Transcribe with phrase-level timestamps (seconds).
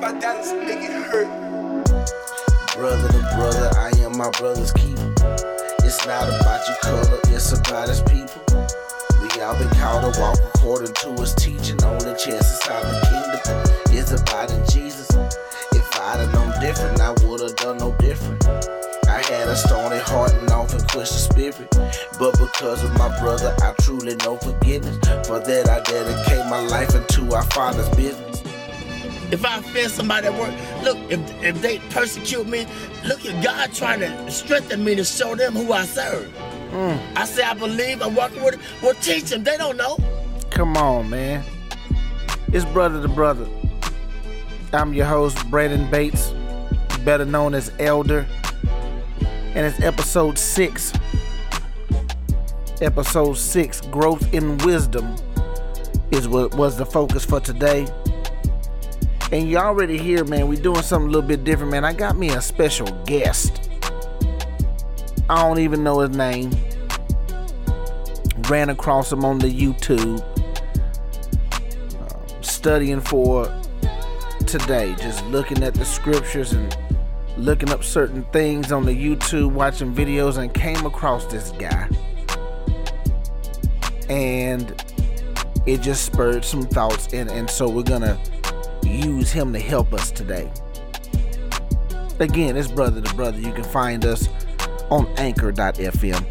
[0.00, 1.28] by Dallas, make it hurt.
[2.74, 5.14] Brother to brother, I am my brother's keeper.
[5.84, 8.40] It's not about your color, it's about his people.
[9.20, 11.82] We all been called to walk according to his teaching.
[11.84, 15.10] Only chance inside the kingdom is abiding Jesus.
[15.72, 18.46] If I'd have known different, I would have done no different.
[19.06, 21.68] I had a stony heart and often the spirit.
[22.18, 24.96] But because of my brother, I truly know forgiveness.
[25.26, 28.29] For that, I dedicate my life into our Father's business.
[29.32, 32.66] If I offend somebody at work, look, if, if they persecute me,
[33.04, 36.26] look at God trying to strengthen me to show them who I serve.
[36.72, 37.00] Mm.
[37.16, 38.60] I say I believe, I'm working with it.
[38.82, 39.44] Well, teach them.
[39.44, 39.98] They don't know.
[40.50, 41.44] Come on, man.
[42.52, 43.46] It's brother to brother.
[44.72, 46.32] I'm your host, Brandon Bates,
[47.04, 48.26] better known as Elder.
[49.54, 50.92] And it's episode six.
[52.80, 55.14] Episode six, growth in wisdom,
[56.10, 57.86] is what was the focus for today.
[59.32, 61.84] And you already hear, man, we doing something a little bit different, man.
[61.84, 63.70] I got me a special guest.
[65.28, 66.50] I don't even know his name.
[68.48, 70.20] Ran across him on the YouTube.
[72.00, 73.46] um, studying for
[74.46, 76.76] today, just looking at the scriptures and
[77.36, 81.88] looking up certain things on the YouTube, watching videos, and came across this guy.
[84.08, 84.82] And
[85.66, 88.18] it just spurred some thoughts, and, and so we're gonna
[89.00, 90.50] use him to help us today.
[92.18, 93.38] Again, it's brother to brother.
[93.38, 94.28] You can find us
[94.90, 96.24] on anchor.fm,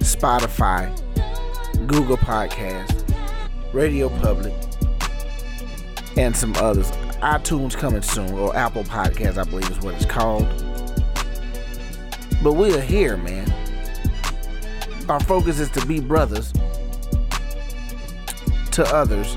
[0.00, 3.14] Spotify, Google Podcast,
[3.72, 4.52] Radio Public,
[6.16, 6.90] and some others.
[7.22, 10.46] iTunes coming soon, or Apple Podcast, I believe is what it's called.
[12.42, 13.50] But we are here, man.
[15.08, 16.52] Our focus is to be brothers
[18.72, 19.36] to others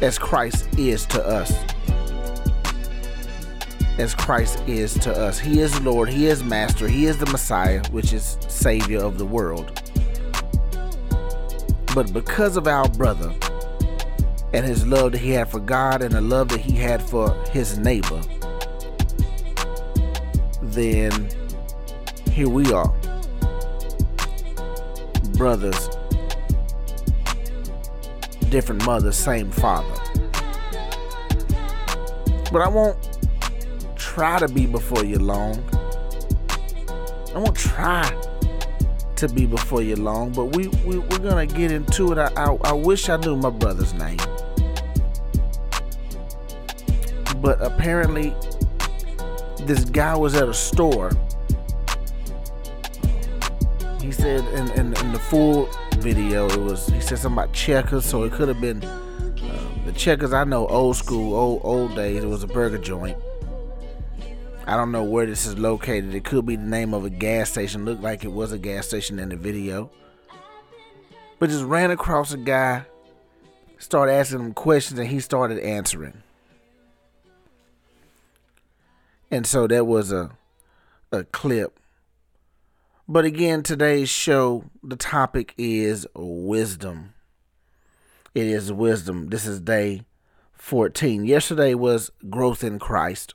[0.00, 1.52] as Christ is to us.
[3.98, 5.38] As Christ is to us.
[5.38, 9.26] He is Lord, He is Master, He is the Messiah, which is Savior of the
[9.26, 9.80] world.
[11.94, 13.34] But because of our brother
[14.52, 17.34] and his love that he had for God and the love that he had for
[17.50, 18.20] his neighbor,
[20.62, 21.28] then
[22.30, 22.92] here we are.
[25.36, 25.88] Brothers,
[28.50, 29.94] different mothers, same father.
[32.52, 32.98] But I won't
[33.96, 35.62] try to be before you long.
[37.34, 38.10] I won't try
[39.16, 42.18] to be before you long, but we, we we're gonna get into it.
[42.18, 44.18] I, I I wish I knew my brother's name,
[47.36, 48.34] but apparently
[49.60, 51.12] this guy was at a store.
[54.00, 55.68] He said in, in, in the full
[56.00, 59.92] video, it was he said something about checkers, so it could have been uh, the
[59.92, 60.32] checkers.
[60.32, 62.22] I know old school, old old days.
[62.22, 63.18] It was a burger joint.
[64.66, 66.14] I don't know where this is located.
[66.14, 67.84] It could be the name of a gas station.
[67.84, 69.90] Looked like it was a gas station in the video.
[71.38, 72.84] But just ran across a guy,
[73.78, 76.22] started asking him questions, and he started answering.
[79.30, 80.30] And so that was a
[81.10, 81.79] a clip.
[83.10, 87.14] But again, today's show, the topic is wisdom.
[88.34, 89.30] It is wisdom.
[89.30, 90.02] This is day
[90.52, 91.24] 14.
[91.24, 93.34] Yesterday was growth in Christ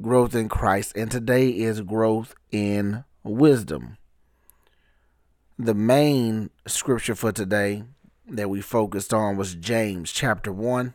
[0.00, 3.96] growth in Christ, and today is growth in wisdom.
[5.58, 7.84] The main scripture for today
[8.28, 10.94] that we focused on was James chapter 1,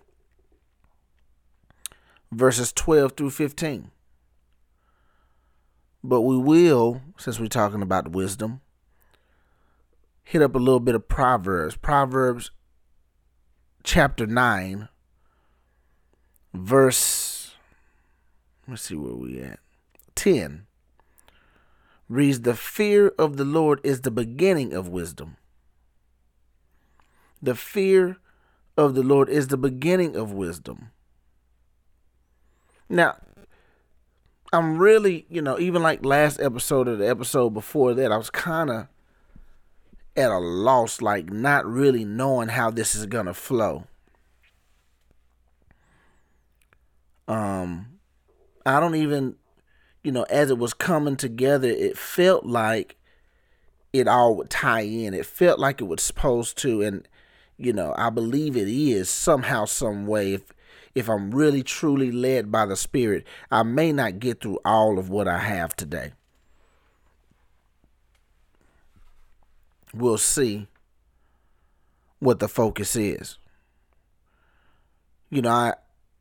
[2.32, 3.92] verses 12 through 15.
[6.04, 8.62] But we will, since we're talking about wisdom,
[10.24, 11.76] hit up a little bit of Proverbs.
[11.76, 12.52] Proverbs
[13.84, 14.90] chapter 9,
[16.54, 17.30] verse
[18.70, 19.60] let's see where we at.
[20.16, 20.66] 10
[22.08, 25.38] reads the fear of the Lord is the beginning of wisdom.
[27.42, 28.18] The fear
[28.78, 30.92] of the Lord is the beginning of wisdom.
[32.90, 33.18] Now,
[34.52, 38.30] I'm really, you know, even like last episode or the episode before that, I was
[38.30, 38.88] kind of
[40.16, 43.86] at a loss, like not really knowing how this is to flow.
[47.28, 48.00] Um,
[48.66, 49.36] I don't even,
[50.04, 52.96] you know, as it was coming together, it felt like
[53.94, 55.14] it all would tie in.
[55.14, 57.08] It felt like it was supposed to, and
[57.58, 60.34] you know, I believe it is somehow, some way.
[60.34, 60.44] If
[60.96, 65.10] if I'm really truly led by the Spirit, I may not get through all of
[65.10, 66.14] what I have today.
[69.94, 70.68] We'll see
[72.20, 73.38] what the focus is.
[75.30, 75.74] you know, I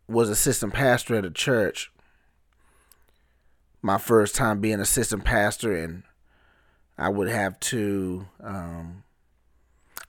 [0.07, 1.91] was assistant pastor at a church.
[3.83, 6.03] My first time being assistant pastor, and
[6.99, 9.05] I would have to um,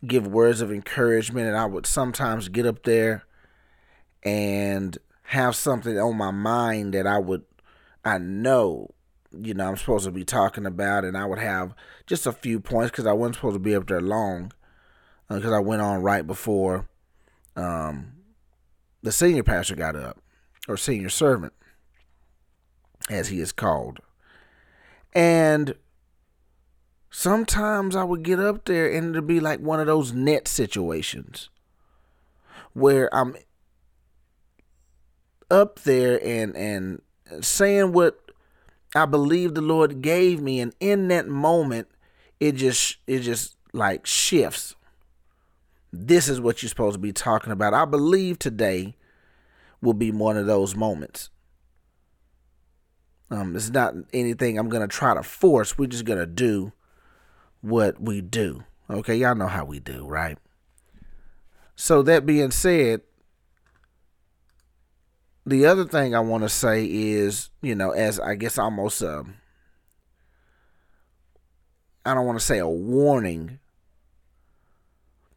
[0.06, 3.26] give words of encouragement, and I would sometimes get up there
[4.24, 7.44] and have something on my mind that I would,
[8.04, 8.90] I know,
[9.32, 11.74] you know, I'm supposed to be talking about, and I would have
[12.08, 14.52] just a few points because I wasn't supposed to be up there long
[15.28, 16.88] because uh, I went on right before
[17.56, 18.14] um,
[19.04, 20.20] the senior pastor got up,
[20.68, 21.54] or senior servant,
[23.10, 24.00] as he is called.
[25.14, 25.76] And
[27.10, 31.50] sometimes I would get up there and it'd be like one of those net situations
[32.74, 33.36] where I'm
[35.52, 37.02] up there and and
[37.42, 38.32] saying what
[38.96, 41.88] I believe the Lord gave me and in that moment
[42.40, 44.76] it just it just like shifts
[45.92, 47.74] this is what you're supposed to be talking about.
[47.74, 48.96] I believe today
[49.82, 51.30] will be one of those moments.
[53.32, 55.78] Um, it's not anything I'm gonna try to force.
[55.78, 56.74] We're just gonna do
[57.62, 58.64] what we do.
[58.90, 60.38] Okay, y'all know how we do, right?
[61.76, 63.02] So that being said,
[65.50, 69.26] the other thing I want to say is, you know, as I guess almost a,
[72.06, 73.60] I don't want to say a warning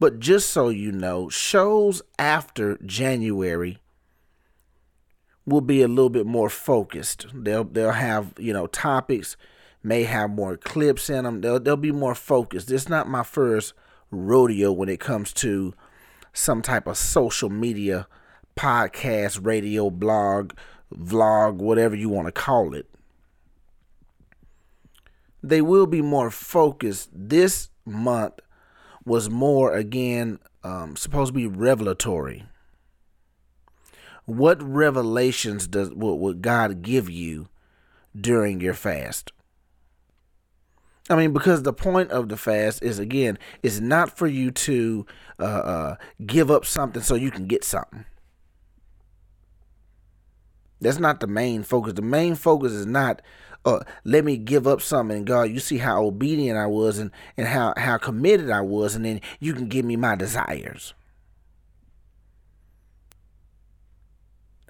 [0.03, 3.79] but just so you know, shows after January
[5.47, 7.26] will be a little bit more focused.
[7.32, 9.37] They'll they'll have, you know, topics,
[9.81, 11.41] may have more clips in them.
[11.41, 12.69] They'll they'll be more focused.
[12.69, 13.75] It's not my first
[14.11, 15.73] rodeo when it comes to
[16.32, 18.08] some type of social media
[18.56, 20.52] podcast, radio, blog,
[20.94, 22.88] vlog, whatever you want to call it.
[25.43, 28.34] They will be more focused this month
[29.04, 32.44] was more again um, supposed to be revelatory.
[34.25, 37.48] What revelations does what would God give you
[38.19, 39.32] during your fast?
[41.10, 45.05] I mean, because the point of the fast is again is not for you to
[45.40, 48.05] uh, uh, give up something so you can get something.
[50.82, 51.94] That's not the main focus.
[51.94, 53.23] The main focus is not
[53.64, 55.19] uh, let me give up something.
[55.19, 58.94] And God, you see how obedient I was and, and how, how committed I was,
[58.94, 60.94] and then you can give me my desires.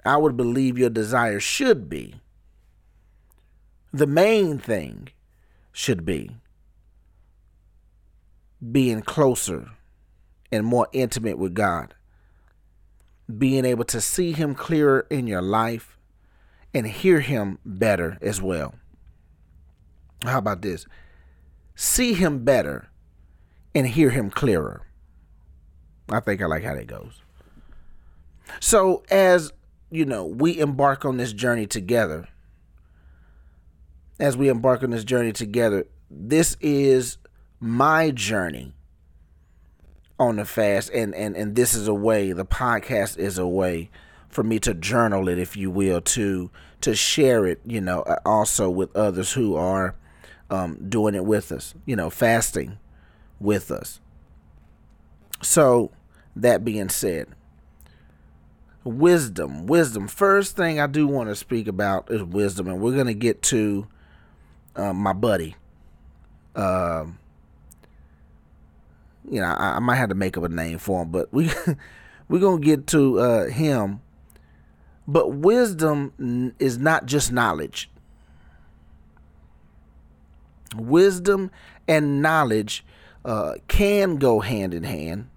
[0.05, 2.15] I would believe your desire should be.
[3.91, 5.09] The main thing
[5.71, 6.31] should be
[8.71, 9.71] being closer
[10.51, 11.95] and more intimate with God,
[13.37, 15.92] being able to see Him clearer in your life
[16.73, 18.75] and hear Him better as well.
[20.23, 20.85] How about this?
[21.75, 22.89] See him better
[23.73, 24.85] and hear him clearer.
[26.09, 27.21] I think I like how that goes.
[28.59, 29.51] So, as
[29.89, 32.27] you know, we embark on this journey together,
[34.19, 37.17] as we embark on this journey together, this is
[37.59, 38.73] my journey
[40.19, 43.89] on the fast and and and this is a way the podcast is a way
[44.33, 46.49] for me to journal it if you will to
[46.81, 49.95] to share it you know also with others who are
[50.53, 52.77] um, doing it with us, you know, fasting
[53.39, 53.99] with us.
[55.41, 55.91] So,
[56.35, 57.27] that being said,
[58.83, 60.07] wisdom, wisdom.
[60.07, 63.87] First thing I do want to speak about is wisdom, and we're to get to
[64.75, 65.55] uh, my buddy.
[66.55, 67.17] Um,
[69.29, 71.49] you know, I, I, might have to make up a name for him, but we
[72.29, 74.01] we're gonna get to uh, him.
[75.07, 77.89] But wisdom is not just knowledge
[80.75, 81.51] wisdom
[81.87, 82.85] and knowledge
[83.25, 85.29] uh, can go hand in hand,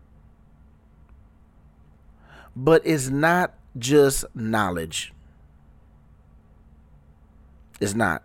[2.54, 5.12] but it's not just knowledge.
[7.80, 8.23] It's not.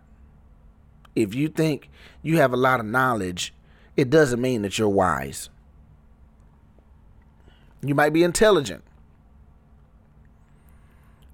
[1.14, 1.90] If you think
[2.22, 3.52] you have a lot of knowledge,
[3.96, 5.50] it doesn't mean that you're wise.
[7.84, 8.82] You might be intelligent,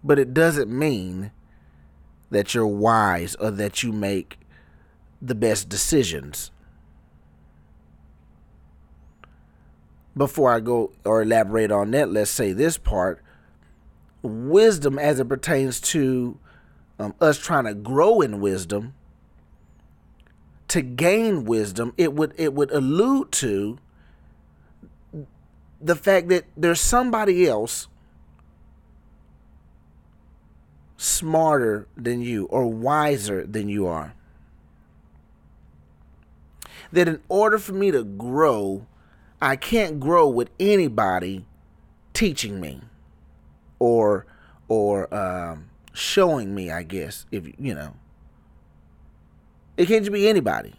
[0.02, 1.30] but it doesn't mean
[2.30, 4.38] that you're wise or that you make
[5.20, 6.50] the best decisions.
[10.16, 13.22] Before I go or elaborate on that, let's say this part
[14.22, 16.38] wisdom as it pertains to
[16.98, 18.94] um, us trying to grow in wisdom
[20.66, 23.78] to gain wisdom it would it would allude to
[25.80, 27.86] the fact that there's somebody else
[30.98, 34.14] smarter than you or wiser than you are
[36.92, 38.86] that in order for me to grow,
[39.40, 41.44] I can't grow with anybody
[42.12, 42.82] teaching me
[43.78, 44.26] or
[44.68, 47.94] or um, showing me, I guess, if you know.
[49.76, 50.74] It can't just be anybody.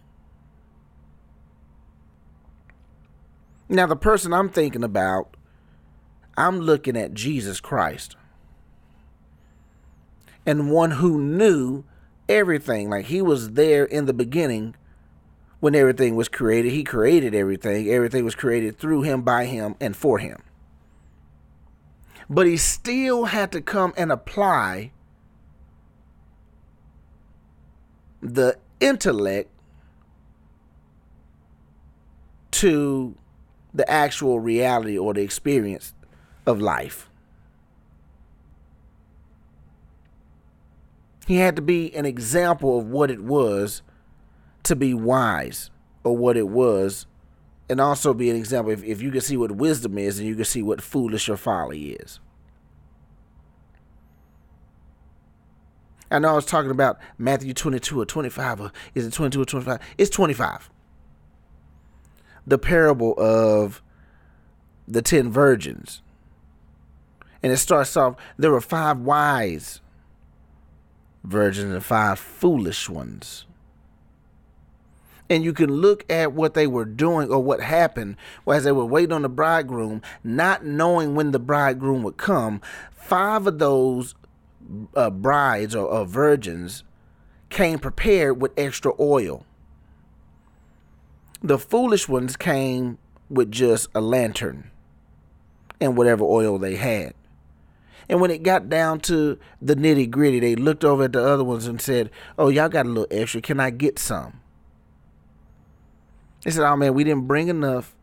[3.67, 5.37] Now, the person I'm thinking about,
[6.35, 8.15] I'm looking at Jesus Christ.
[10.49, 11.83] And one who knew
[12.27, 12.89] everything.
[12.89, 14.75] Like he was there in the beginning
[15.59, 16.71] when everything was created.
[16.71, 17.87] He created everything.
[17.87, 20.41] Everything was created through him, by him, and for him.
[22.27, 24.91] But he still had to come and apply
[28.19, 29.51] the intellect
[32.51, 33.15] to
[33.71, 35.93] the actual reality or the experience
[36.47, 37.08] of life.
[41.29, 43.83] He had to be an example of what it was
[44.63, 45.69] to be wise
[46.03, 47.05] or what it was,
[47.69, 50.33] and also be an example if, if you can see what wisdom is and you
[50.33, 52.19] can see what foolish or folly is.
[56.09, 59.45] I know I was talking about Matthew 22 or 25, or is it 22 or
[59.45, 59.79] 25?
[59.99, 60.71] It's 25.
[62.47, 63.83] The parable of
[64.87, 66.01] the 10 virgins.
[67.43, 69.79] And it starts off there were five wise
[71.23, 73.45] virgins and five foolish ones.
[75.29, 78.15] And you can look at what they were doing or what happened
[78.47, 82.61] as they were waiting on the bridegroom, not knowing when the bridegroom would come.
[82.91, 84.15] Five of those
[84.95, 86.83] uh, brides or, or virgins
[87.49, 89.45] came prepared with extra oil.
[91.41, 92.97] The foolish ones came
[93.29, 94.71] with just a lantern
[95.79, 97.13] and whatever oil they had.
[98.09, 101.43] And when it got down to the nitty gritty, they looked over at the other
[101.43, 103.39] ones and said, Oh, y'all got a little extra.
[103.39, 104.41] Can I get some?
[106.43, 107.95] They said, Oh man, we didn't bring enough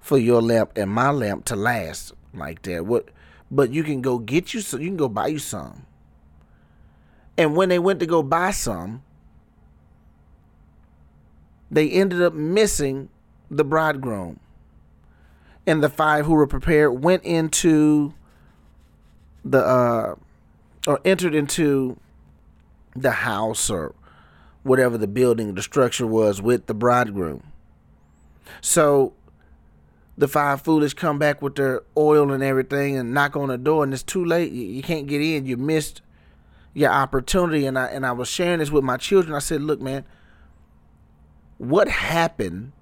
[0.00, 2.84] for your lamp and my lamp to last like that.
[2.84, 3.08] What
[3.50, 4.80] but you can go get you some.
[4.80, 5.86] You can go buy you some.
[7.36, 9.02] And when they went to go buy some,
[11.70, 13.08] they ended up missing
[13.50, 14.40] the bridegroom.
[15.66, 18.14] And the five who were prepared went into
[19.44, 20.14] the uh
[20.86, 21.98] or entered into
[22.94, 23.94] the house or
[24.62, 27.42] whatever the building the structure was with the bridegroom.
[28.60, 29.12] So
[30.16, 33.84] the five foolish come back with their oil and everything and knock on the door
[33.84, 34.52] and it's too late.
[34.52, 35.46] You, can't get in.
[35.46, 36.02] You missed
[36.74, 37.66] your opportunity.
[37.66, 39.34] And I and I was sharing this with my children.
[39.34, 40.04] I said look man
[41.62, 42.72] what happened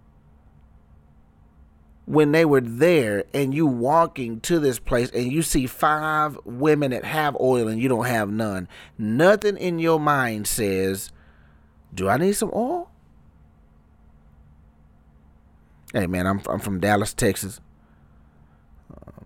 [2.10, 6.90] when they were there and you walking to this place and you see five women
[6.90, 11.12] that have oil and you don't have none nothing in your mind says
[11.94, 12.90] do I need some oil
[15.92, 17.60] Hey man, I'm I'm from Dallas, Texas.
[18.92, 19.24] Um,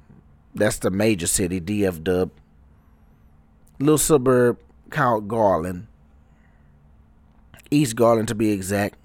[0.54, 2.30] that's the major city, DF Dub.
[3.78, 5.88] Little suburb called Garland,
[7.70, 8.96] East Garland to be exact.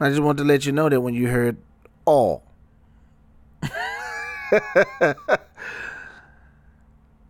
[0.00, 1.58] I just want to let you know that when you heard
[2.06, 2.42] all.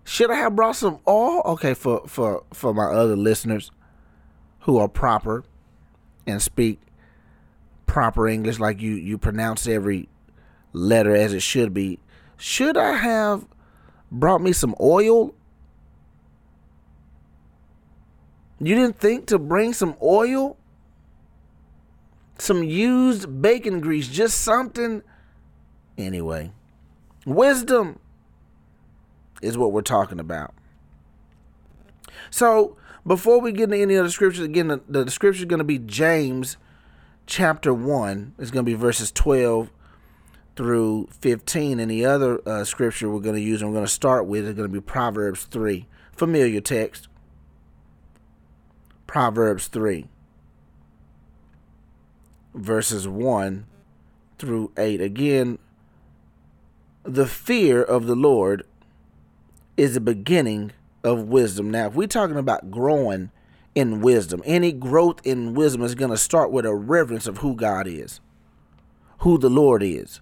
[0.05, 1.43] Should I have brought some all?
[1.53, 3.73] Okay, for for for my other listeners
[4.61, 5.45] who are proper
[6.27, 6.79] and speak
[7.87, 10.09] proper English, like you you pronounce every
[10.73, 11.99] letter as it should be,
[12.37, 13.47] should I have
[14.13, 15.35] brought me some oil?
[18.61, 20.57] You didn't think to bring some oil?
[22.41, 25.03] Some used bacon grease, just something.
[25.99, 26.53] Anyway,
[27.27, 27.99] wisdom
[29.43, 30.55] is what we're talking about.
[32.31, 35.59] So, before we get into any of the scriptures, again, the, the scripture is going
[35.59, 36.57] to be James
[37.27, 38.35] chapter 1.
[38.39, 39.71] It's going to be verses 12
[40.57, 41.79] through 15.
[41.79, 44.47] And the other uh, scripture we're going to use and we're going to start with
[44.47, 45.87] is going to be Proverbs 3.
[46.13, 47.09] Familiar text.
[49.07, 50.07] Proverbs 3,
[52.55, 53.67] verses 1
[54.39, 55.01] through 8.
[55.01, 55.59] Again,
[57.03, 58.67] the fear of the Lord
[59.77, 61.71] is the beginning of wisdom.
[61.71, 63.31] Now, if we're talking about growing
[63.75, 67.55] in wisdom, any growth in wisdom is going to start with a reverence of who
[67.55, 68.21] God is,
[69.19, 70.21] who the Lord is.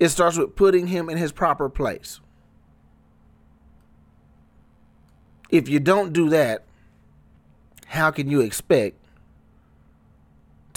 [0.00, 2.20] It starts with putting him in his proper place.
[5.50, 6.64] If you don't do that,
[7.86, 8.97] how can you expect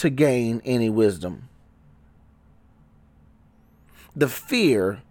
[0.01, 1.48] to gain any wisdom?
[4.15, 5.03] The fear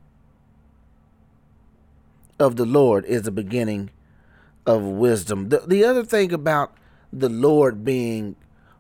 [2.41, 3.91] of the Lord is the beginning
[4.67, 5.51] of wisdom.
[5.51, 6.77] The, the other thing about
[7.13, 8.35] the Lord being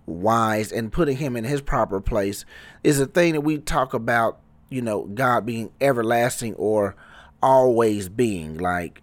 [0.05, 2.45] wise and putting him in his proper place
[2.83, 6.97] is a thing that we talk about, you know, God being everlasting or
[7.40, 8.59] always being.
[8.59, 9.00] Like,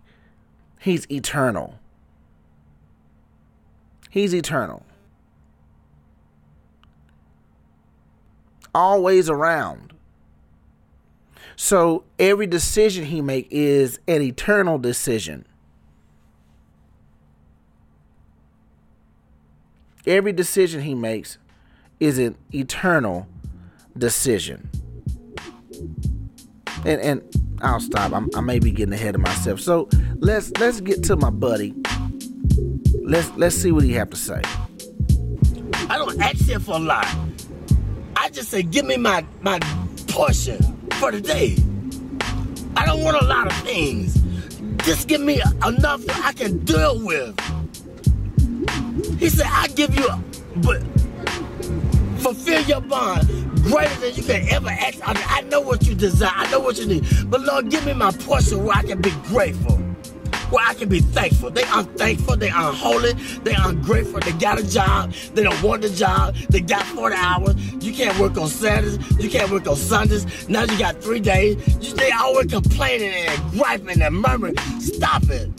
[0.81, 1.79] he's eternal.
[4.09, 4.83] He's eternal.
[8.77, 9.91] Always around.
[11.55, 15.47] So every decision he make is an eternal decision.
[20.05, 21.39] Every decision he makes
[21.99, 23.27] is an eternal
[23.97, 24.69] decision.
[26.85, 27.23] And and
[27.63, 28.13] I'll stop.
[28.13, 29.59] I'm, I may be getting ahead of myself.
[29.59, 31.73] So let's let's get to my buddy.
[33.01, 34.39] Let's let's see what he have to say.
[35.89, 37.07] I don't ask him for a lot.
[38.27, 39.57] I just say, give me my my
[40.09, 40.57] portion
[40.95, 41.55] for the day.
[42.75, 44.15] I don't want a lot of things.
[44.83, 47.39] Just give me enough that I can deal with.
[49.17, 50.09] He said, I give you,
[50.57, 50.83] but
[52.17, 53.29] fulfill your bond
[53.63, 54.99] greater than you can ever ask.
[55.07, 56.33] I, mean, I know what you desire.
[56.35, 57.05] I know what you need.
[57.31, 59.86] But Lord, give me my portion where I can be grateful
[60.51, 61.51] where I can be thankful.
[61.51, 63.13] They unthankful, they unholy,
[63.43, 64.19] they ungrateful.
[64.19, 67.83] They got a job, they don't want the job, they got 40 hours.
[67.83, 70.47] You can't work on Saturdays, you can't work on Sundays.
[70.49, 71.57] Now you got three days.
[71.85, 74.57] You, they always complaining and griping and murmuring.
[74.79, 75.49] Stop it.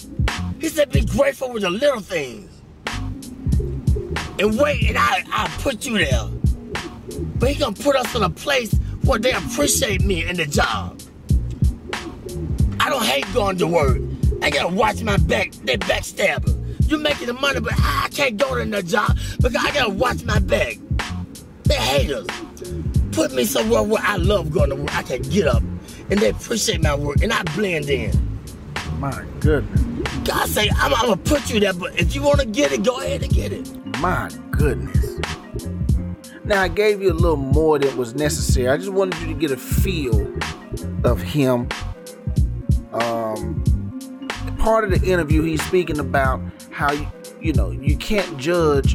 [0.61, 2.51] He said, be grateful with the little things.
[4.41, 6.27] And wait, and I, I put you there.
[7.39, 8.73] But he gonna put us in a place
[9.05, 11.01] where they appreciate me in the job.
[12.81, 13.99] I don't hate going to work.
[14.43, 15.53] I gotta watch my back.
[15.53, 16.55] They backstabber.
[16.89, 20.25] You making the money, but I can't go to the job because I gotta watch
[20.25, 20.77] my back.
[21.65, 22.27] They haters.
[23.13, 24.97] Put me somewhere where I love going to work.
[24.97, 25.63] I can get up
[26.11, 28.13] and they appreciate my work and I blend in.
[28.99, 29.99] My goodness.
[30.25, 33.01] God say, I'm, I'm gonna put you there, but if you wanna get it, go
[33.01, 33.71] ahead and get it.
[33.99, 35.21] My goodness.
[36.45, 38.69] Now I gave you a little more than was necessary.
[38.69, 40.33] I just wanted you to get a feel
[41.05, 41.69] of him.
[42.93, 43.58] Um,
[44.59, 46.41] part of the interview, he's speaking about
[46.71, 47.07] how you,
[47.41, 48.95] you know you can't judge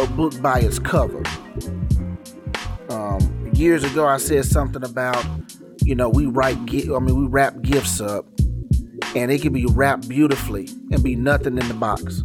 [0.00, 1.22] a book by its cover.
[2.90, 5.24] Um, years ago, I said something about
[5.82, 8.26] you know we write, I mean we wrap gifts up,
[9.14, 12.22] and it can be wrapped beautifully and be nothing in the box.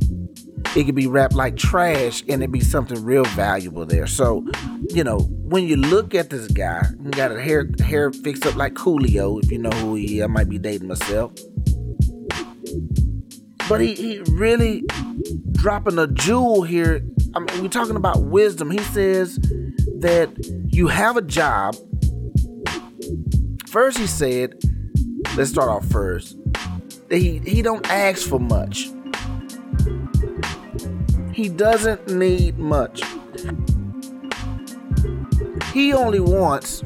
[0.76, 4.08] It can be wrapped like trash and it be something real valuable there.
[4.08, 4.46] So,
[4.90, 8.74] you know, when you look at this guy, got a hair hair fixed up like
[8.74, 10.24] Coolio, if you know who he is.
[10.24, 11.34] I might be dating myself.
[13.72, 14.84] But he, he really
[15.54, 17.02] dropping a jewel here.
[17.34, 18.70] I mean, we're talking about wisdom.
[18.70, 19.38] He says
[20.00, 20.30] that
[20.74, 21.78] you have a job.
[23.68, 24.62] First, he said,
[25.38, 26.36] let's start off first.
[27.08, 28.90] That he, he don't ask for much.
[31.32, 33.02] He doesn't need much.
[35.72, 36.84] He only wants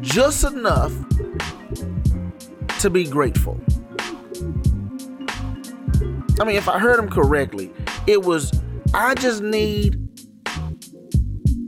[0.00, 0.90] just enough
[2.78, 3.60] to be grateful.
[6.42, 7.72] I mean, if I heard him correctly,
[8.08, 8.52] it was
[8.92, 9.96] I just need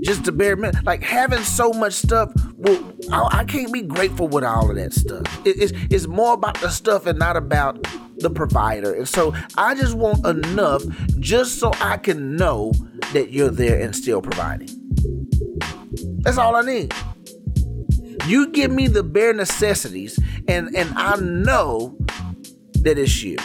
[0.01, 2.33] just to bear like having so much stuff.
[2.57, 5.23] Well, I, I, can't be grateful with all of that stuff.
[5.47, 8.93] It, it's it's more about the stuff and not about the provider.
[8.93, 10.83] And so I just want enough
[11.21, 12.73] just so I can know
[13.13, 14.71] that you're there and still providing.
[16.23, 16.93] That's all I need.
[18.27, 21.97] You give me the bare necessities, and and I know
[22.83, 23.37] that it's you.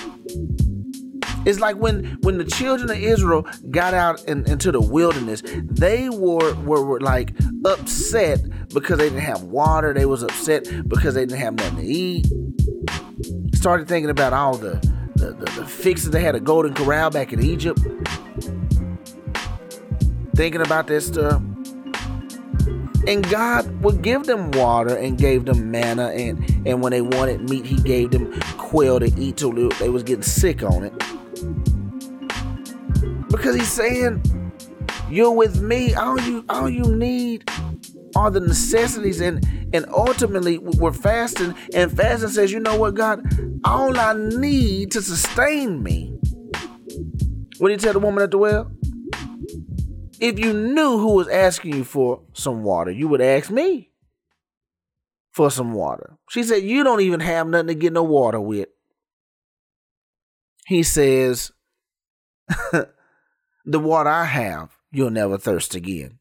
[1.46, 6.10] It's like when when the children of Israel got out in, into the wilderness, they
[6.10, 7.34] were, were were like
[7.66, 9.94] upset because they didn't have water.
[9.94, 12.28] They was upset because they didn't have nothing to eat.
[13.56, 14.76] Started thinking about all the
[15.16, 17.80] the, the, the fixes they had a golden corral back in Egypt.
[20.36, 21.42] Thinking about that stuff.
[23.08, 27.50] And God would give them water and gave them manna, and, and when they wanted
[27.50, 30.99] meat, He gave them quail to eat till they was getting sick on it.
[33.30, 34.24] Because he's saying,
[35.10, 35.94] You're with me.
[35.94, 37.50] All you all you need
[38.16, 39.22] are the necessities.
[39.22, 43.22] And and ultimately we're fasting and fasting says you know what god?
[43.64, 46.14] All i need to sustain me.
[47.58, 48.72] What did he tell the woman at the well?
[50.20, 53.92] If you knew who was asking you for some water you would ask me
[55.32, 56.18] for some water.
[56.30, 58.70] She said you don't even have nothing to get no water with.
[60.66, 61.52] He says
[63.66, 66.20] the water I have, you'll never thirst again.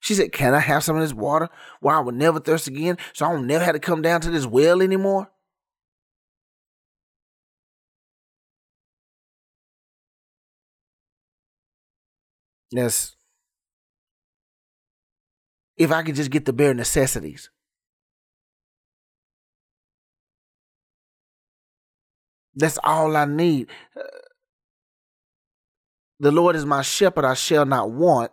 [0.00, 1.48] She said, Can I have some of this water
[1.80, 4.30] where I would never thirst again so I don't never have to come down to
[4.30, 5.30] this well anymore?
[12.72, 13.16] That's
[15.76, 17.50] if I could just get the bare necessities.
[22.54, 23.68] That's all I need.
[23.96, 24.02] Uh,
[26.18, 28.32] The Lord is my shepherd, I shall not want.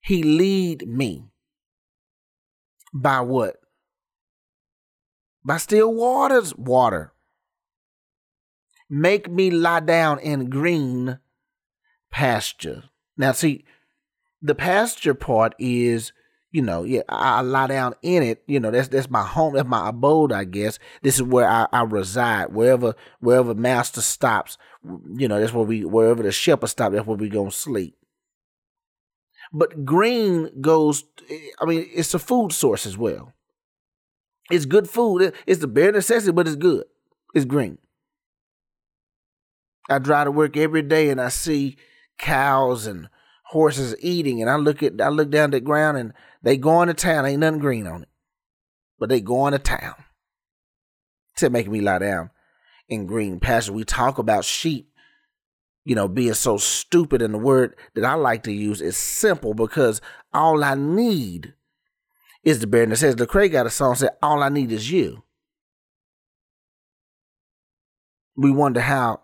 [0.00, 1.24] He lead me.
[2.92, 3.56] By what?
[5.44, 7.12] By still waters, water.
[8.90, 11.18] Make me lie down in green
[12.10, 12.84] pasture.
[13.16, 13.64] Now, see,
[14.42, 16.12] the pasture part is
[16.52, 18.42] you know, yeah, I, I, lie down in it.
[18.46, 20.78] You know, that's that's my home, that's my abode, I guess.
[21.00, 22.52] This is where I, I reside.
[22.52, 24.58] Wherever wherever master stops,
[25.16, 27.96] you know, that's where we wherever the shepherd stops, that's where we gonna sleep.
[29.52, 31.04] But green goes.
[31.60, 33.32] I mean, it's a food source as well.
[34.50, 35.34] It's good food.
[35.46, 36.84] It's the bare necessity, but it's good.
[37.34, 37.78] It's green.
[39.88, 41.76] I drive to work every day and I see
[42.18, 43.08] cows and
[43.46, 46.94] horses eating, and I look at I look down the ground and they going to
[46.94, 47.26] town.
[47.26, 48.08] Ain't nothing green on it,
[48.98, 49.94] but they going to town.
[51.34, 52.30] Except making me lie down
[52.88, 53.72] in green pasture.
[53.72, 54.90] We talk about sheep,
[55.84, 59.54] you know, being so stupid, and the word that I like to use is simple
[59.54, 60.00] because
[60.32, 61.54] all I need
[62.44, 62.82] is the bare.
[62.82, 65.22] And it says Lecrae got a song said, "All I need is you."
[68.36, 69.22] We wonder how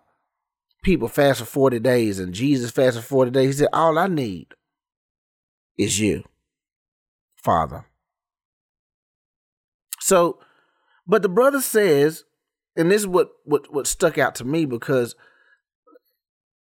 [0.83, 3.47] people fast for 40 days and Jesus fasted for 40 days.
[3.47, 4.47] He said, All I need
[5.77, 6.23] is you,
[7.43, 7.85] Father.
[9.99, 10.39] So,
[11.07, 12.23] but the brother says,
[12.75, 15.15] and this is what what, what stuck out to me because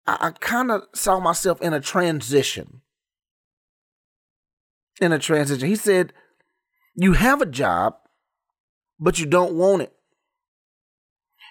[0.07, 2.81] I, I kind of saw myself in a transition.
[5.01, 5.69] In a transition.
[5.69, 6.13] He said,
[6.95, 7.97] You have a job,
[8.99, 9.93] but you don't want it.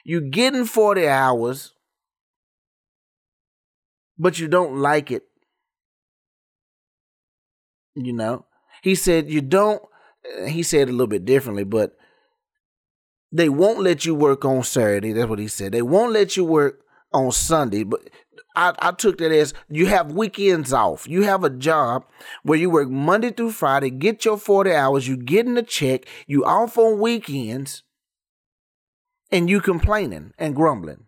[0.03, 1.73] You're getting 40 hours
[4.17, 5.23] but you don't like it.
[7.95, 8.45] You know,
[8.87, 9.81] he said you don't.
[10.39, 11.97] Uh, he said a little bit differently, but
[13.31, 15.11] they won't let you work on Saturday.
[15.11, 15.73] That's what he said.
[15.73, 16.79] They won't let you work
[17.11, 18.09] on Sunday, but
[18.55, 21.07] I, I, took that as you have weekends off.
[21.07, 22.05] You have a job
[22.43, 26.45] where you work Monday through Friday, get your 40 hours, you getting a check, you
[26.45, 27.83] off on weekends,
[29.31, 31.07] and you complaining and grumbling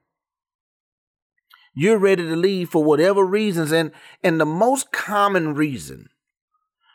[1.74, 6.10] you're ready to leave for whatever reasons and and the most common reason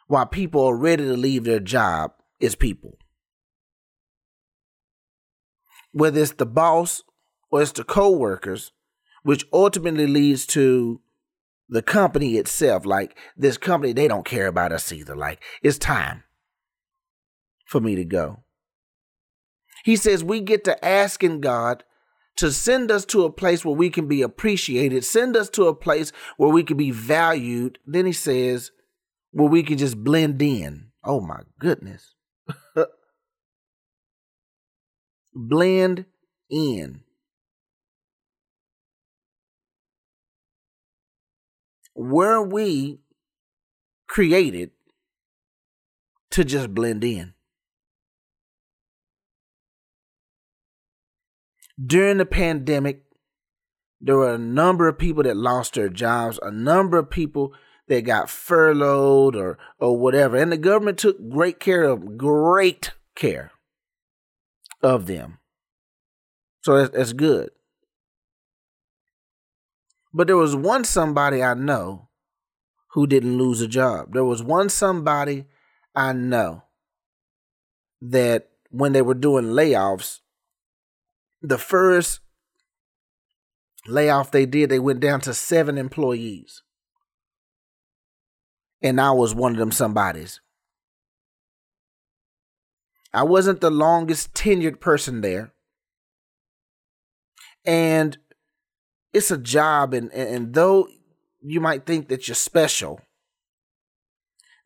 [0.06, 2.98] why people are ready to leave their job is people.
[5.92, 7.02] Whether it's the boss
[7.50, 8.72] or it's the co-workers
[9.22, 11.00] which ultimately leads to
[11.68, 12.84] the company itself.
[12.84, 15.16] Like this company they don't care about us either.
[15.16, 16.24] Like it's time
[17.66, 18.44] for me to go.
[19.84, 21.84] He says we get to asking god
[22.36, 25.74] to send us to a place where we can be appreciated, send us to a
[25.74, 27.78] place where we can be valued.
[27.86, 28.72] Then he says,
[29.34, 30.92] where we can just blend in.
[31.02, 32.14] Oh my goodness.
[35.34, 36.06] blend
[36.48, 37.00] in.
[41.96, 43.00] Were we
[44.06, 44.70] created
[46.30, 47.34] to just blend in?
[51.84, 53.02] During the pandemic,
[54.00, 57.52] there were a number of people that lost their jobs, a number of people
[57.88, 60.36] that got furloughed or or whatever.
[60.36, 63.52] And the government took great care of great care
[64.82, 65.38] of them.
[66.62, 67.50] So that's, that's good.
[70.12, 72.08] But there was one somebody I know
[72.92, 74.12] who didn't lose a job.
[74.12, 75.46] There was one somebody
[75.94, 76.62] I know
[78.00, 80.20] that when they were doing layoffs,
[81.42, 82.20] the first
[83.86, 86.62] layoff they did, they went down to seven employees.
[88.84, 90.40] And I was one of them somebodies.
[93.14, 95.52] I wasn't the longest tenured person there.
[97.64, 98.18] And
[99.14, 100.88] it's a job, and, and though
[101.40, 103.00] you might think that you're special,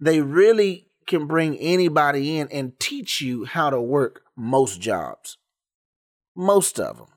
[0.01, 5.39] they really can bring anybody in and teach you how to work most jobs.
[6.35, 7.09] Most of them.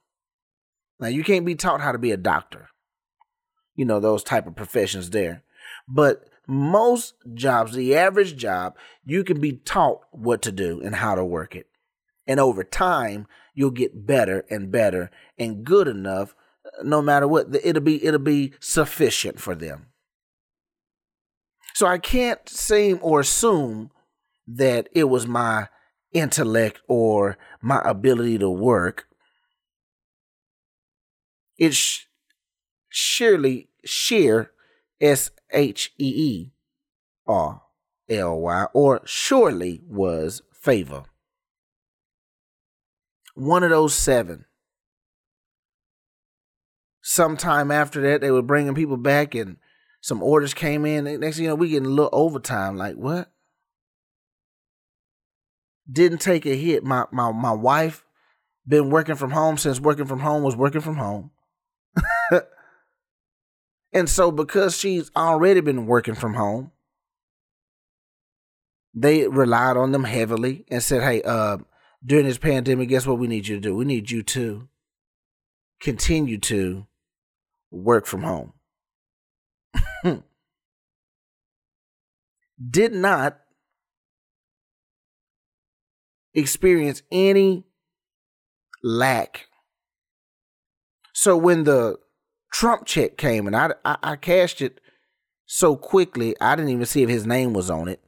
[0.99, 2.69] Now you can't be taught how to be a doctor.
[3.75, 5.43] You know those type of professions there.
[5.87, 8.75] But most jobs, the average job,
[9.05, 11.67] you can be taught what to do and how to work it.
[12.27, 17.47] And over time, you'll get better and better and good enough uh, no matter what
[17.63, 19.87] it'll be it'll be sufficient for them.
[21.73, 23.91] So I can't seem or assume
[24.47, 25.67] that it was my
[26.11, 29.07] intellect or my ability to work
[31.61, 32.07] it's
[32.89, 34.49] surely sheer
[34.99, 36.51] S H E E
[37.27, 37.61] R
[38.09, 41.03] L Y, or surely was favor.
[43.35, 44.45] One of those seven.
[47.03, 49.57] Sometime after that, they were bringing people back, and
[50.01, 51.05] some orders came in.
[51.19, 52.77] Next thing you know, we getting a little overtime.
[52.77, 53.31] Like what?
[55.91, 56.83] Didn't take a hit.
[56.83, 58.03] My my my wife
[58.67, 61.31] been working from home since working from home was working from home.
[63.93, 66.71] and so because she's already been working from home,
[68.93, 71.57] they relied on them heavily and said, "Hey, uh,
[72.05, 73.75] during this pandemic, guess what we need you to do?
[73.75, 74.67] We need you to
[75.79, 76.87] continue to
[77.71, 78.53] work from home."
[82.69, 83.39] Did not
[86.33, 87.65] experience any
[88.83, 89.47] lack.
[91.13, 91.97] So when the
[92.51, 94.81] Trump check came and I, I, I cashed it
[95.45, 97.99] so quickly, I didn't even see if his name was on it.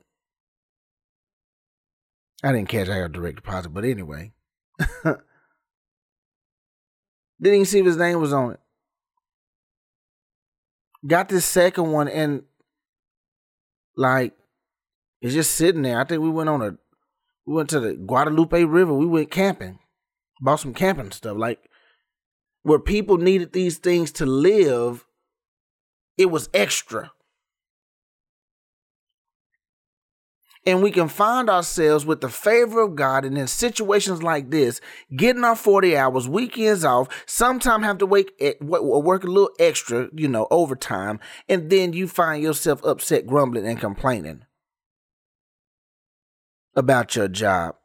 [2.42, 4.32] I didn't I got direct deposit, but anyway.
[5.04, 5.20] didn't
[7.42, 8.60] even see if his name was on it.
[11.06, 12.44] Got this second one and
[13.98, 14.34] like
[15.22, 16.00] it's just sitting there.
[16.00, 16.78] I think we went on a
[17.46, 18.94] we went to the Guadalupe River.
[18.94, 19.80] We went camping.
[20.40, 21.38] Bought some camping stuff.
[21.38, 21.70] Like
[22.64, 25.06] where people needed these things to live,
[26.18, 27.12] it was extra.
[30.66, 34.80] and we can find ourselves with the favor of God and in situations like this,
[35.16, 40.28] getting our 40 hours, weekends off, sometimes have to wake, work a little extra, you
[40.28, 44.46] know, overtime, and then you find yourself upset, grumbling, and complaining
[46.76, 47.76] about your job.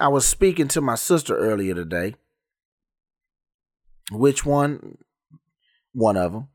[0.00, 2.14] I was speaking to my sister earlier today.
[4.10, 4.98] Which one?
[5.92, 6.48] One of them.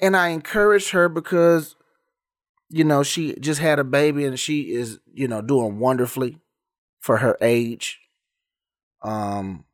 [0.00, 1.76] And I encouraged her because,
[2.68, 6.38] you know, she just had a baby and she is, you know, doing wonderfully
[7.00, 8.00] for her age.
[9.02, 9.64] Um,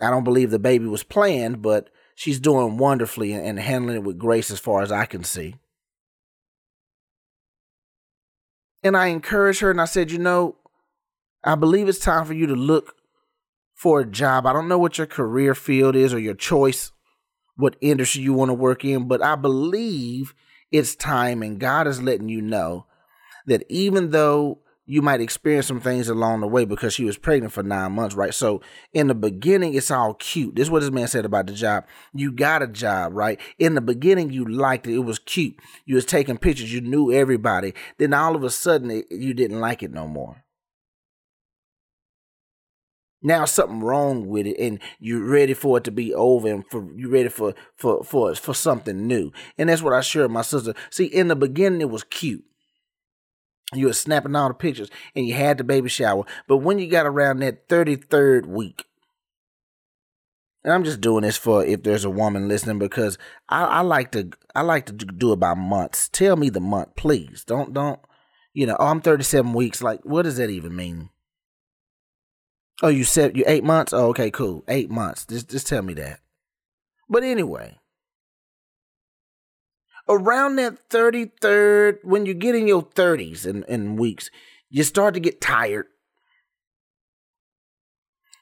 [0.00, 4.18] I don't believe the baby was planned, but she's doing wonderfully and handling it with
[4.18, 5.56] grace as far as I can see.
[8.84, 10.56] And I encouraged her and I said, you know,
[11.42, 12.94] I believe it's time for you to look
[13.74, 14.46] for a job.
[14.46, 16.92] I don't know what your career field is or your choice
[17.56, 20.34] what industry you want to work in, but I believe
[20.72, 22.86] it's time and God is letting you know
[23.46, 27.52] that even though you might experience some things along the way because she was pregnant
[27.52, 28.34] for nine months, right?
[28.34, 28.60] So
[28.92, 30.56] in the beginning, it's all cute.
[30.56, 31.86] This is what this man said about the job.
[32.12, 33.40] You got a job, right?
[33.58, 34.94] In the beginning, you liked it.
[34.94, 35.56] It was cute.
[35.86, 36.72] You was taking pictures.
[36.72, 37.72] You knew everybody.
[37.98, 40.44] Then all of a sudden, it, you didn't like it no more
[43.24, 46.86] now something wrong with it and you're ready for it to be over and for
[46.94, 50.42] you're ready for for for for something new and that's what i shared with my
[50.42, 52.44] sister see in the beginning it was cute
[53.72, 56.88] you were snapping all the pictures and you had the baby shower but when you
[56.88, 58.84] got around that 33rd week
[60.62, 63.16] and i'm just doing this for if there's a woman listening because
[63.48, 66.94] i, I like to i like to do it by months tell me the month
[66.96, 68.00] please don't don't
[68.52, 71.10] you know oh, i'm 37 weeks like what does that even mean
[72.82, 73.92] Oh, you said you eight months?
[73.92, 74.64] Oh, okay, cool.
[74.68, 75.24] Eight months.
[75.26, 76.20] Just just tell me that.
[77.08, 77.78] But anyway.
[80.08, 84.30] Around that 33rd, when you get in your 30s and, and weeks,
[84.68, 85.86] you start to get tired.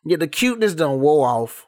[0.05, 1.67] Yeah, the cuteness done wore off.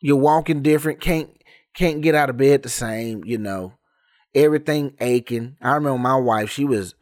[0.00, 1.30] You're walking different, can't
[1.74, 3.74] can't get out of bed the same, you know.
[4.34, 5.56] Everything aching.
[5.60, 6.94] I remember my wife, she was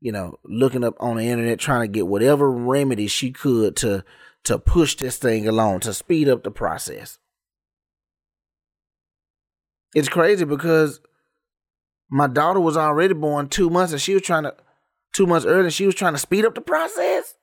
[0.00, 4.04] you know, looking up on the internet trying to get whatever remedy she could to
[4.44, 7.18] to push this thing along, to speed up the process.
[9.94, 11.00] It's crazy because
[12.10, 14.54] my daughter was already born two months and she was trying to
[15.12, 17.34] two months early she was trying to speed up the process.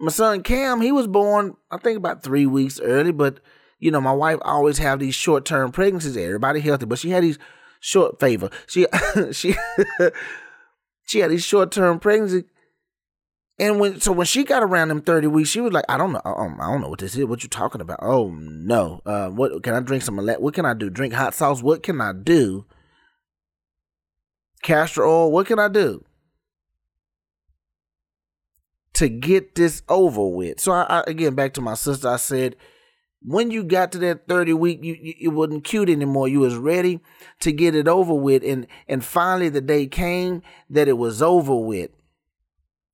[0.00, 3.40] My son Cam, he was born, I think about three weeks early, but
[3.80, 6.16] you know, my wife always have these short term pregnancies.
[6.16, 7.38] Everybody healthy, but she had these
[7.80, 8.50] short favor.
[8.66, 8.86] She
[9.32, 9.54] she
[11.06, 12.44] she had these short term pregnancy.
[13.58, 16.12] And when so when she got around them thirty weeks, she was like, I don't
[16.12, 17.24] know, um, I don't know what this is.
[17.24, 17.98] What you talking about?
[18.00, 20.16] Oh no, uh, what can I drink some?
[20.16, 20.88] What can I do?
[20.90, 21.60] Drink hot sauce?
[21.60, 22.66] What can I do?
[24.62, 25.32] Castor oil?
[25.32, 26.04] What can I do
[28.94, 30.60] to get this over with?
[30.60, 32.08] So I, I again back to my sister.
[32.08, 32.54] I said
[33.22, 36.54] when you got to that 30 week you, you it wasn't cute anymore you was
[36.54, 37.00] ready
[37.40, 40.40] to get it over with and and finally the day came
[40.70, 41.90] that it was over with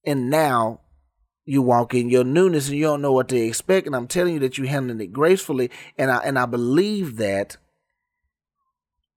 [0.06, 0.80] and now
[1.44, 3.86] you walk in your newness and you don't know what to expect.
[3.86, 5.70] And I'm telling you that you're handling it gracefully.
[5.98, 7.56] And I and I believe that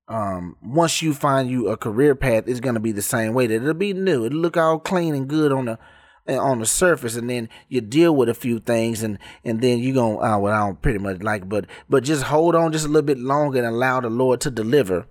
[0.09, 3.47] um, once you find you a career path, it's gonna be the same way.
[3.47, 4.25] That it'll be new.
[4.25, 5.79] It'll look all clean and good on the
[6.27, 9.93] on the surface, and then you deal with a few things, and and then you
[9.93, 12.89] gonna uh, well, I don't pretty much like, but but just hold on just a
[12.89, 15.07] little bit longer and allow the Lord to deliver,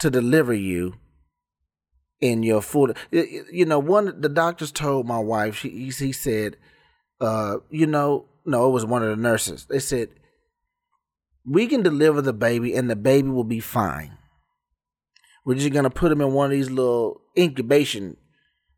[0.00, 0.94] to deliver you
[2.22, 2.94] in your full.
[3.10, 5.56] You know, one the doctors told my wife.
[5.56, 6.56] She he said,
[7.20, 9.66] uh, you know, no, it was one of the nurses.
[9.66, 10.08] They said
[11.44, 14.16] we can deliver the baby and the baby will be fine.
[15.44, 18.16] We're just gonna put him in one of these little incubation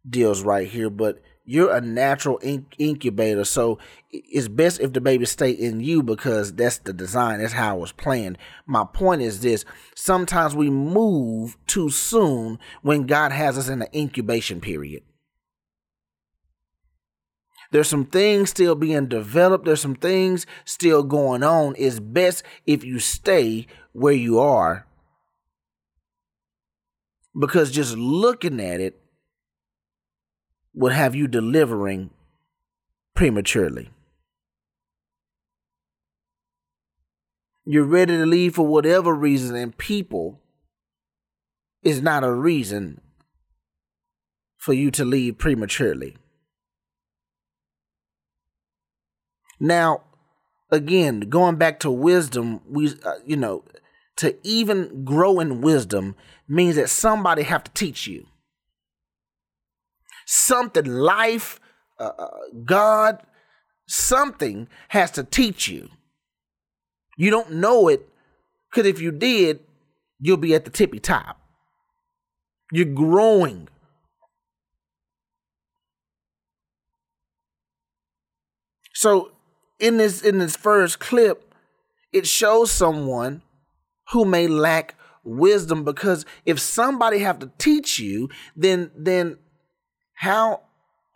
[0.08, 2.40] deals right here, but you're a natural
[2.78, 3.78] incubator, so
[4.10, 7.40] it's best if the baby stay in you because that's the design.
[7.40, 8.38] That's how it was planned.
[8.66, 13.88] My point is this: sometimes we move too soon when God has us in an
[13.94, 15.02] incubation period.
[17.72, 19.64] There's some things still being developed.
[19.64, 21.74] There's some things still going on.
[21.76, 24.86] It's best if you stay where you are.
[27.38, 29.03] Because just looking at it
[30.74, 32.10] would have you delivering
[33.14, 33.90] prematurely.
[37.64, 40.40] You're ready to leave for whatever reason, and people
[41.82, 43.00] is not a reason
[44.58, 46.16] for you to leave prematurely.
[49.60, 50.02] Now,
[50.70, 53.64] again, going back to wisdom, we uh, you know,
[54.16, 56.16] to even grow in wisdom
[56.48, 58.26] means that somebody have to teach you.
[60.26, 61.60] Something life,
[61.98, 62.28] uh, uh
[62.64, 63.22] God,
[63.86, 65.88] something has to teach you.
[67.16, 68.08] You don't know it
[68.70, 69.60] because if you did,
[70.18, 71.40] you'll be at the tippy top.
[72.72, 73.68] You're growing.
[78.94, 79.32] So
[79.78, 81.54] in this in this first clip,
[82.12, 83.42] it shows someone
[84.12, 89.38] who may lack wisdom because if somebody have to teach you, then then
[90.14, 90.62] how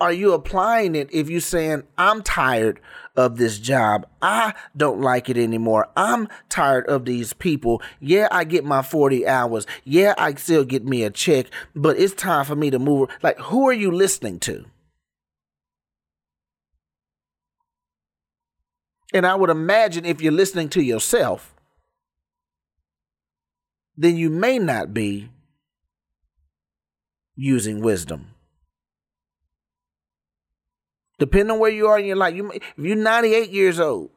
[0.00, 2.80] are you applying it if you're saying I'm tired
[3.16, 4.06] of this job.
[4.22, 5.88] I don't like it anymore.
[5.96, 7.82] I'm tired of these people.
[7.98, 9.66] Yeah, I get my 40 hours.
[9.84, 13.10] Yeah, I still get me a check, but it's time for me to move.
[13.22, 14.66] Like, who are you listening to?
[19.12, 21.54] And I would imagine if you're listening to yourself,
[23.96, 25.30] then you may not be
[27.34, 28.28] using wisdom.
[31.18, 34.10] Depending on where you are in your life, you if you're 98 years old,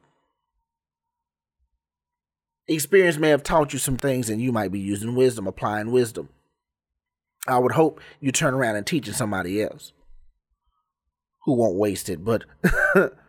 [2.68, 6.28] experience may have taught you some things, and you might be using wisdom, applying wisdom.
[7.48, 9.92] I would hope you turn around and teaching somebody else
[11.44, 12.44] who won't waste it, but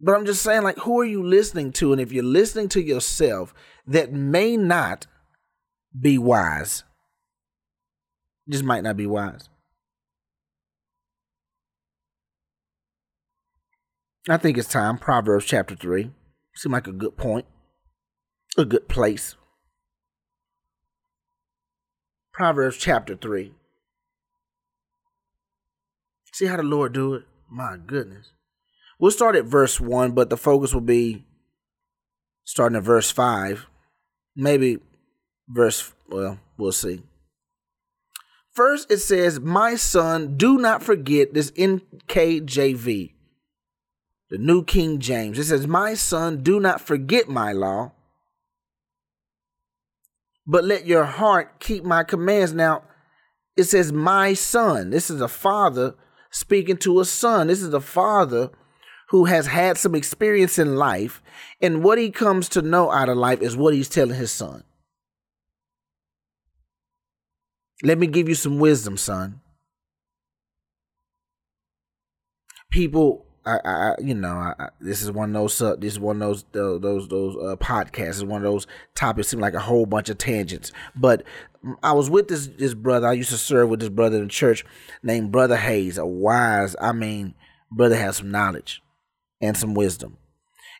[0.00, 1.92] But I'm just saying, like, who are you listening to?
[1.92, 3.52] And if you're listening to yourself,
[3.86, 5.06] that may not
[5.98, 6.84] be wise.
[8.48, 9.48] Just might not be wise.
[14.28, 14.98] I think it's time.
[14.98, 16.10] Proverbs chapter 3.
[16.56, 17.46] Seem like a good point,
[18.58, 19.36] a good place.
[22.32, 23.52] Proverbs chapter 3.
[26.32, 27.24] See how the Lord do it?
[27.50, 28.32] My goodness.
[28.98, 31.24] We'll start at verse 1, but the focus will be
[32.44, 33.66] starting at verse 5.
[34.36, 34.78] Maybe
[35.48, 37.02] verse, well, we'll see.
[38.52, 43.12] First, it says, My son, do not forget this NKJV,
[44.30, 45.38] the New King James.
[45.38, 47.92] It says, My son, do not forget my law,
[50.46, 52.52] but let your heart keep my commands.
[52.52, 52.84] Now,
[53.56, 54.90] it says, My son.
[54.90, 55.94] This is a father
[56.30, 57.48] speaking to a son.
[57.48, 58.50] This is a father
[59.08, 61.20] who has had some experience in life,
[61.60, 64.62] and what he comes to know out of life is what he's telling his son.
[67.82, 69.40] Let me give you some wisdom, son.
[72.70, 75.60] People, I, I you know, I, this is one of those.
[75.60, 78.16] Uh, this is one of those those those, uh, podcasts.
[78.16, 79.28] Is one of those topics.
[79.28, 80.72] Seem like a whole bunch of tangents.
[80.94, 81.22] But
[81.82, 83.06] I was with this this brother.
[83.06, 84.64] I used to serve with this brother in church
[85.02, 85.98] named Brother Hayes.
[85.98, 87.34] A wise, I mean,
[87.70, 88.82] brother has some knowledge
[89.40, 90.18] and some wisdom.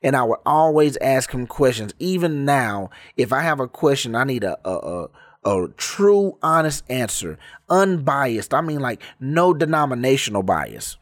[0.03, 1.93] And I would always ask him questions.
[1.99, 5.09] Even now, if I have a question, I need a, a,
[5.45, 7.39] a, a true, honest answer,
[7.69, 8.55] unbiased.
[8.55, 10.97] I mean, like no denominational bias.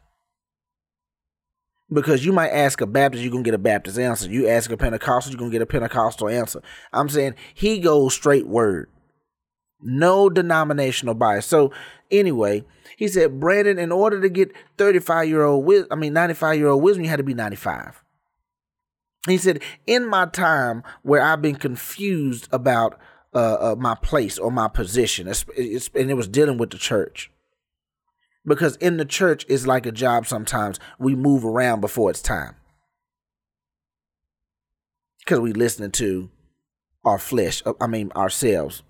[1.91, 4.29] Because you might ask a Baptist, you're to get a Baptist answer.
[4.29, 6.61] You ask a Pentecostal, you're to get a Pentecostal answer.
[6.93, 8.91] I'm saying he goes straight word.
[9.81, 11.47] No denominational bias.
[11.47, 11.73] So
[12.11, 12.65] anyway,
[12.97, 16.69] he said, Brandon, in order to get 35 year old wisdom, I mean 95 year
[16.69, 18.03] old wisdom, you had to be 95.
[19.27, 22.99] He said, in my time where I've been confused about
[23.35, 27.31] uh, uh, my place or my position, and it was dealing with the church.
[28.49, 30.81] Because in the church, it's like a job sometimes.
[30.99, 32.57] We move around before it's time.
[35.19, 36.31] Because we listening to
[37.05, 38.83] our flesh, uh, I mean, ourselves.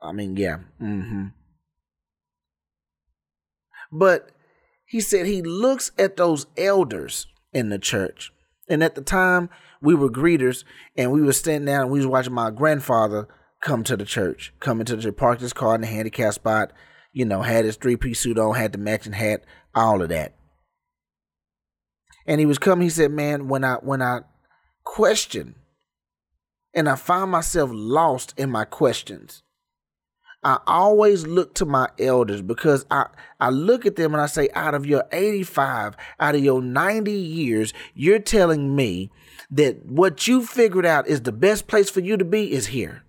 [0.00, 0.58] I mean, yeah.
[0.80, 1.26] Mm-hmm.
[3.90, 4.30] But
[4.86, 8.32] he said he looks at those elders in the church.
[8.68, 9.50] And at the time,
[9.82, 10.64] we were greeters
[10.96, 13.28] and we were standing down and we was watching my grandfather
[13.60, 16.72] come to the church, come into the church, parked his car in the handicap spot,
[17.14, 19.44] you know, had his three piece suit on, had the matching hat,
[19.74, 20.34] all of that.
[22.26, 24.20] And he was coming, he said, Man, when I when I
[24.82, 25.54] question
[26.74, 29.44] and I find myself lost in my questions,
[30.42, 33.06] I always look to my elders because I,
[33.40, 37.10] I look at them and I say, out of your 85, out of your 90
[37.12, 39.10] years, you're telling me
[39.50, 43.03] that what you figured out is the best place for you to be is here.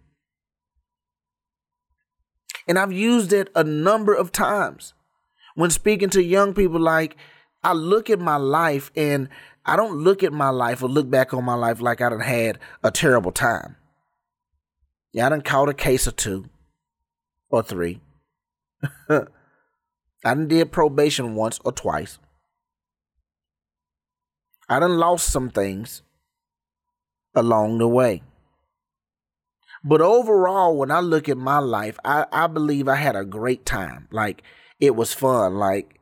[2.67, 4.93] And I've used it a number of times
[5.55, 6.79] when speaking to young people.
[6.79, 7.15] Like,
[7.63, 9.29] I look at my life and
[9.65, 12.19] I don't look at my life or look back on my life like I done
[12.19, 13.75] had a terrible time.
[15.11, 16.49] Yeah, I done caught a case or two
[17.49, 18.01] or three.
[19.09, 19.23] I
[20.23, 22.19] done did probation once or twice.
[24.67, 26.01] I done lost some things
[27.35, 28.23] along the way.
[29.87, 33.65] But overall, when I look at my life, I, I believe I had a great
[33.65, 34.07] time.
[34.11, 34.43] Like
[34.79, 35.55] it was fun.
[35.55, 35.99] Like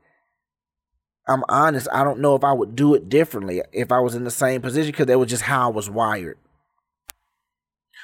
[1.27, 4.23] I'm honest, I don't know if I would do it differently if I was in
[4.23, 6.37] the same position because that was just how I was wired.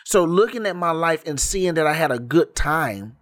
[0.06, 3.18] So looking at my life and seeing that I had a good time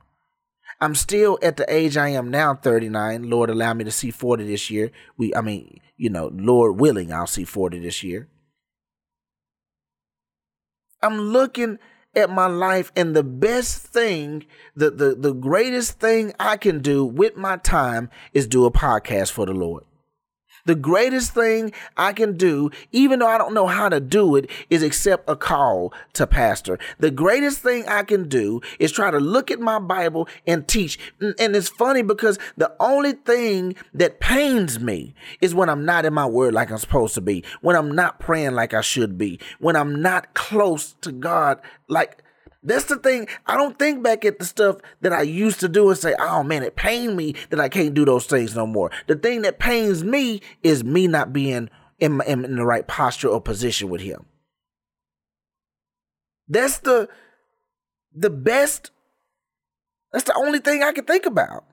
[0.79, 3.29] I'm still at the age I am now, 39.
[3.29, 4.91] Lord allow me to see 40 this year.
[5.17, 8.27] We, I mean, you know, Lord willing, I'll see 40 this year.
[11.01, 11.79] I'm looking
[12.17, 14.45] at my life and the best thing,
[14.75, 19.31] the, the, the greatest thing I can do with my time is do a podcast
[19.31, 19.83] for the Lord.
[20.67, 24.49] The greatest thing I can do, even though I don't know how to do it,
[24.69, 26.77] is accept a call to pastor.
[26.99, 30.99] The greatest thing I can do is try to look at my Bible and teach.
[31.21, 36.13] And it's funny because the only thing that pains me is when I'm not in
[36.13, 39.39] my word like I'm supposed to be, when I'm not praying like I should be,
[39.59, 42.23] when I'm not close to God like
[42.67, 43.27] that's the thing.
[43.45, 46.43] I don't think back at the stuff that I used to do and say, oh
[46.43, 48.91] man, it pained me that I can't do those things no more.
[49.07, 53.29] The thing that pains me is me not being in, in, in the right posture
[53.29, 54.25] or position with him.
[56.49, 57.07] That's the
[58.13, 58.91] the best.
[60.11, 61.63] That's the only thing I can think about.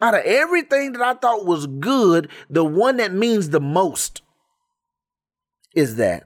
[0.00, 4.22] Out of everything that I thought was good, the one that means the most
[5.74, 6.24] is that.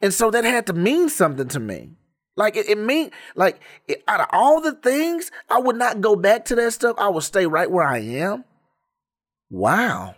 [0.00, 1.96] And so that had to mean something to me.
[2.36, 6.14] Like it, it mean like it, out of all the things, I would not go
[6.16, 6.96] back to that stuff.
[6.98, 8.44] I would stay right where I am.
[9.48, 10.14] Wow.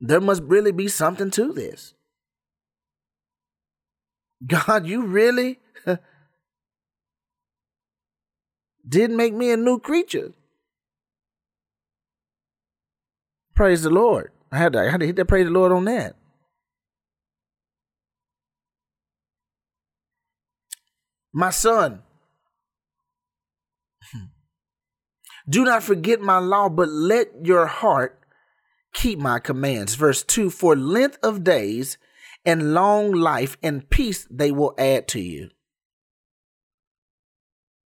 [0.00, 1.94] There must really be something to this.
[4.46, 5.60] God, you really
[8.88, 10.32] did make me a new creature.
[13.54, 14.32] Praise the Lord.
[14.50, 16.14] I had to, I had to hit that praise the Lord on that.
[21.32, 22.02] My son,
[25.48, 28.18] do not forget my law, but let your heart
[28.92, 29.94] keep my commands.
[29.94, 31.98] Verse 2 For length of days
[32.44, 35.50] and long life and peace they will add to you.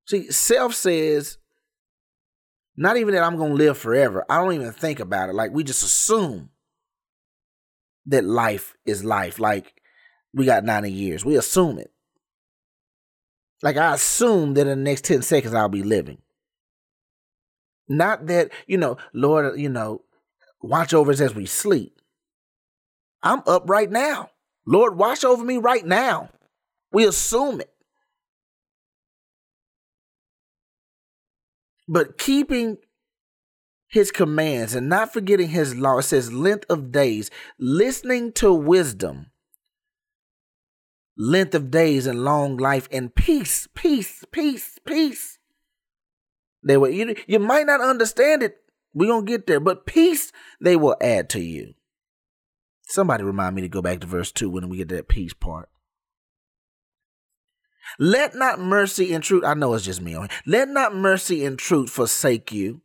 [0.06, 1.38] See, self says,
[2.76, 4.24] not even that I'm going to live forever.
[4.30, 5.34] I don't even think about it.
[5.34, 6.50] Like we just assume
[8.06, 9.38] that life is life.
[9.38, 9.82] Like
[10.32, 11.24] we got 90 years.
[11.24, 11.92] We assume it.
[13.62, 16.18] Like I assume that in the next 10 seconds I'll be living.
[17.88, 20.02] Not that, you know, Lord, uh, you know,
[20.60, 22.00] watch over us as we sleep.
[23.22, 24.30] I'm up right now.
[24.66, 26.28] Lord, watch over me right now.
[26.92, 27.72] We assume it.
[31.88, 32.76] But keeping
[33.88, 39.30] his commands and not forgetting his law, it says length of days, listening to wisdom
[41.18, 45.38] length of days and long life and peace, peace, peace, peace.
[46.62, 48.56] They will you, you might not understand it.
[48.94, 51.74] We're gonna get there, but peace they will add to you.
[52.82, 55.34] Somebody remind me to go back to verse 2 when we get to that peace
[55.34, 55.68] part.
[57.98, 60.28] Let not mercy and truth, I know it's just me on.
[60.46, 62.82] Let not mercy and truth forsake you.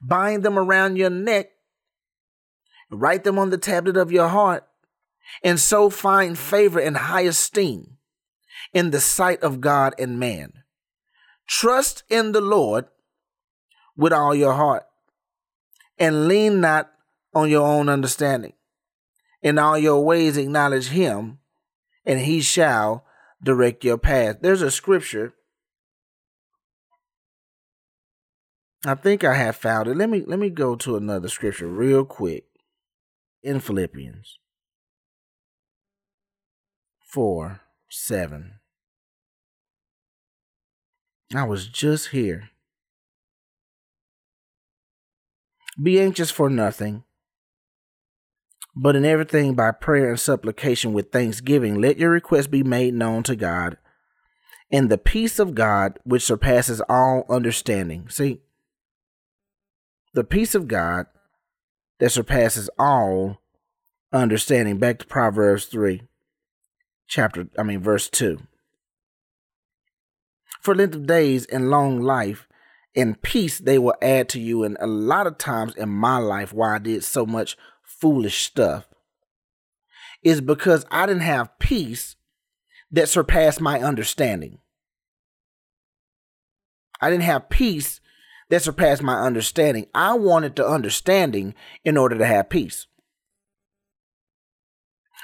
[0.00, 1.50] Bind them around your neck,
[2.90, 4.64] write them on the tablet of your heart,
[5.42, 7.98] and so find favor and high esteem
[8.72, 10.52] in the sight of God and man.
[11.48, 12.86] Trust in the Lord
[13.96, 14.84] with all your heart
[15.98, 16.90] and lean not
[17.34, 18.52] on your own understanding.
[19.42, 21.38] In all your ways acknowledge him,
[22.06, 23.04] and he shall
[23.42, 24.36] direct your path.
[24.40, 25.34] There's a scripture.
[28.86, 29.96] I think I have found it.
[29.96, 32.44] Let me let me go to another scripture real quick.
[33.42, 34.38] In Philippians
[37.12, 37.60] 4
[37.90, 38.54] 7.
[41.34, 42.48] I was just here.
[45.82, 47.04] Be anxious for nothing,
[48.74, 53.22] but in everything by prayer and supplication with thanksgiving, let your requests be made known
[53.24, 53.76] to God.
[54.70, 58.08] And the peace of God, which surpasses all understanding.
[58.08, 58.40] See,
[60.14, 61.06] the peace of God
[62.00, 63.42] that surpasses all
[64.14, 64.78] understanding.
[64.78, 66.02] Back to Proverbs 3,
[67.12, 68.38] chapter, I mean, verse 2.
[70.62, 72.48] For length of days and long life
[72.96, 74.64] and peace they will add to you.
[74.64, 78.86] And a lot of times in my life, why I did so much foolish stuff
[80.22, 82.16] is because I didn't have peace
[82.90, 84.58] that surpassed my understanding.
[87.00, 88.00] I didn't have peace
[88.48, 89.86] that surpassed my understanding.
[89.94, 91.54] I wanted the understanding
[91.84, 92.86] in order to have peace.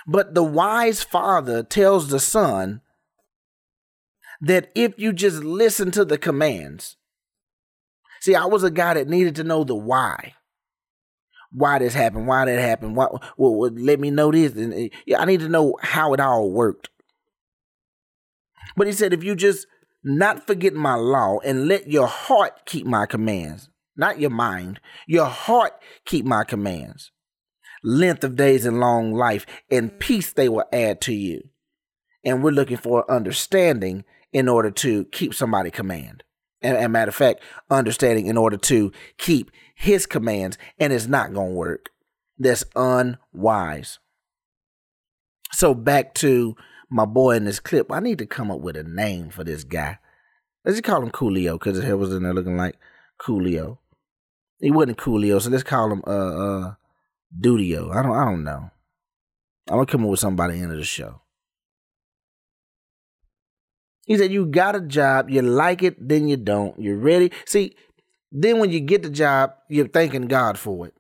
[0.09, 2.81] But the wise father tells the son
[4.41, 6.97] that if you just listen to the commands,
[8.21, 10.35] see, I was a guy that needed to know the why
[11.51, 13.07] why this happened, why that happened, why,
[13.37, 14.55] well, well, let me know this.
[14.55, 16.91] And eh, yeah, I need to know how it all worked.
[18.77, 19.67] But he said, if you just
[20.05, 25.27] not forget my law and let your heart keep my commands, not your mind, your
[25.27, 25.73] heart
[26.05, 27.11] keep my commands.
[27.83, 31.49] Length of days and long life and peace they will add to you.
[32.25, 36.25] And we're looking for understanding in order to keep somebody command.
[36.61, 41.33] And, and matter of fact, understanding in order to keep his commands, and it's not
[41.33, 41.91] going to work.
[42.37, 44.01] That's unwise.
[45.53, 46.57] So back to
[46.91, 47.93] my boy in this clip.
[47.93, 49.99] I need to come up with a name for this guy.
[50.65, 52.77] Let's just call him Coolio because his hair was in there looking like
[53.21, 53.79] Coolio.
[54.61, 56.75] He wasn't Coolio, so let's call him uh uh
[57.37, 57.95] Dudio.
[57.95, 58.71] I don't I don't know.
[59.69, 61.21] I'm gonna come up with somebody by the end of the show.
[64.07, 66.81] He said, You got a job, you like it, then you don't.
[66.81, 67.31] You're ready.
[67.45, 67.77] See,
[68.33, 70.95] then when you get the job, you're thanking God for it.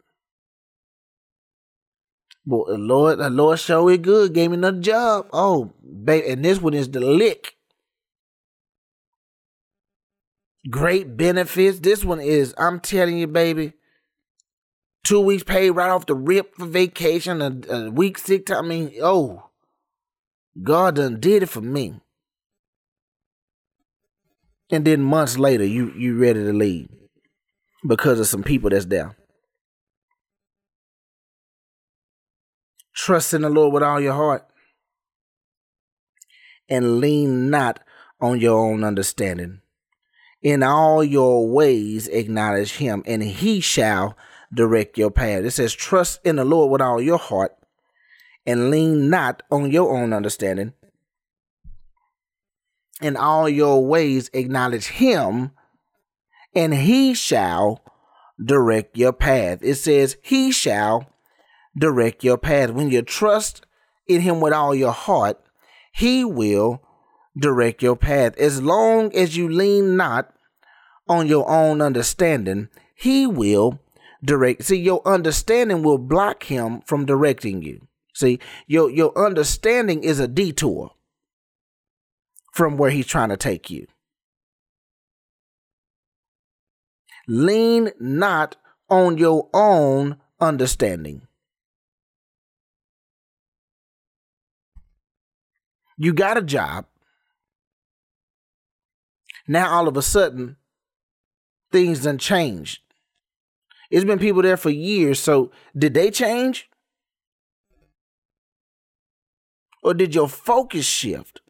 [2.44, 5.26] Boy, the Lord, the Lord show it good, gave me another job.
[5.32, 5.72] Oh,
[6.04, 7.54] baby, and this one is the lick.
[10.68, 11.80] Great benefits.
[11.80, 13.72] This one is, I'm telling you, baby,
[15.04, 18.64] two weeks paid right off the rip for vacation, a, a week sick time.
[18.64, 19.50] I mean, oh,
[20.62, 22.00] God done did it for me.
[24.70, 26.88] And then months later, you you ready to leave
[27.86, 29.16] because of some people that's there.
[32.94, 34.46] Trust in the Lord with all your heart
[36.68, 37.80] and lean not
[38.20, 39.60] on your own understanding.
[40.42, 44.16] In all your ways acknowledge him, and he shall
[44.52, 45.44] direct your path.
[45.44, 47.56] It says, Trust in the Lord with all your heart
[48.46, 50.72] and lean not on your own understanding.
[53.00, 55.52] In all your ways acknowledge him,
[56.54, 57.82] and he shall
[58.42, 59.58] direct your path.
[59.62, 61.10] It says, He shall
[61.76, 62.70] direct your path.
[62.70, 63.66] When you trust
[64.06, 65.40] in Him with all your heart,
[65.92, 66.82] He will
[67.36, 68.36] direct your path.
[68.38, 70.34] As long as you lean not
[71.08, 73.80] on your own understanding, He will
[74.24, 74.64] direct.
[74.64, 77.86] See, your understanding will block Him from directing you.
[78.14, 80.92] See, your, your understanding is a detour
[82.52, 83.86] from where He's trying to take you.
[87.28, 88.56] Lean not
[88.88, 91.22] on your own understanding.
[95.98, 96.86] You got a job.
[99.46, 100.56] Now all of a sudden,
[101.72, 102.80] things done changed.
[103.90, 106.68] It's been people there for years, so did they change?
[109.82, 111.40] Or did your focus shift?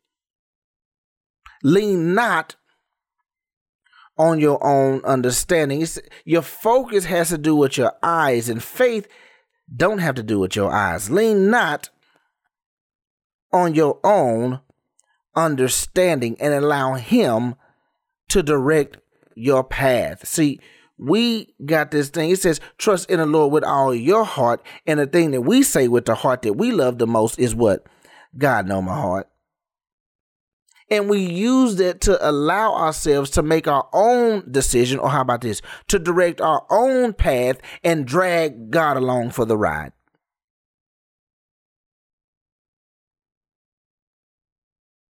[1.63, 2.57] Lean not
[4.17, 5.83] on your own understanding.
[5.83, 9.09] It's, your focus has to do with your eyes, and faith
[9.75, 11.11] don't have to do with your eyes.
[11.11, 11.91] Lean not
[13.53, 14.61] on your own
[15.35, 17.55] understanding and allow Him
[18.29, 18.99] to direct
[19.35, 20.27] your path.
[20.27, 20.61] See,
[20.99, 22.31] we got this thing.
[22.31, 24.65] It says, trust in the Lord with all your heart.
[24.87, 27.55] And the thing that we say with the heart that we love the most is
[27.55, 27.87] what?
[28.37, 29.29] God know my heart.
[30.91, 35.43] And we use that to allow ourselves to make our own decision, or how about
[35.43, 35.61] this?
[35.89, 39.93] To direct our own path and drag God along for the ride.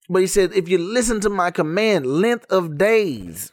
[0.08, 3.50] But he said, if you listen to my command, length of days,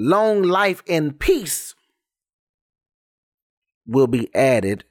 [0.00, 1.74] long life, and peace
[3.86, 4.84] will be added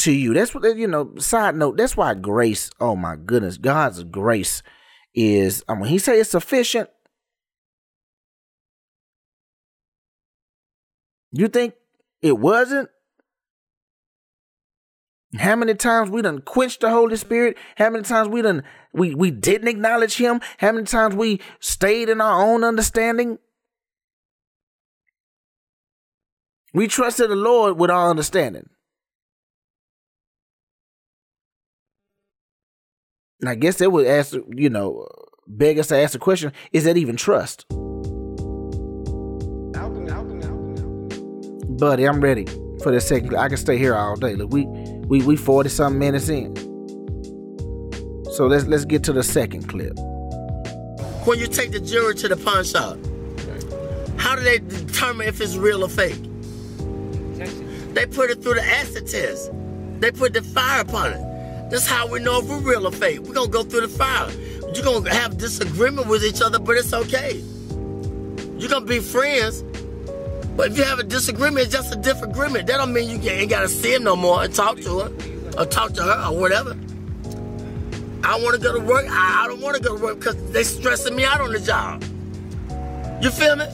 [0.00, 0.34] to you.
[0.34, 4.62] That's what, you know, side note, that's why grace, oh my goodness, God's grace
[5.14, 6.90] is, I mean, he say it's sufficient.
[11.32, 11.74] You think
[12.20, 12.90] it wasn't?
[15.38, 17.56] How many times we done quenched the Holy Spirit?
[17.76, 20.42] How many times we done we we didn't acknowledge him?
[20.58, 23.38] How many times we stayed in our own understanding?
[26.74, 28.68] We trusted the Lord with our understanding.
[33.40, 35.06] And I guess they would ask, you know,
[35.46, 37.66] beg us to ask the question: Is that even trust?
[41.78, 42.46] Buddy, I'm ready
[42.82, 43.36] for the second.
[43.36, 44.36] I can stay here all day.
[44.36, 46.54] Look, we we we forty something minutes in.
[48.32, 49.98] So let's let's get to the second clip.
[51.26, 52.96] When you take the jury to the pawn shop,
[54.18, 56.31] how do they determine if it's real or fake?
[57.94, 59.50] They put it through the acid test.
[60.00, 61.70] They put the fire upon it.
[61.70, 63.20] That's how we know if we're real or fake.
[63.20, 64.30] We're gonna go through the fire.
[64.74, 67.42] You're gonna have disagreement with each other, but it's okay.
[68.58, 69.62] You're gonna be friends,
[70.56, 72.66] but if you have a disagreement, it's just a disagreement.
[72.66, 75.12] That don't mean you ain't gotta see him no more and talk to her
[75.58, 76.76] or talk to her or whatever.
[78.24, 79.06] I want to go to work.
[79.08, 81.60] I, I don't want to go to work because they stressing me out on the
[81.60, 82.02] job.
[83.22, 83.66] You feel me?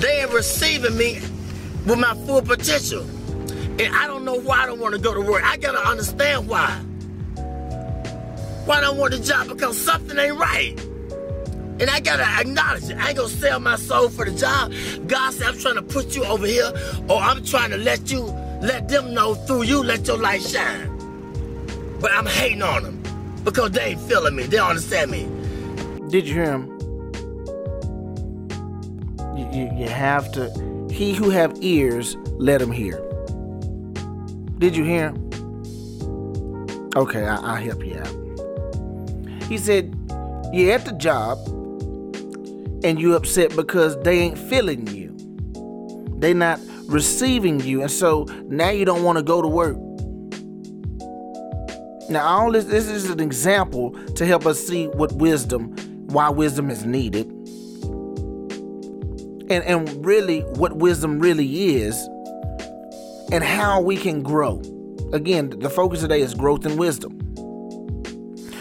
[0.00, 1.20] They ain't receiving me
[1.88, 3.02] with my full potential.
[3.80, 5.42] And I don't know why I don't want to go to work.
[5.44, 6.68] I gotta understand why.
[8.66, 9.48] Why I don't want the job?
[9.48, 10.78] Because something ain't right.
[11.80, 12.98] And I gotta acknowledge it.
[12.98, 14.72] I ain't gonna sell my soul for the job.
[15.08, 16.70] God said, I'm trying to put you over here,
[17.08, 18.22] or I'm trying to let you,
[18.60, 20.94] let them know through you, let your light shine.
[22.00, 23.02] But I'm hating on them
[23.44, 24.42] because they ain't feeling me.
[24.42, 25.28] They don't understand me.
[26.10, 26.78] Did you hear him?
[29.36, 30.67] You, you, you have to.
[30.98, 32.98] He who have ears, let him hear.
[34.58, 35.14] Did you hear?
[36.96, 39.44] Okay, I, I'll help you out.
[39.44, 39.94] He said,
[40.52, 41.38] You're at the job
[42.82, 45.16] and you upset because they ain't feeling you.
[46.18, 47.82] They not receiving you.
[47.82, 49.76] And so now you don't want to go to work.
[52.10, 55.76] Now, all this, this is an example to help us see what wisdom,
[56.08, 57.37] why wisdom is needed.
[59.50, 61.96] And, and really what wisdom really is
[63.32, 64.60] and how we can grow.
[65.12, 67.18] Again, the focus today is growth and wisdom.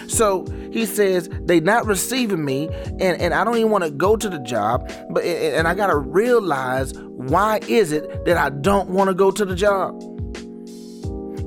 [0.07, 2.69] So he says they not receiving me,
[2.99, 5.97] and, and I don't even want to go to the job, but and I gotta
[5.97, 10.01] realize why is it that I don't want to go to the job.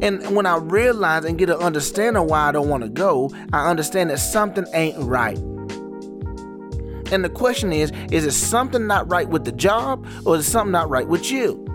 [0.02, 3.68] And when I realize and get an understanding why I don't want to go, I
[3.68, 5.38] understand that something ain't right.
[7.12, 10.50] And the question is, is it something not right with the job or is it
[10.50, 11.66] something not right with you?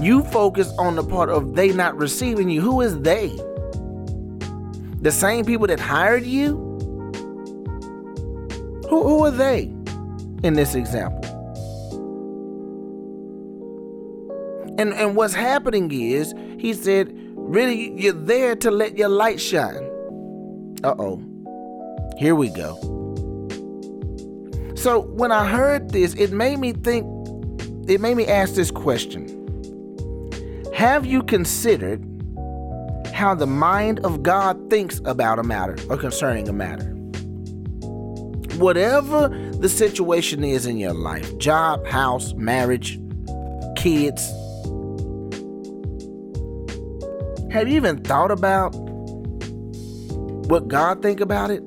[0.00, 2.60] You focus on the part of they not receiving you.
[2.60, 3.28] Who is they?
[5.00, 6.56] The same people that hired you?
[8.88, 9.72] Who, who are they
[10.42, 11.24] in this example?
[14.78, 19.84] And, and what's happening is, he said, really, you're there to let your light shine.
[20.84, 21.20] Uh oh.
[22.18, 22.74] Here we go.
[24.74, 27.06] So when I heard this, it made me think,
[27.88, 29.26] it made me ask this question
[30.74, 32.04] Have you considered
[33.18, 36.84] how the mind of God thinks about a matter or concerning a matter.
[38.58, 43.00] Whatever the situation is in your life job, house, marriage,
[43.74, 44.24] kids
[47.50, 48.68] have you even thought about
[50.48, 51.62] what God think about it?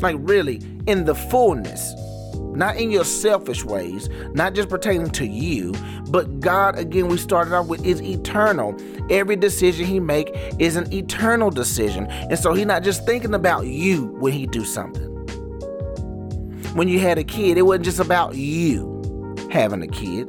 [0.00, 1.94] Like really, in the fullness
[2.56, 5.72] not in your selfish ways, not just pertaining to you,
[6.08, 8.74] but God, again, we started off with is eternal.
[9.10, 12.06] Every decision he make is an eternal decision.
[12.06, 15.04] And so he's not just thinking about you when he do something.
[16.74, 18.92] When you had a kid, it wasn't just about you
[19.50, 20.28] having a kid.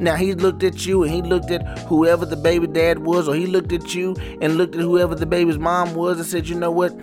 [0.00, 3.34] Now he looked at you and he looked at whoever the baby dad was, or
[3.34, 6.54] he looked at you and looked at whoever the baby's mom was and said, you
[6.54, 6.94] know what?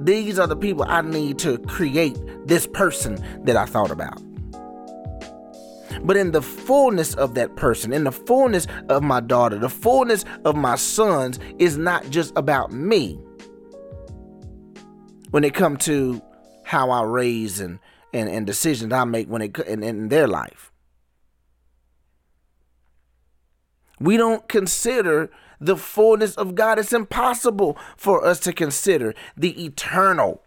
[0.00, 4.20] These are the people I need to create this person that I thought about.
[6.02, 10.24] But in the fullness of that person, in the fullness of my daughter, the fullness
[10.44, 13.18] of my sons is not just about me.
[15.30, 16.22] When it comes to
[16.64, 17.78] how I raise and,
[18.14, 20.72] and, and decisions I make when it in, in their life.
[23.98, 25.30] We don't consider
[25.60, 26.78] the fullness of God.
[26.78, 30.42] It's impossible for us to consider the eternal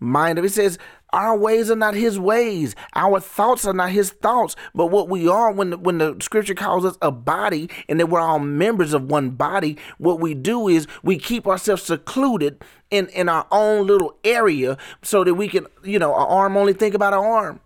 [0.00, 0.38] mind.
[0.38, 0.78] Of it says
[1.12, 2.74] our ways are not his ways.
[2.94, 4.56] Our thoughts are not his thoughts.
[4.74, 8.08] But what we are when the, when the scripture calls us a body and that
[8.08, 13.08] we're all members of one body what we do is we keep ourselves secluded in
[13.08, 16.94] in our own little area so that we can you know our arm only think
[16.94, 17.60] about our arm.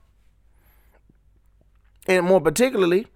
[2.07, 3.07] And more particularly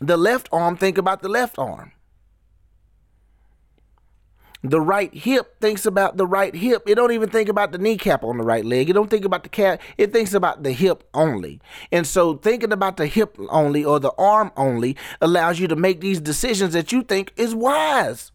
[0.00, 1.92] the left arm think about the left arm
[4.62, 6.82] the right hip thinks about the right hip.
[6.88, 8.90] It don't even think about the kneecap on the right leg.
[8.90, 9.80] It don't think about the cat.
[9.96, 11.60] It thinks about the hip only.
[11.92, 16.00] And so thinking about the hip only or the arm only allows you to make
[16.00, 18.32] these decisions that you think is wise.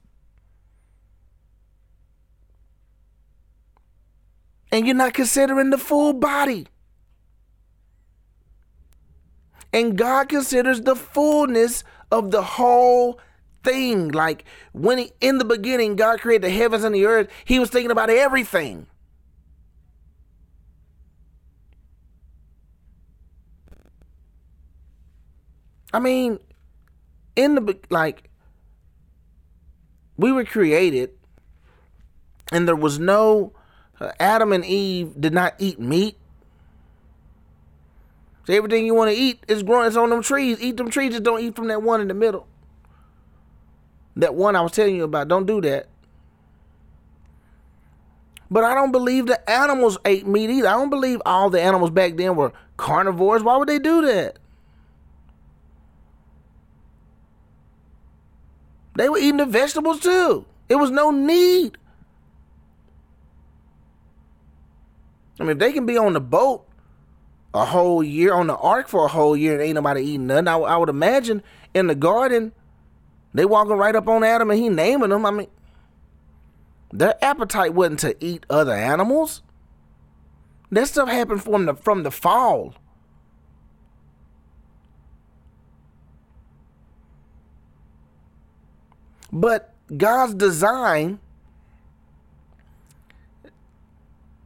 [4.71, 6.67] And you're not considering the full body.
[9.73, 13.19] And God considers the fullness of the whole
[13.63, 14.09] thing.
[14.09, 17.71] Like when he, in the beginning, God created the heavens and the earth, he was
[17.71, 18.85] thinking about everything.
[25.91, 26.39] I mean,
[27.35, 28.29] in the like,
[30.17, 31.11] we were created,
[32.51, 33.53] and there was no
[33.99, 36.17] uh, Adam and Eve did not eat meat.
[38.45, 39.87] So everything you want to eat is growing.
[39.87, 40.61] It's on them trees.
[40.61, 41.11] Eat them trees.
[41.11, 42.47] Just don't eat from that one in the middle.
[44.15, 45.27] That one I was telling you about.
[45.27, 45.87] Don't do that.
[48.51, 50.67] But I don't believe the animals ate meat either.
[50.67, 53.41] I don't believe all the animals back then were carnivores.
[53.41, 54.37] Why would they do that?
[58.95, 60.45] They were eating the vegetables too.
[60.69, 61.77] It was no need.
[65.39, 66.67] I mean, if they can be on the boat
[67.53, 70.47] a whole year, on the ark for a whole year, and ain't nobody eating nothing,
[70.47, 71.43] I, I would imagine
[71.73, 72.51] in the garden
[73.33, 75.25] they walking right up on Adam and he naming them.
[75.25, 75.47] I mean,
[76.91, 79.41] their appetite wasn't to eat other animals.
[80.71, 82.75] That stuff happened from the from the fall.
[89.31, 91.19] But God's design,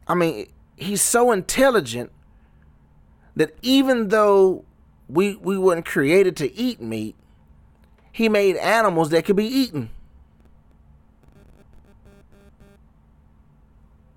[0.06, 0.46] I mean,
[0.76, 2.10] he's so intelligent
[3.38, 4.64] that even though
[5.08, 7.14] we we weren't created to eat meat,
[8.10, 9.90] he made animals that could be eaten.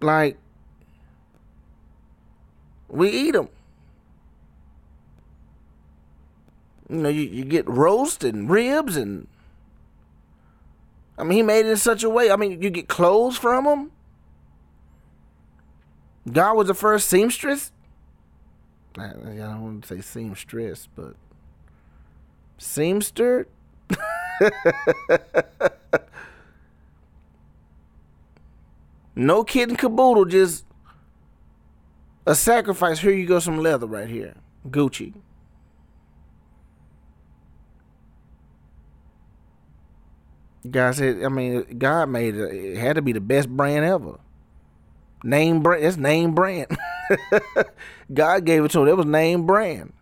[0.02, 0.40] Like,
[2.90, 3.50] we eat them.
[6.90, 9.28] You know, you, you get roast and ribs and.
[11.16, 12.32] I mean, he made it in such a way.
[12.32, 13.92] I mean, you get clothes from him.
[16.34, 17.72] God was the first seamstress.
[19.02, 21.16] I, don't want to say seamstress, but
[22.60, 23.46] seamster.
[29.16, 30.66] no kidding caboodle, just
[32.26, 33.00] a sacrifice.
[33.00, 34.36] Here you go, some leather right here.
[34.70, 35.14] Gucci.
[40.70, 42.54] God said, I mean, God made it.
[42.54, 44.20] It had to be the best brand ever.
[45.24, 45.84] Name brand.
[45.84, 46.78] It's name brand.
[48.14, 48.88] God gave it to him.
[48.88, 49.94] It was name brand.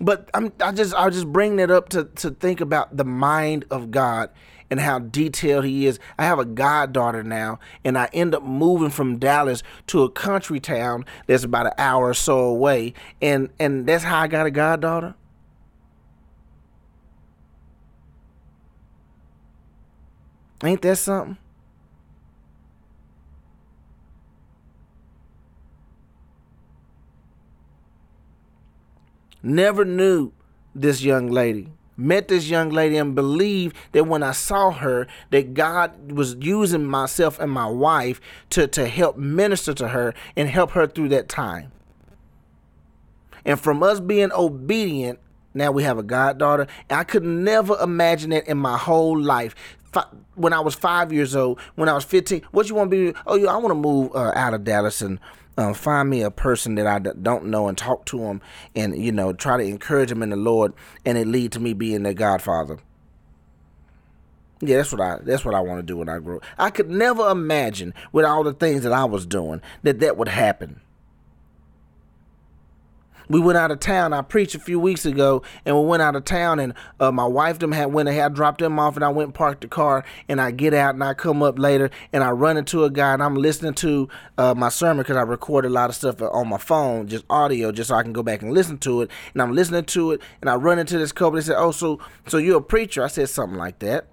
[0.00, 3.64] but I'm I just I just bring that up to to think about the mind
[3.70, 4.30] of God
[4.70, 5.98] and how detailed he is.
[6.18, 10.60] I have a goddaughter now, and I end up moving from Dallas to a country
[10.60, 14.50] town that's about an hour or so away, and and that's how I got a
[14.50, 15.14] goddaughter.
[20.62, 21.38] Ain't that something?
[29.44, 30.32] Never knew
[30.74, 31.68] this young lady.
[31.98, 36.86] Met this young lady and believed that when I saw her, that God was using
[36.86, 41.28] myself and my wife to, to help minister to her and help her through that
[41.28, 41.72] time.
[43.44, 45.18] And from us being obedient,
[45.52, 46.66] now we have a goddaughter.
[46.88, 49.54] I could never imagine it in my whole life.
[50.36, 53.18] When I was five years old, when I was 15, what you want to be?
[53.26, 55.20] Oh, yeah, I want to move uh, out of Dallas and
[55.56, 58.40] um, find me a person that I don't know and talk to them
[58.74, 60.72] and you know try to encourage them in the Lord
[61.04, 62.78] and it lead to me being their godfather.
[64.60, 66.40] Yeah, that's what I that's what I want to do when I grow.
[66.58, 70.28] I could never imagine with all the things that I was doing that that would
[70.28, 70.80] happen.
[73.28, 74.12] We went out of town.
[74.12, 77.26] I preached a few weeks ago, and we went out of town, and uh, my
[77.26, 80.04] wife them had went ahead, dropped them off, and I went and parked the car,
[80.28, 83.14] and I get out, and I come up later, and I run into a guy,
[83.14, 86.48] and I'm listening to uh, my sermon because I record a lot of stuff on
[86.48, 89.42] my phone, just audio, just so I can go back and listen to it, and
[89.42, 91.36] I'm listening to it, and I run into this couple.
[91.36, 94.06] They said, "Oh, so so you're a preacher?" I said something like that,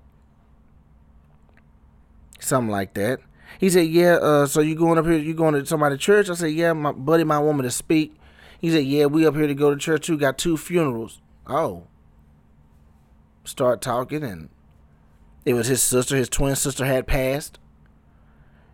[2.40, 3.20] something like that.
[3.60, 5.18] He said, "Yeah, uh, so you going up here?
[5.18, 8.16] You going to somebody's church?" I said, "Yeah, my buddy want me to speak."
[8.62, 10.18] He said, Yeah, we up here to go to church too.
[10.18, 11.20] Got two funerals.
[11.48, 11.88] Oh.
[13.44, 14.50] Start talking and
[15.44, 17.58] it was his sister, his twin sister had passed.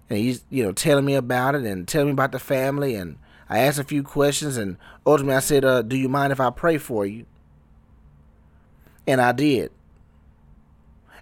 [0.09, 3.17] And he's, you know, telling me about it and telling me about the family and
[3.49, 6.49] I asked a few questions and ultimately I said, uh, do you mind if I
[6.49, 7.25] pray for you?
[9.07, 9.71] And I did.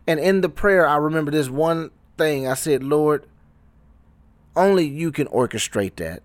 [0.07, 2.47] And in the prayer I remember this one thing.
[2.47, 3.27] I said, Lord,
[4.55, 6.23] only you can orchestrate that.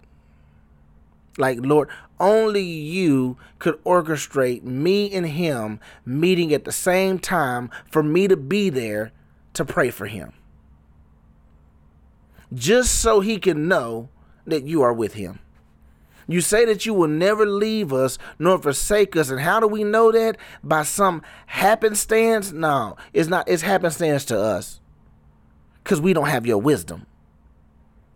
[1.38, 1.88] Like, Lord,
[2.20, 8.36] only you could orchestrate me and him meeting at the same time for me to
[8.36, 9.12] be there
[9.54, 10.32] to pray for him.
[12.52, 14.08] Just so he can know
[14.46, 15.40] that you are with him.
[16.26, 19.30] You say that you will never leave us nor forsake us.
[19.30, 20.36] And how do we know that?
[20.62, 22.52] By some happenstance?
[22.52, 23.48] No, it's not.
[23.48, 24.80] It's happenstance to us.
[25.82, 27.06] Because we don't have your wisdom.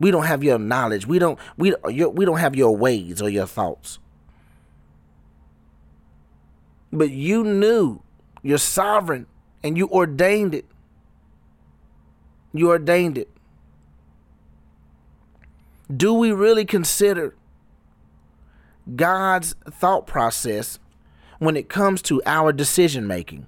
[0.01, 1.07] We don't have your knowledge.
[1.07, 3.99] We don't we your, we don't have your ways or your thoughts.
[6.93, 8.03] But you knew
[8.43, 9.27] you're sovereign
[9.63, 10.67] and you ordained it.
[12.53, 13.29] You ordained it.
[15.95, 17.35] Do we really consider
[18.95, 20.79] God's thought process
[21.39, 23.47] when it comes to our decision making?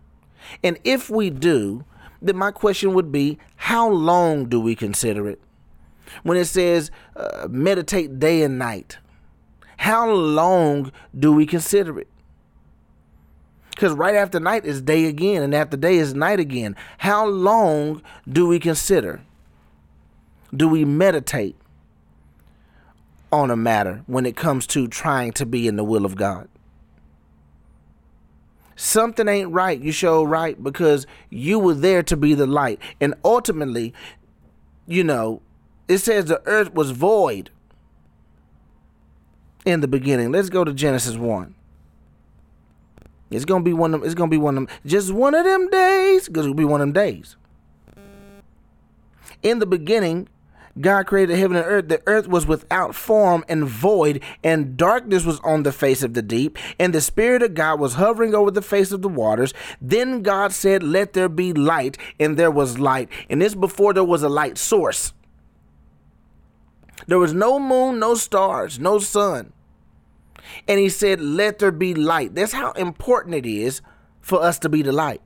[0.62, 1.84] And if we do,
[2.20, 5.40] then my question would be how long do we consider it?
[6.22, 8.98] When it says uh, meditate day and night?
[9.78, 12.08] How long do we consider it?
[13.70, 16.74] Because right after night is day again, and after day is night again.
[16.98, 19.20] How long do we consider?
[20.54, 21.56] Do we meditate
[23.30, 26.48] on a matter when it comes to trying to be in the will of God?
[28.76, 29.78] Something ain't right.
[29.78, 32.78] You show right because you were there to be the light.
[32.98, 33.92] And ultimately,
[34.86, 35.42] you know,
[35.88, 37.50] it says the earth was void
[39.64, 40.32] in the beginning.
[40.32, 41.54] Let's go to Genesis 1.
[43.30, 45.44] It's gonna be one of them, it's gonna be one of them just one of
[45.44, 46.28] them days.
[46.28, 47.36] Because it'll be one of them days.
[49.42, 50.28] In the beginning,
[50.80, 51.88] God created heaven and earth.
[51.88, 56.22] The earth was without form and void, and darkness was on the face of the
[56.22, 59.54] deep, and the Spirit of God was hovering over the face of the waters.
[59.80, 63.08] Then God said, Let there be light, and there was light.
[63.30, 65.12] And this before there was a light source.
[67.06, 69.52] There was no moon, no stars, no sun.
[70.68, 72.34] And he said, Let there be light.
[72.34, 73.80] That's how important it is
[74.20, 75.20] for us to be the light.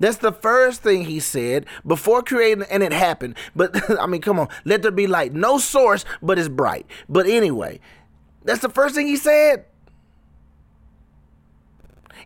[0.00, 3.34] That's the first thing he said before creating, and it happened.
[3.56, 5.32] But I mean, come on, let there be light.
[5.32, 6.86] No source, but it's bright.
[7.08, 7.80] But anyway,
[8.44, 9.64] that's the first thing he said.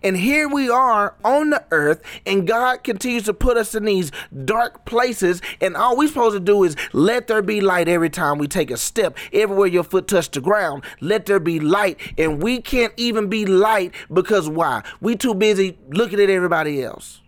[0.03, 4.11] And here we are on the earth, and God continues to put us in these
[4.44, 5.40] dark places.
[5.61, 8.70] And all we're supposed to do is let there be light every time we take
[8.70, 10.84] a step, everywhere your foot touches the ground.
[11.00, 11.98] Let there be light.
[12.18, 14.82] And we can't even be light because why?
[15.00, 17.20] We too busy looking at everybody else.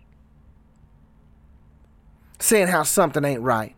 [2.39, 3.75] Saying how something ain't right.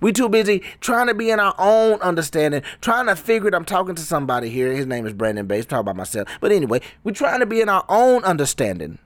[0.00, 3.54] We too busy trying to be in our own understanding, trying to figure it.
[3.54, 4.72] I'm talking to somebody here.
[4.72, 5.66] His name is Brandon Bates.
[5.66, 6.28] Talk about myself.
[6.40, 8.98] But anyway, we're trying to be in our own understanding.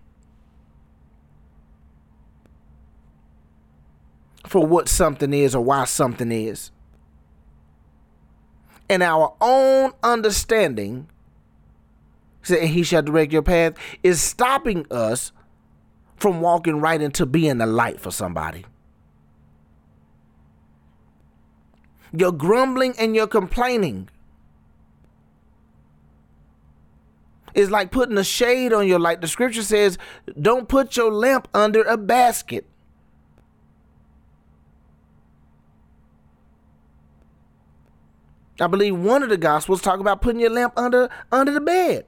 [4.47, 6.71] For what something is or why something is.
[8.89, 11.09] And our own understanding,
[12.43, 15.33] saying he shall direct your path, is stopping us
[16.17, 18.65] from walking right into being the light for somebody.
[22.13, 24.09] You're grumbling and you're complaining.
[27.55, 29.21] It's like putting a shade on your light.
[29.21, 29.99] The scripture says,
[30.41, 32.67] don't put your lamp under a basket.
[38.61, 42.07] I believe one of the gospels talk about putting your lamp under under the bed.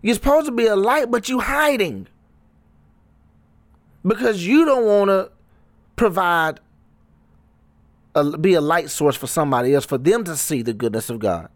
[0.00, 2.06] You're supposed to be a light, but you're hiding.
[4.06, 5.30] Because you don't want to
[5.96, 6.60] provide
[8.16, 11.18] a, be a light source for somebody else, for them to see the goodness of
[11.18, 11.48] God.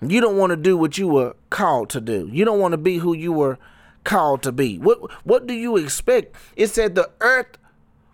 [0.00, 2.28] You don't want to do what you were called to do.
[2.30, 3.58] You don't want to be who you were
[4.04, 4.78] called to be.
[4.78, 6.34] What what do you expect?
[6.56, 7.58] It said the earth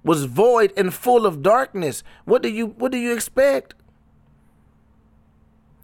[0.02, 2.02] was void and full of darkness.
[2.24, 3.74] What do you what do you expect?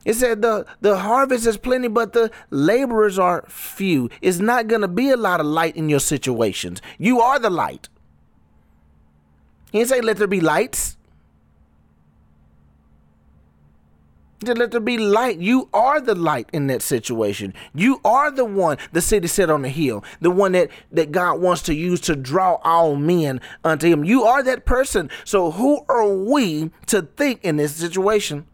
[0.04, 4.08] It said the the harvest is plenty, but the laborers are few.
[4.22, 6.80] It's not gonna be a lot of light in your situations.
[6.98, 7.90] You are the light.
[9.72, 10.96] He didn't say let there be lights.
[14.44, 15.38] To let there be light.
[15.38, 17.52] You are the light in that situation.
[17.74, 21.40] You are the one, the city set on the hill, the one that, that God
[21.40, 24.02] wants to use to draw all men unto him.
[24.02, 25.10] You are that person.
[25.24, 28.46] So who are we to think in this situation?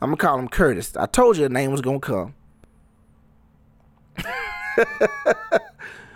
[0.00, 0.96] I'm gonna call him Curtis.
[0.96, 2.34] I told you the name was gonna come.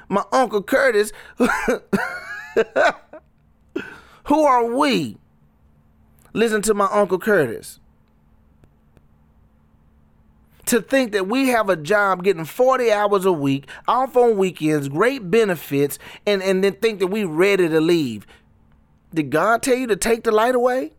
[0.09, 1.13] My uncle Curtis.
[4.25, 5.19] who are we?
[6.33, 7.81] Listen to my uncle Curtis
[10.73, 14.89] to think that we have a job getting 40 hours a week, off on weekends,
[14.89, 18.27] great benefits, and, and then think that we're ready to leave.
[19.13, 20.93] Did God tell you to take the light away?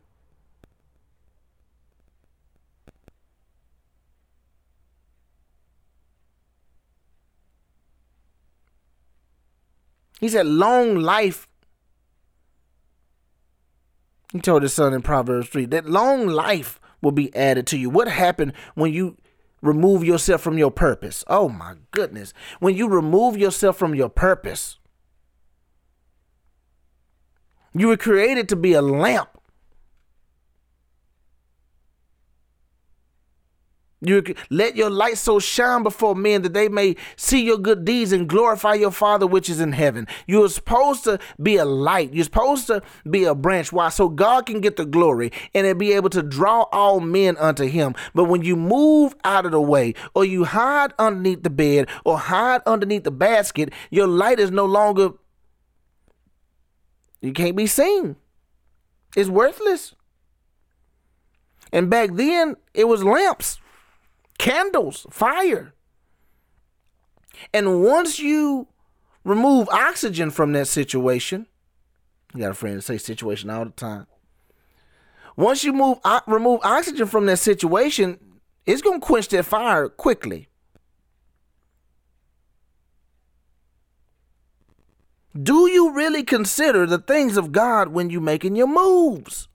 [10.20, 11.48] He said, long life.
[14.34, 17.90] He told his son in Proverbs 3 that long life will be added to you.
[17.90, 19.16] What happened when you
[19.64, 21.24] remove yourself from your purpose.
[21.28, 22.34] Oh my goodness.
[22.60, 24.78] When you remove yourself from your purpose,
[27.74, 29.30] you were created to be a lamp
[34.06, 38.12] You let your light so shine before men that they may see your good deeds
[38.12, 40.08] and glorify your Father which is in heaven.
[40.28, 42.14] You're supposed to be a light.
[42.14, 43.72] You're supposed to be a branch.
[43.72, 43.88] Why?
[43.88, 47.95] So God can get the glory and be able to draw all men unto Him.
[48.14, 52.20] But when you move out of the way, or you hide underneath the bed, or
[52.20, 55.12] hide underneath the basket, your light is no longer.
[57.22, 58.18] You can't be seen.
[59.16, 59.95] It's worthless.
[61.72, 63.60] And back then, it was lamps
[64.38, 65.74] candles, fire.
[67.54, 68.68] And once you
[69.24, 71.48] remove oxygen from that situation,
[72.34, 74.08] you got a friend that say situation all the time.
[75.36, 78.20] Once you move uh, remove oxygen from that situation,
[78.66, 80.48] it's going to quench that fire quickly.
[85.42, 89.48] Do you really consider the things of God when you're making your moves?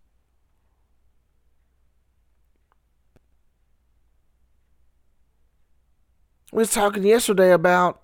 [6.52, 8.00] We was talking yesterday about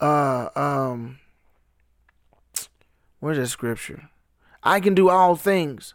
[0.00, 1.18] uh um
[3.20, 4.08] where's that scripture?
[4.62, 5.94] I can do all things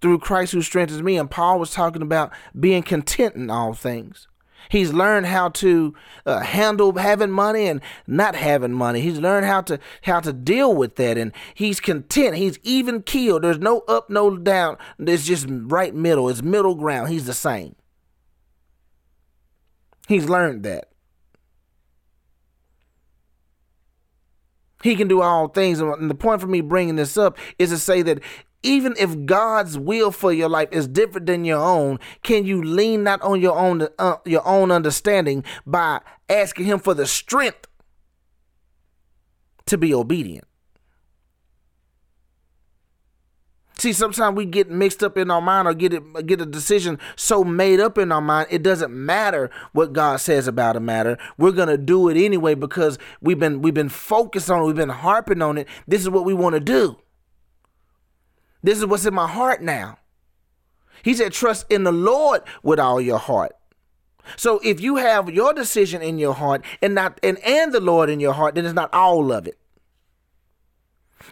[0.00, 1.16] through Christ who strengthens me.
[1.16, 4.28] And Paul was talking about being content in all things.
[4.70, 5.94] He's learned how to
[6.26, 9.00] uh, handle having money and not having money.
[9.00, 12.36] He's learned how to how to deal with that, and he's content.
[12.36, 13.42] He's even keeled.
[13.42, 14.76] There's no up, no down.
[14.98, 16.28] There's just right middle.
[16.28, 17.08] It's middle ground.
[17.08, 17.76] He's the same.
[20.08, 20.88] He's learned that.
[24.82, 25.80] He can do all things.
[25.80, 28.20] And the point for me bringing this up is to say that
[28.62, 33.04] even if God's will for your life is different than your own, can you lean
[33.04, 37.66] not on your own uh, your own understanding by asking Him for the strength
[39.66, 40.47] to be obedient?
[43.78, 46.98] See, sometimes we get mixed up in our mind or get it get a decision
[47.14, 51.16] so made up in our mind, it doesn't matter what God says about a matter.
[51.38, 54.88] We're gonna do it anyway because we've been we've been focused on it, we've been
[54.88, 55.68] harping on it.
[55.86, 56.98] This is what we want to do.
[58.62, 59.98] This is what's in my heart now.
[61.04, 63.52] He said, trust in the Lord with all your heart.
[64.36, 68.10] So if you have your decision in your heart and not and and the Lord
[68.10, 69.56] in your heart, then it's not all of it.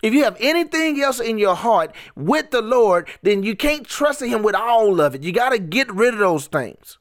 [0.03, 4.23] If you have anything else in your heart with the Lord, then you can't trust
[4.23, 5.23] Him with all of it.
[5.23, 6.99] You got to get rid of those things,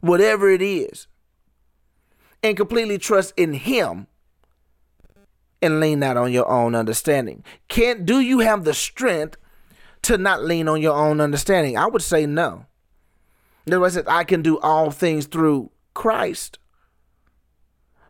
[0.00, 1.06] whatever it is,
[2.42, 4.06] and completely trust in Him
[5.62, 7.42] and lean not on your own understanding.
[7.68, 9.36] Can't do you have the strength
[10.02, 11.78] to not lean on your own understanding?
[11.78, 12.66] I would say no.
[13.66, 16.58] Otherwise, I can do all things through Christ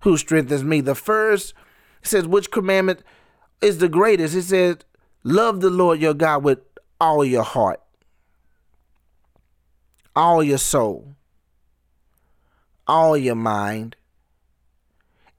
[0.01, 0.81] who strengthens me.
[0.81, 1.55] The first
[2.03, 3.03] says, which commandment
[3.65, 4.35] is the greatest.
[4.35, 4.77] It says,
[5.25, 6.59] Love the Lord your God with
[7.01, 7.81] all your heart,
[10.15, 11.15] all your soul,
[12.87, 13.97] all your mind,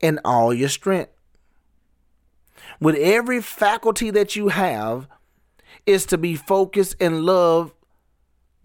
[0.01, 1.11] and all your strength.
[2.81, 5.07] With every faculty that you have,
[5.85, 7.73] is to be focused and love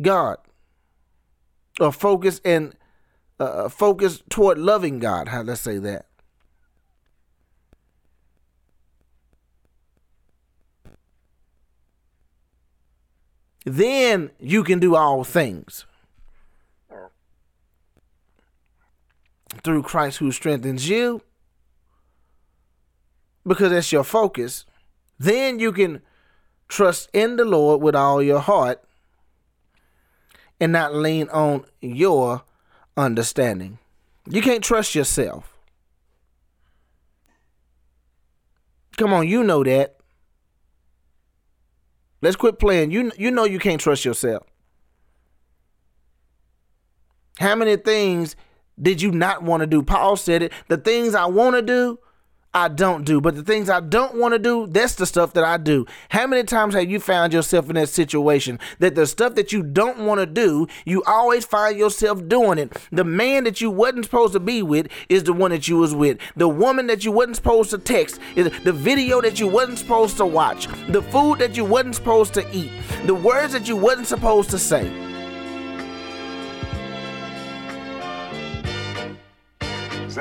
[0.00, 0.38] God,
[1.78, 2.74] or focus and
[3.38, 5.28] uh, focus toward loving God.
[5.28, 6.06] How let's say that.
[13.64, 15.84] Then you can do all things
[19.62, 21.22] through Christ who strengthens you
[23.46, 24.64] because that's your focus.
[25.18, 26.02] Then you can
[26.68, 28.82] trust in the Lord with all your heart
[30.61, 32.42] and not lean on your
[32.96, 33.78] understanding.
[34.28, 35.58] You can't trust yourself.
[38.96, 39.99] Come on, you know that.
[42.23, 42.91] Let's quit playing.
[42.91, 44.47] You you know you can't trust yourself.
[47.39, 48.37] How many things
[48.81, 49.83] did you not want to do?
[49.83, 50.53] Paul said it.
[50.68, 51.99] The things I want to do,
[52.53, 53.20] I don't do.
[53.20, 55.86] But the things I don't want to do, that's the stuff that I do.
[56.09, 59.62] How many times have you found yourself in that situation that the stuff that you
[59.62, 62.76] don't want to do, you always find yourself doing it?
[62.90, 65.94] The man that you wasn't supposed to be with is the one that you was
[65.94, 66.18] with.
[66.34, 70.16] The woman that you wasn't supposed to text is the video that you wasn't supposed
[70.16, 70.66] to watch.
[70.88, 72.72] The food that you wasn't supposed to eat.
[73.07, 74.90] The words that you wasn't supposed to say.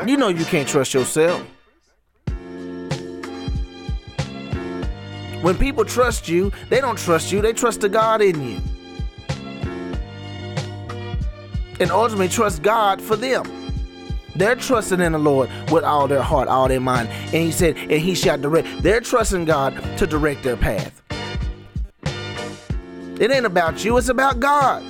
[0.05, 1.43] You know you can't trust yourself.
[5.41, 8.61] When people trust you, they don't trust you, they trust the God in you.
[11.79, 13.43] And ultimately trust God for them.
[14.35, 17.09] They're trusting in the Lord with all their heart, all their mind.
[17.09, 18.83] And he said, and he shall direct.
[18.83, 21.01] They're trusting God to direct their path.
[23.19, 24.83] It ain't about you, it's about God.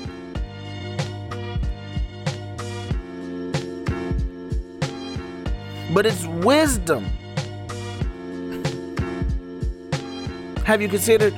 [5.94, 7.06] But it's wisdom
[10.70, 11.34] Have you considered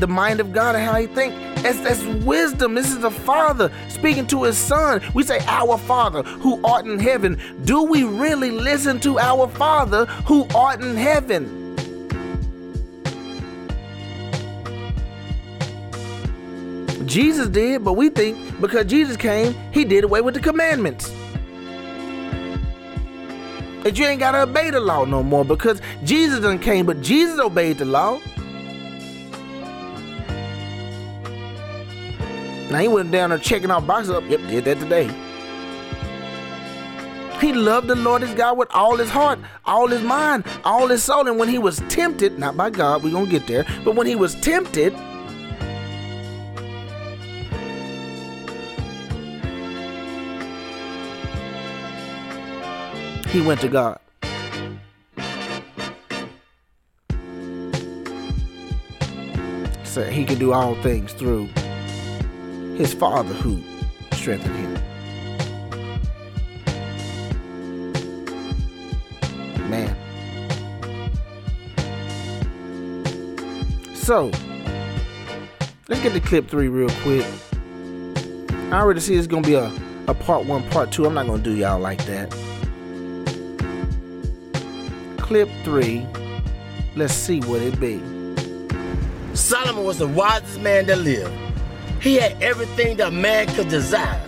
[0.00, 1.32] the mind of God and how he think?
[1.62, 2.74] That's, that's wisdom.
[2.74, 5.00] This is the Father speaking to his Son.
[5.14, 7.40] We say, Our Father who art in heaven.
[7.64, 11.76] Do we really listen to our Father who art in heaven?
[17.06, 21.08] Jesus did, but we think because Jesus came, he did away with the commandments.
[23.84, 27.38] That you ain't gotta obey the law no more because Jesus done came, but Jesus
[27.38, 28.20] obeyed the law.
[32.70, 34.22] Now he went down there checking off boxes up.
[34.28, 35.10] Yep, did that today.
[37.40, 41.02] He loved the Lord his God with all his heart, all his mind, all his
[41.02, 41.26] soul.
[41.26, 44.06] And when he was tempted, not by God, we're going to get there, but when
[44.06, 44.92] he was tempted,
[53.30, 53.98] he went to God.
[59.84, 61.48] So he could do all things through
[62.80, 63.62] his father who
[64.12, 64.72] strengthened him.
[69.68, 69.94] Man.
[73.94, 74.30] So,
[75.90, 77.26] let's get to clip three real quick.
[78.72, 79.70] I already see it's gonna be a,
[80.06, 81.04] a part one, part two.
[81.04, 82.30] I'm not gonna do y'all like that.
[85.18, 86.06] Clip three.
[86.96, 88.00] Let's see what it be.
[89.34, 91.49] Solomon was the wisest man that lived.
[92.00, 94.20] He had everything that man could desire.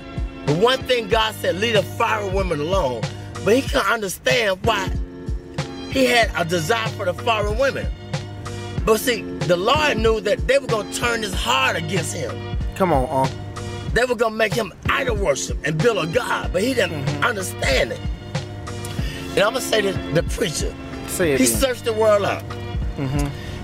[0.47, 3.03] But one thing God said, leave the foreign women alone.
[3.45, 4.91] But he couldn't understand why
[5.91, 7.87] he had a desire for the foreign women.
[8.85, 12.57] But see, the Lord knew that they were going to turn his heart against him.
[12.75, 13.29] Come on.
[13.95, 16.53] They were going to make him idol worship and build a God.
[16.53, 17.25] But he didn't Mm-hmm.
[17.25, 18.01] understand it.
[19.31, 20.75] And I'm going to say this, the preacher.
[21.09, 21.47] He then.
[21.47, 22.43] searched the world out.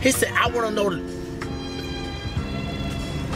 [0.01, 0.89] He said, I want to know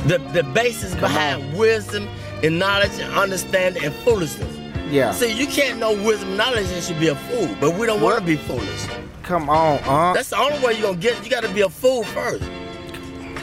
[0.07, 2.09] the, the, basis behind wisdom
[2.43, 4.57] and knowledge and understanding and foolishness.
[4.91, 5.13] yeah.
[5.13, 8.01] See, you can't know wisdom and knowledge and should be a fool, but we don't
[8.01, 8.87] want to be foolish.
[9.23, 10.17] Come on, Unc.
[10.17, 11.25] That's the only way you're going to get it.
[11.25, 12.45] You got to be a fool first.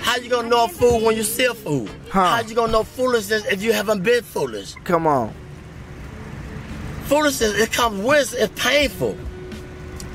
[0.02, 1.88] How you going to know a fool when you see a fool?
[2.10, 2.26] Huh.
[2.26, 4.76] How you going to know foolishness if you haven't been foolish?
[4.84, 5.34] Come on.
[7.04, 9.18] Foolishness, it comes with, it's painful.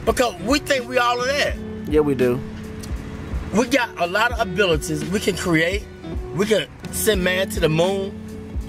[0.05, 1.57] Because we think we all of that.
[1.89, 2.41] Yeah, we do.
[3.55, 5.05] we got a lot of abilities.
[5.07, 5.85] We can create.
[6.35, 8.21] We can send man to the moon.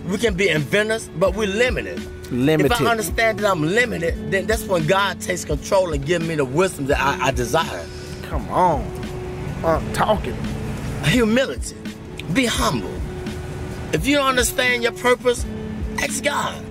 [0.08, 2.00] We can be inventors, but we're limited.
[2.32, 2.72] Limited.
[2.72, 6.36] If I understand that I'm limited, then that's when God takes control and gives me
[6.36, 7.86] the wisdom that I, I desire.
[8.24, 8.84] Come on.
[9.64, 10.38] I'm talking.
[11.06, 11.76] Humility.
[12.34, 12.94] Be humble.
[13.94, 15.44] If you don't understand your purpose,
[16.00, 16.64] ask God.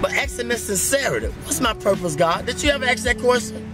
[0.00, 1.28] But ask Him in sincerity.
[1.44, 2.46] What's my purpose, God?
[2.46, 3.64] Did you ever ask that question?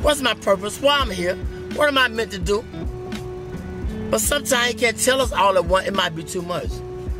[0.00, 0.80] What's my purpose?
[0.80, 1.36] Why I'm here?
[1.74, 2.64] What am I meant to do?
[4.10, 5.86] But sometimes he can't tell us all at once.
[5.86, 6.68] It might be too much.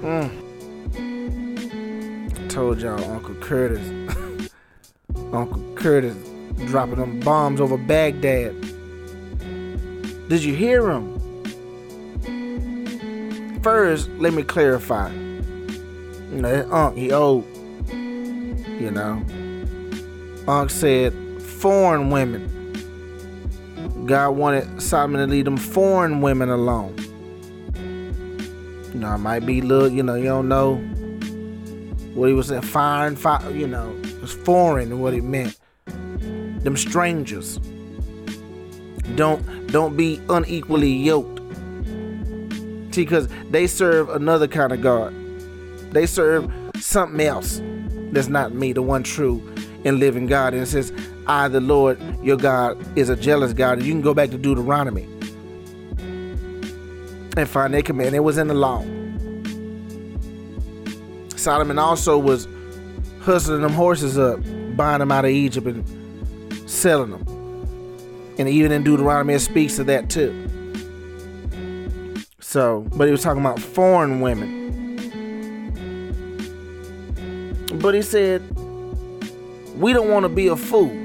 [0.03, 0.49] Mm.
[2.49, 3.89] Told y'all, Uncle Curtis.
[5.33, 6.17] Uncle Curtis
[6.67, 8.61] dropping them bombs over Baghdad.
[10.29, 11.21] Did you hear him?
[13.63, 15.13] First, let me clarify.
[15.13, 17.45] You know, Unc, he old.
[17.93, 19.23] You know.
[20.49, 22.60] Unc said foreign women.
[24.11, 26.97] God wanted Solomon to leave them foreign women alone.
[28.93, 30.79] You know, it might be little, you know, you don't know
[32.15, 32.63] what he was saying.
[32.63, 33.17] Foreign,
[33.57, 35.57] you know, it was foreign and what it meant.
[35.87, 37.59] Them strangers.
[39.15, 41.39] Don't don't be unequally yoked.
[42.93, 45.15] See, because they serve another kind of God.
[45.93, 47.63] They serve something else
[48.11, 49.41] that's not me, the one true
[49.85, 50.53] and living God.
[50.53, 50.93] And it says,
[51.31, 53.81] I, the Lord, your God, is a jealous God.
[53.81, 55.05] You can go back to Deuteronomy
[57.37, 58.17] and find that command.
[58.17, 58.85] It was in the law.
[61.37, 62.49] Solomon also was
[63.21, 64.41] hustling them horses up,
[64.77, 67.25] buying them out of Egypt and selling them.
[68.37, 70.35] And even in Deuteronomy, it speaks to that too.
[72.41, 74.59] So, but he was talking about foreign women.
[77.81, 78.43] But he said,
[79.77, 81.00] we don't want to be a fool.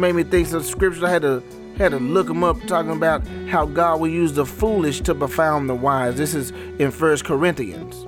[0.00, 1.02] Made me think some scriptures.
[1.02, 1.42] I had to
[1.76, 5.68] had to look them up, talking about how God will use the foolish to confound
[5.68, 6.16] the wise.
[6.16, 8.06] This is in First Corinthians.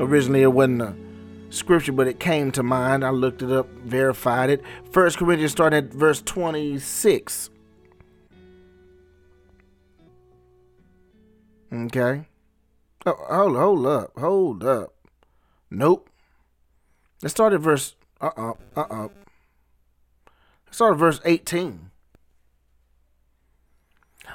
[0.00, 0.94] Originally, it wasn't a
[1.50, 3.04] scripture, but it came to mind.
[3.04, 4.62] I looked it up, verified it.
[4.90, 7.50] First Corinthians, starting at verse twenty-six.
[11.74, 12.26] Okay.
[13.04, 14.94] Oh, hold, hold up, hold up.
[15.70, 16.08] Nope.
[17.22, 17.96] Let's start at verse.
[18.18, 19.08] Uh uh-uh, uh uh uh.
[20.76, 21.90] Start verse eighteen.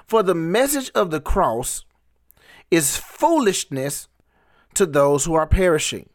[0.07, 1.85] For the message of the cross
[2.71, 4.07] is foolishness
[4.73, 6.09] to those who are perishing,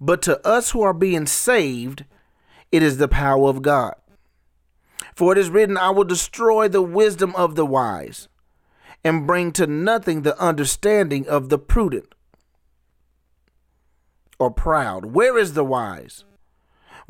[0.00, 2.06] but to us who are being saved,
[2.72, 3.94] it is the power of God.
[5.14, 8.26] For it is written, I will destroy the wisdom of the wise
[9.04, 12.14] and bring to nothing the understanding of the prudent
[14.38, 15.14] or proud.
[15.14, 16.24] Where is the wise?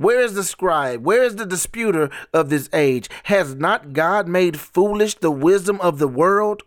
[0.00, 1.04] Where is the scribe?
[1.04, 3.10] Where is the disputer of this age?
[3.24, 6.62] Has not God made foolish the wisdom of the world?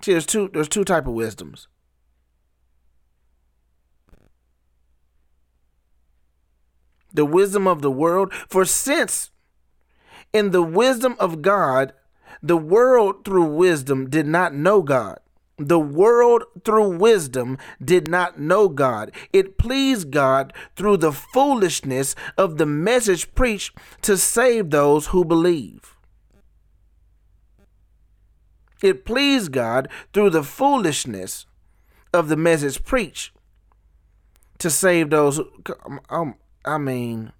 [0.00, 1.68] See, there's two there's two type of wisdoms.
[7.12, 9.30] The wisdom of the world, for since
[10.32, 11.92] in the wisdom of God,
[12.42, 15.18] the world through wisdom did not know God.
[15.56, 19.12] The world through wisdom did not know God.
[19.32, 25.96] It pleased God through the foolishness of the message preached to save those who believe.
[28.82, 31.46] It pleased God through the foolishness
[32.12, 33.32] of the message preached
[34.58, 35.36] to save those.
[35.36, 35.48] Who,
[36.10, 37.32] um, I mean,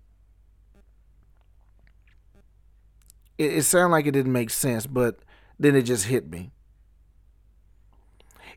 [3.37, 5.19] it, it sounded like it didn't make sense, but
[5.59, 6.54] then it just hit me.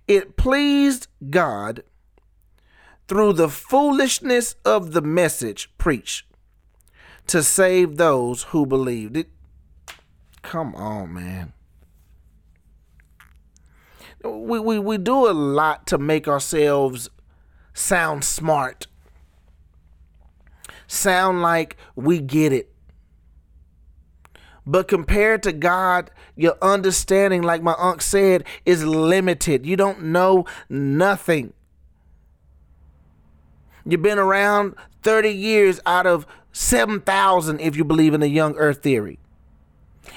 [0.07, 1.83] It pleased God
[3.07, 6.25] through the foolishness of the message preached
[7.27, 9.29] to save those who believed it.
[10.41, 11.53] Come on, man.
[14.23, 17.09] We, we, we do a lot to make ourselves
[17.73, 18.87] sound smart,
[20.87, 22.73] sound like we get it.
[24.67, 29.65] But compared to God, your understanding, like my uncle said, is limited.
[29.65, 31.53] You don't know nothing.
[33.85, 38.83] You've been around 30 years out of 7,000 if you believe in the young earth
[38.83, 39.19] theory.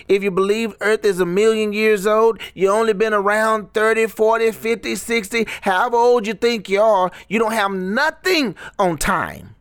[0.08, 4.50] If you believe earth is a million years old, you only been around 30, 40,
[4.50, 9.54] 50, 60, however old you think you are, you don't have nothing on time.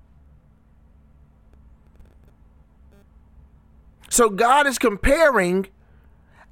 [4.10, 5.68] So God is comparing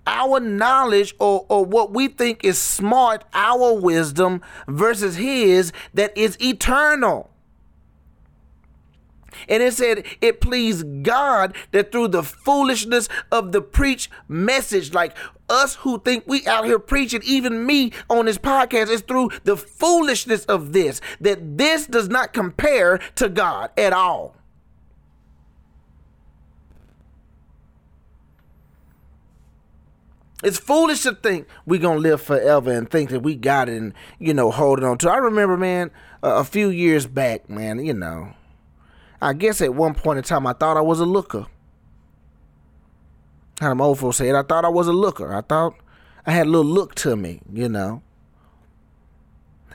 [0.05, 6.41] our knowledge or, or what we think is smart, our wisdom, versus His that is
[6.41, 7.29] eternal.
[9.47, 15.15] And it said it pleased God that through the foolishness of the preach message, like
[15.49, 19.57] us who think we out here preaching, even me on this podcast, is through the
[19.57, 24.36] foolishness of this, that this does not compare to God at all.
[30.43, 33.93] It's foolish to think we're gonna live forever and think that we got it and
[34.19, 35.09] you know holding on to.
[35.09, 35.89] I remember, man,
[36.23, 37.84] uh, a few years back, man.
[37.84, 38.34] You know,
[39.22, 41.47] I guess at one point in time I thought I was a looker.
[43.59, 44.35] How them old folks say it.
[44.35, 45.34] I thought I was a looker.
[45.34, 45.73] I thought
[46.27, 48.03] I had a little look to me, you know.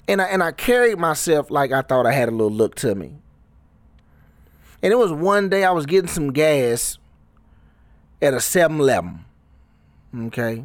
[0.06, 2.94] And I and I carried myself like I thought I had a little look to
[2.94, 3.16] me.
[4.80, 6.98] And it was one day I was getting some gas
[8.20, 9.24] at a 7-Eleven.
[10.16, 10.64] Okay?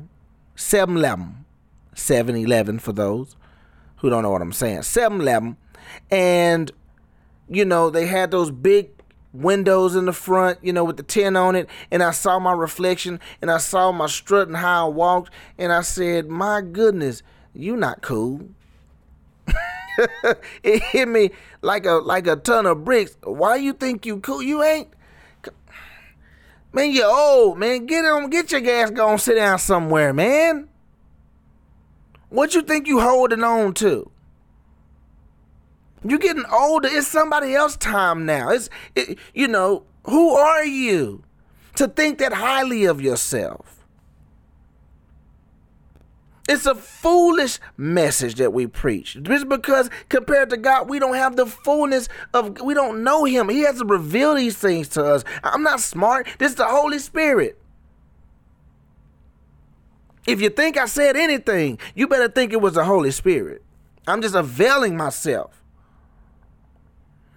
[0.56, 1.46] 7-Eleven.
[1.96, 3.36] 7-Eleven for those
[3.98, 4.80] who don't know what I'm saying.
[4.80, 5.58] 7-Eleven.
[6.12, 6.72] And
[7.50, 8.90] you know, they had those big
[9.34, 12.52] windows in the front, you know, with the tin on it, and I saw my
[12.52, 17.24] reflection and I saw my strut and how I walked, and I said, My goodness,
[17.54, 18.50] you not cool.
[20.64, 23.18] it hit me like a like a ton of bricks.
[23.24, 24.44] Why you think you cool?
[24.44, 24.90] You ain't
[26.74, 27.86] Man, you're old, man.
[27.86, 30.70] Get on get your gas going, sit down somewhere, man.
[32.30, 34.12] What you think you holding on to?
[36.04, 36.90] You're getting older.
[36.92, 38.50] It's somebody else's time now.
[38.50, 41.24] It's it, you know, who are you
[41.76, 43.77] to think that highly of yourself?
[46.48, 49.18] It's a foolish message that we preach.
[49.22, 53.50] Just because compared to God, we don't have the fullness of we don't know him.
[53.50, 55.24] He has to reveal these things to us.
[55.44, 56.28] I'm not smart.
[56.40, 57.60] This is the Holy Spirit.
[60.26, 63.62] If you think I said anything, you better think it was the Holy Spirit.
[64.08, 65.62] I'm just availing myself.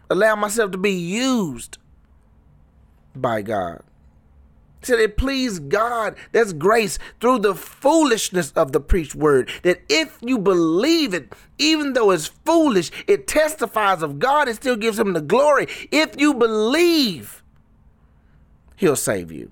[0.08, 1.78] Allow myself to be used
[3.14, 3.82] by God
[4.82, 9.50] said it pleased God, that's grace, through the foolishness of the preached word.
[9.62, 14.76] That if you believe it, even though it's foolish, it testifies of God and still
[14.76, 15.66] gives him the glory.
[15.90, 17.42] If you believe,
[18.76, 19.50] he'll save you.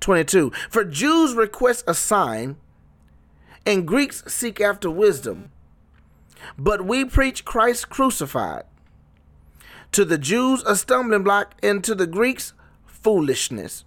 [0.00, 0.52] 22.
[0.70, 2.56] For Jews request a sign,
[3.64, 5.50] and Greeks seek after wisdom.
[6.56, 8.64] But we preach Christ crucified
[9.92, 12.52] to the Jews, a stumbling block, and to the Greeks,
[12.86, 13.84] foolishness.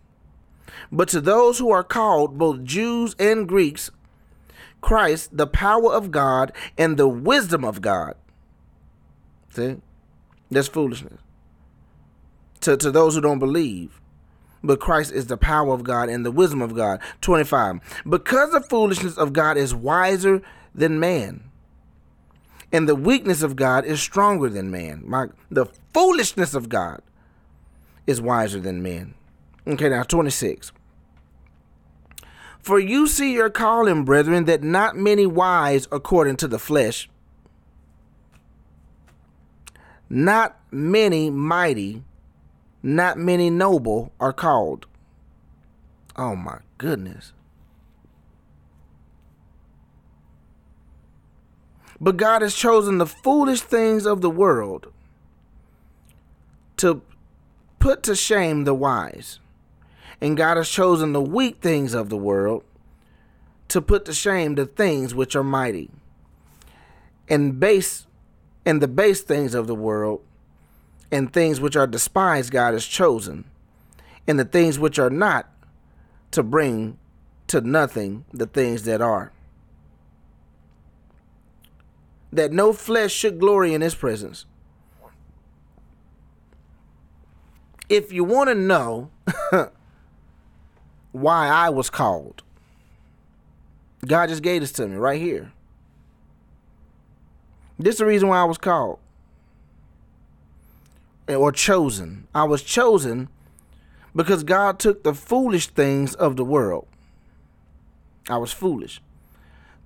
[0.91, 3.91] But to those who are called, both Jews and Greeks,
[4.81, 8.15] Christ, the power of God and the wisdom of God.
[9.49, 9.77] See?
[10.49, 11.19] That's foolishness.
[12.61, 13.99] To, to those who don't believe.
[14.63, 16.99] But Christ is the power of God and the wisdom of God.
[17.21, 18.03] 25.
[18.07, 20.41] Because the foolishness of God is wiser
[20.73, 21.48] than man
[22.71, 25.01] and the weakness of God is stronger than man.
[25.05, 27.01] My, the foolishness of God
[28.05, 29.15] is wiser than men.
[29.67, 30.71] Okay, now 26.
[32.59, 37.09] For you see your calling, brethren, that not many wise according to the flesh,
[40.09, 42.03] not many mighty,
[42.83, 44.87] not many noble are called.
[46.15, 47.33] Oh my goodness.
[52.01, 54.91] But God has chosen the foolish things of the world
[56.77, 57.01] to
[57.79, 59.39] put to shame the wise.
[60.21, 62.63] And God has chosen the weak things of the world
[63.69, 65.89] to put to shame the things which are mighty.
[67.27, 68.05] And base
[68.65, 70.21] and the base things of the world
[71.11, 73.45] and things which are despised God has chosen,
[74.27, 75.49] and the things which are not
[76.31, 76.97] to bring
[77.47, 79.31] to nothing the things that are
[82.31, 84.45] that no flesh should glory in his presence.
[87.87, 89.09] If you want to know
[91.11, 92.43] why I was called,
[94.05, 95.51] God just gave this to me right here.
[97.79, 98.99] This is the reason why I was called
[101.27, 102.27] or chosen.
[102.33, 103.29] I was chosen
[104.15, 106.87] because God took the foolish things of the world.
[108.29, 109.01] I was foolish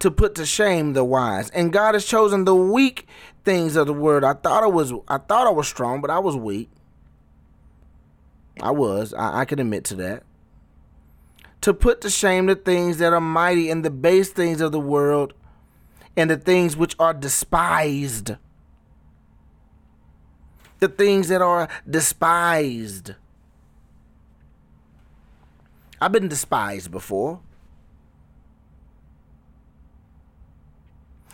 [0.04, 1.50] to put to shame the wise.
[1.52, 3.08] And God has chosen the weak
[3.46, 4.26] things of the world.
[4.26, 6.70] I thought I was I thought I was strong, but I was weak.
[8.60, 9.14] I was.
[9.14, 10.24] I, I can admit to that.
[11.62, 14.80] To put to shame the things that are mighty and the base things of the
[14.80, 15.34] world
[16.18, 18.36] and the things which are despised.
[20.80, 23.14] The things that are despised.
[26.02, 27.40] I've been despised before.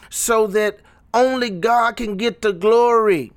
[0.09, 0.79] So that
[1.13, 3.31] only God can get the glory.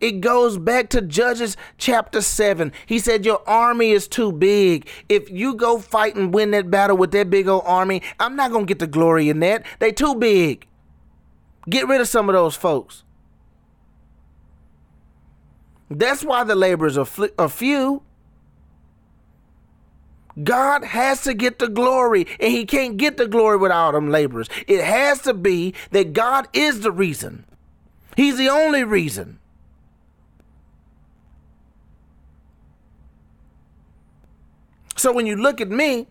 [0.00, 2.70] It goes back to Judges chapter 7.
[2.84, 4.86] He said, Your army is too big.
[5.08, 8.50] If you go fight and win that battle with that big old army, I'm not
[8.50, 9.64] going to get the glory in that.
[9.78, 10.66] They too big.
[11.68, 13.04] Get rid of some of those folks.
[15.90, 17.06] That's why the laborers are,
[17.38, 18.02] are few.
[20.42, 24.48] God has to get the glory, and He can't get the glory without them laborers.
[24.66, 27.44] It has to be that God is the reason,
[28.16, 29.38] He's the only reason.
[34.96, 36.06] So when you look at me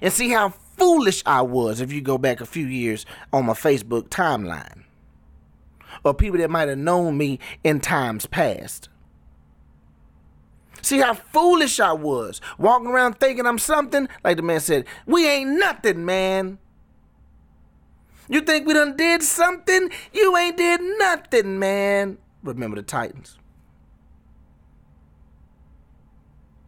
[0.00, 3.52] and see how foolish I was, if you go back a few years on my
[3.52, 4.84] Facebook timeline,
[6.04, 8.88] or people that might have known me in times past.
[10.86, 14.08] See how foolish I was, walking around thinking I'm something.
[14.22, 16.58] Like the man said, we ain't nothing, man.
[18.28, 19.90] You think we done did something?
[20.12, 22.18] You ain't did nothing, man.
[22.44, 23.36] Remember the Titans.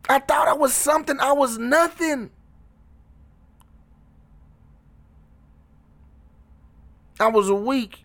[0.09, 1.21] I thought I was something.
[1.21, 2.31] I was nothing.
[7.21, 8.05] I was weak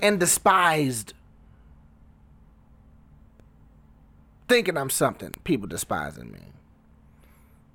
[0.00, 1.14] and despised.
[4.52, 6.40] Thinking I'm something, people despising me.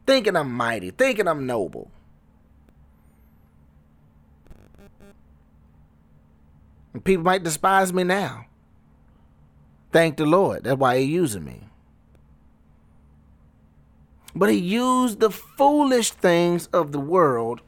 [0.05, 1.89] Thinking I'm mighty, thinking I'm noble.
[6.93, 8.45] And people might despise me now.
[9.91, 10.65] Thank the Lord.
[10.65, 11.61] That's why He's using me.
[14.35, 17.61] But He used the foolish things of the world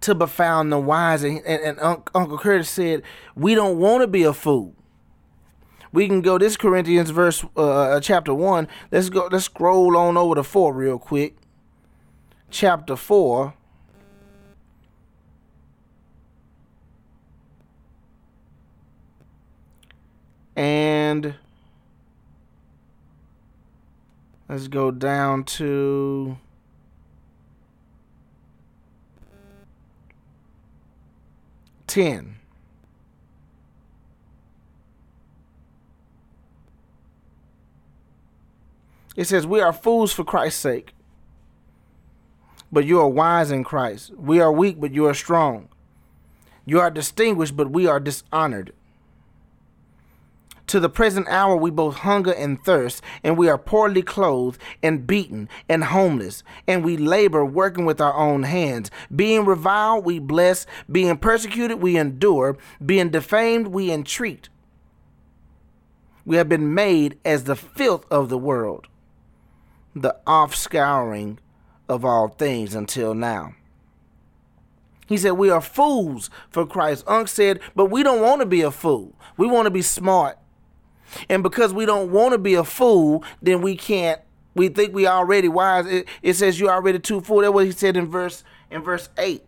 [0.00, 1.22] to befound the wise.
[1.22, 1.78] And, and, and
[2.12, 3.04] Uncle Curtis said,
[3.36, 4.74] We don't want to be a fool.
[5.92, 8.66] We can go this Corinthians verse uh, chapter one.
[8.90, 9.28] Let's go.
[9.30, 11.36] Let's scroll on over to four real quick.
[12.50, 13.54] Chapter four.
[20.54, 21.34] And
[24.48, 26.36] let's go down to
[31.86, 32.41] 10.
[39.16, 40.94] It says, We are fools for Christ's sake,
[42.70, 44.12] but you are wise in Christ.
[44.16, 45.68] We are weak, but you are strong.
[46.64, 48.72] You are distinguished, but we are dishonored.
[50.68, 55.06] To the present hour, we both hunger and thirst, and we are poorly clothed, and
[55.06, 58.90] beaten, and homeless, and we labor working with our own hands.
[59.14, 60.64] Being reviled, we bless.
[60.90, 62.56] Being persecuted, we endure.
[62.84, 64.48] Being defamed, we entreat.
[66.24, 68.88] We have been made as the filth of the world,
[69.94, 71.38] the offscouring
[71.88, 73.54] of all things until now.
[75.06, 77.04] He said, We are fools for Christ.
[77.06, 79.14] Unc said, But we don't want to be a fool.
[79.36, 80.38] We want to be smart.
[81.28, 84.20] And because we don't want to be a fool, then we can't.
[84.54, 85.86] We think we already wise.
[85.86, 87.40] It, it says you already too full.
[87.40, 89.44] That's what he said in verse in verse eight.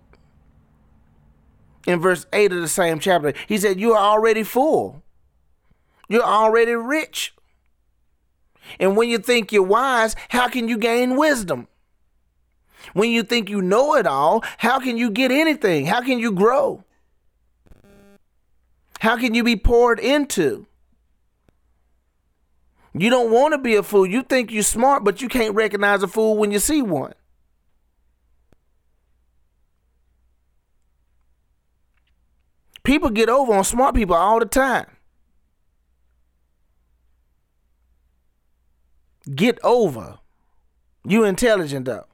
[1.87, 5.03] In verse eight of the same chapter, he said you are already full.
[6.09, 7.35] You're already rich.
[8.78, 11.69] And when you think you're wise, how can you gain wisdom?
[12.93, 15.86] When you think you know it all, how can you get anything?
[15.86, 16.85] How can you grow?
[19.01, 20.66] How can you be poured into?
[22.97, 24.07] You don't want to be a fool.
[24.07, 27.15] You think you're smart, but you can't recognize a fool when you see one.
[32.85, 34.86] People get over on smart people all the time.
[39.33, 40.19] Get over.
[41.05, 42.07] You intelligent though.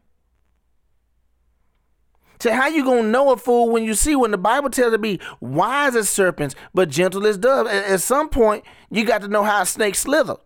[2.40, 4.98] So how you gonna know a fool when you see when the Bible tells to
[4.98, 7.70] be wise as serpents but gentle as doves?
[7.70, 10.36] At some point, you got to know how a snake slither.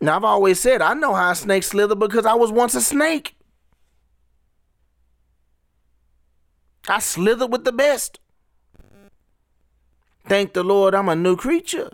[0.00, 3.36] Now, I've always said I know how snakes slither because I was once a snake.
[6.88, 8.18] I slithered with the best.
[10.26, 11.90] Thank the Lord, I'm a new creature.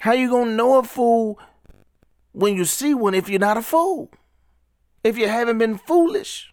[0.00, 1.38] How you gonna know a fool
[2.32, 4.10] when you see one if you're not a fool?
[5.02, 6.52] If you haven't been foolish?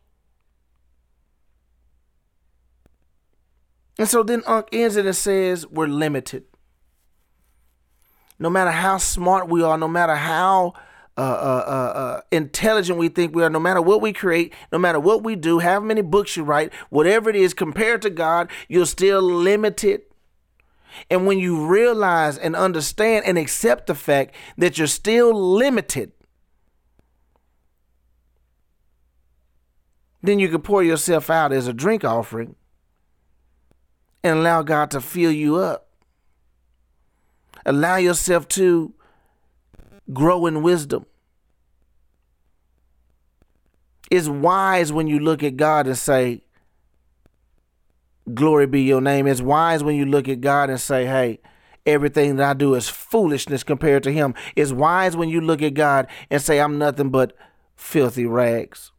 [3.98, 6.46] And so then Unc ends it and says, We're limited.
[8.40, 10.74] No matter how smart we are, no matter how
[11.16, 14.80] uh, uh, uh, uh, intelligent we think we are, no matter what we create, no
[14.80, 18.50] matter what we do, how many books you write, whatever it is, compared to God,
[18.68, 20.02] you're still limited.
[21.10, 26.12] And when you realize and understand and accept the fact that you're still limited,
[30.22, 32.56] then you can pour yourself out as a drink offering
[34.24, 35.90] and allow God to fill you up.
[37.66, 38.94] Allow yourself to
[40.12, 41.06] grow in wisdom.
[44.10, 46.44] It's wise when you look at God and say,
[48.34, 49.28] Glory be your name.
[49.28, 51.40] It's wise when you look at God and say, Hey,
[51.86, 54.34] everything that I do is foolishness compared to Him.
[54.56, 57.36] It's wise when you look at God and say, I'm nothing but
[57.76, 58.92] filthy rags.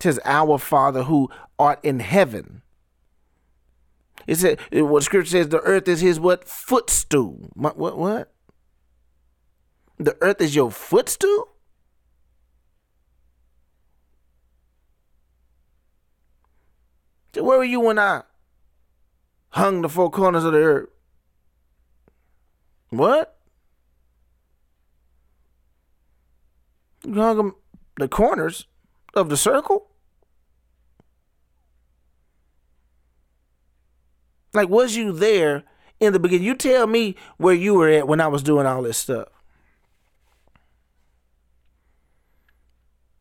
[0.00, 2.62] says, Our Father who art in heaven.
[4.26, 6.48] It said what scripture says the earth is his what?
[6.48, 7.50] Footstool.
[7.54, 8.32] What what what?
[9.98, 11.51] The earth is your footstool?
[17.34, 18.22] Where were you when I
[19.50, 20.88] hung the four corners of the earth?
[22.90, 23.38] What?
[27.04, 27.54] You hung them
[27.96, 28.66] the corners
[29.14, 29.88] of the circle?
[34.54, 35.64] Like, was you there
[35.98, 36.46] in the beginning?
[36.46, 39.28] You tell me where you were at when I was doing all this stuff.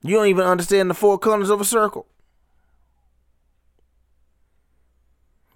[0.03, 2.07] You don't even understand the four corners of a circle.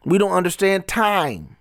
[0.05, 1.57] We don't understand time.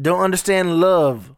[0.00, 1.34] Don't understand love.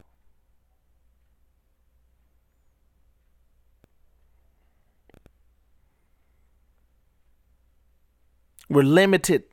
[8.69, 9.43] We're limited.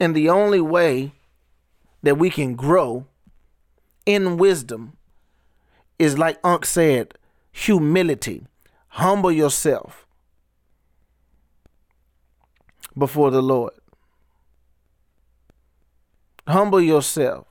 [0.00, 1.12] And the only way
[2.02, 3.06] that we can grow
[4.06, 4.96] in wisdom
[5.98, 7.14] is like Unc said,
[7.52, 8.46] humility.
[8.88, 10.06] Humble yourself
[12.96, 13.74] before the Lord.
[16.48, 17.46] Humble yourself.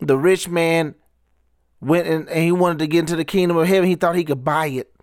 [0.00, 0.94] The rich man
[1.80, 3.88] went and, and he wanted to get into the kingdom of heaven.
[3.88, 4.94] He thought he could buy it.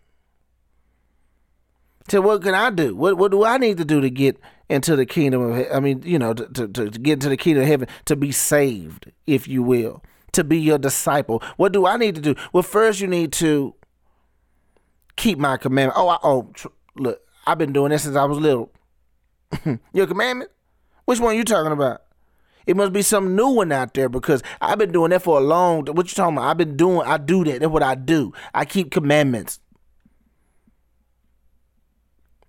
[2.10, 2.96] So what can I do?
[2.96, 6.02] What what do I need to do to get into the kingdom of I mean,
[6.04, 9.48] you know, to, to, to get into the kingdom of heaven, to be saved, if
[9.48, 11.44] you will, to be your disciple.
[11.58, 12.36] What do I need to do?
[12.52, 13.76] Well, first you need to
[15.16, 16.00] keep my commandment.
[16.00, 18.72] Oh, I, oh, tr- look, I've been doing this since I was little.
[19.94, 20.52] your commandment?
[21.06, 22.04] Which one are you talking about?
[22.66, 25.42] It must be some new one out there because I've been doing that for a
[25.42, 25.86] long.
[25.86, 26.50] What you talking about?
[26.50, 27.02] I've been doing.
[27.08, 27.62] I do that.
[27.62, 28.32] That's what I do.
[28.54, 29.60] I keep commandments.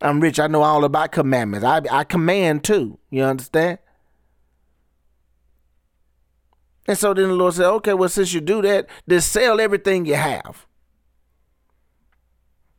[0.03, 0.41] I'm rich.
[0.41, 1.65] I know all about commandments.
[1.65, 2.99] I I command too.
[3.11, 3.79] You understand?
[6.89, 10.07] And so then the Lord said, "Okay, well, since you do that, then sell everything
[10.07, 10.67] you have."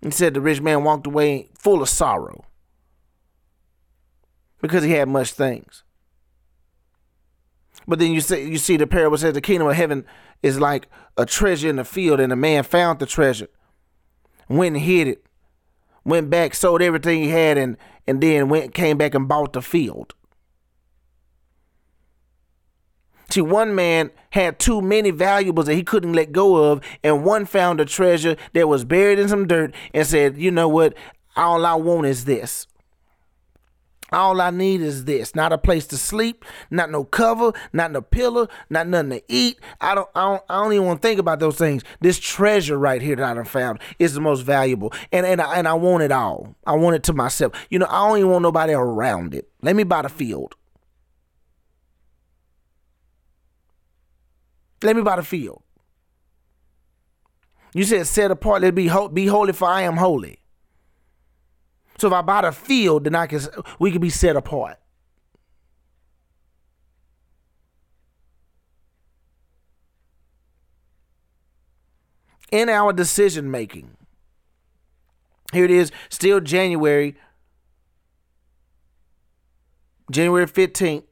[0.02, 2.46] He said the rich man walked away full of sorrow
[4.62, 5.84] because he had much things.
[7.88, 10.06] But then you see, you see the parable says the kingdom of heaven
[10.42, 10.88] is like
[11.18, 13.50] a treasure in the field, and a man found the treasure,
[14.50, 15.26] went and hid it,
[16.04, 19.62] went back, sold everything he had, and and then went came back and bought the
[19.62, 20.14] field.
[23.30, 27.46] See, one man had too many valuables that he couldn't let go of, and one
[27.46, 30.96] found a treasure that was buried in some dirt and said, "You know what?
[31.38, 32.68] All I want is this."
[34.12, 35.36] All I need is this.
[35.36, 39.60] Not a place to sleep, not no cover, not no pillow, not nothing to eat.
[39.80, 41.84] I don't I don't, I don't even want to think about those things.
[42.02, 44.94] This treasure right here that I done found is the most valuable.
[45.14, 46.56] And and I, and I want it all.
[46.66, 47.54] I want it to myself.
[47.70, 49.50] You know, I don't even want nobody around it.
[49.62, 50.56] Let me buy the field.
[54.84, 55.62] Let me buy the field.
[57.74, 60.41] You said set apart, let be ho- be holy for I am holy.
[62.02, 63.42] So if I buy the field, then I can
[63.78, 64.80] we can be set apart.
[72.52, 73.96] In our decision making.
[75.54, 77.18] Here it is, still January,
[80.10, 81.04] January 15th.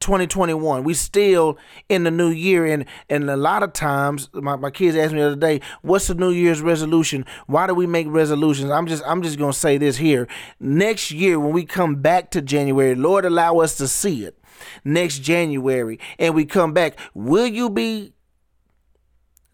[0.00, 0.84] 2021.
[0.84, 1.58] We still
[1.88, 5.20] in the new year and and a lot of times my, my kids asked me
[5.20, 7.24] the other day, what's the new year's resolution?
[7.46, 8.70] Why do we make resolutions?
[8.70, 10.28] I'm just I'm just gonna say this here.
[10.60, 14.38] Next year when we come back to January, Lord allow us to see it
[14.84, 18.14] next January and we come back, will you be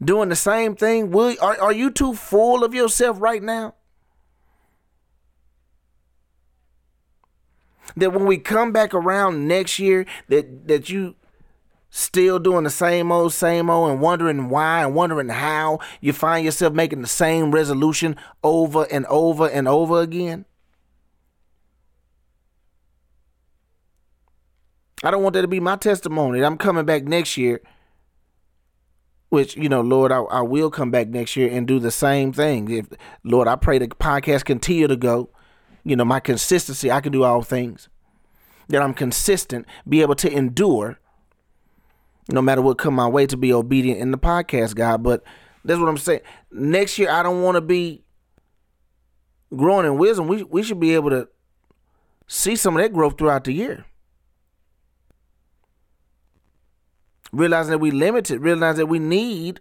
[0.02, 1.10] doing the same thing?
[1.10, 3.74] Will are, are you too full of yourself right now?
[7.96, 11.14] That when we come back around next year that that you
[11.90, 16.44] still doing the same old same old and wondering why and wondering how you find
[16.44, 20.44] yourself making the same resolution over and over and over again
[25.04, 26.42] I don't want that to be my testimony.
[26.42, 27.60] I'm coming back next year,
[29.28, 32.32] which, you know, Lord, I, I will come back next year and do the same
[32.32, 32.70] thing.
[32.70, 32.86] If
[33.22, 35.28] Lord, I pray the podcast continue to go
[35.84, 37.88] you know, my consistency, I can do all things.
[38.68, 40.98] That I'm consistent, be able to endure
[42.32, 45.02] no matter what come my way to be obedient in the podcast, God.
[45.02, 45.22] But
[45.64, 46.20] that's what I'm saying.
[46.50, 48.04] Next year I don't want to be
[49.54, 50.28] growing in wisdom.
[50.28, 51.28] We we should be able to
[52.26, 53.84] see some of that growth throughout the year.
[57.32, 59.60] Realizing that we limited, realize that we need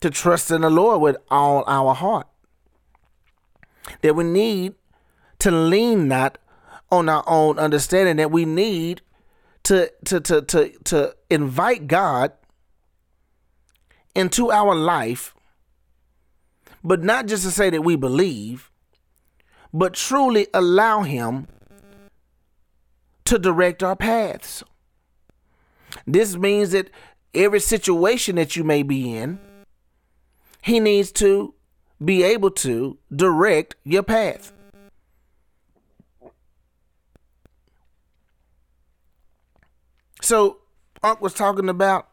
[0.00, 2.28] to trust in the Lord with all our heart.
[4.02, 4.74] That we need
[5.40, 6.38] to lean not
[6.90, 9.02] on our own understanding, that we need
[9.64, 12.32] to to to to, to invite God
[14.14, 15.34] into our life,
[16.82, 18.70] but not just to say that we believe,
[19.72, 21.46] but truly allow Him
[23.26, 24.62] to direct our paths.
[26.06, 26.90] This means that
[27.34, 29.38] every situation that you may be in,
[30.62, 31.54] He needs to
[32.02, 34.52] be able to direct your path.
[40.20, 40.58] So,
[41.02, 42.08] Unc was talking about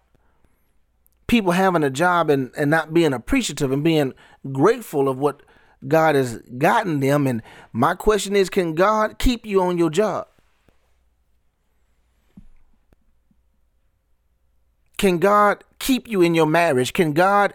[1.28, 4.14] people having a job and, and not being appreciative and being
[4.52, 5.42] grateful of what
[5.88, 7.28] God has gotten them.
[7.28, 7.42] And
[7.74, 10.28] my question is can God keep you on your job?
[14.98, 16.94] Can God keep you in your marriage?
[16.94, 17.54] Can God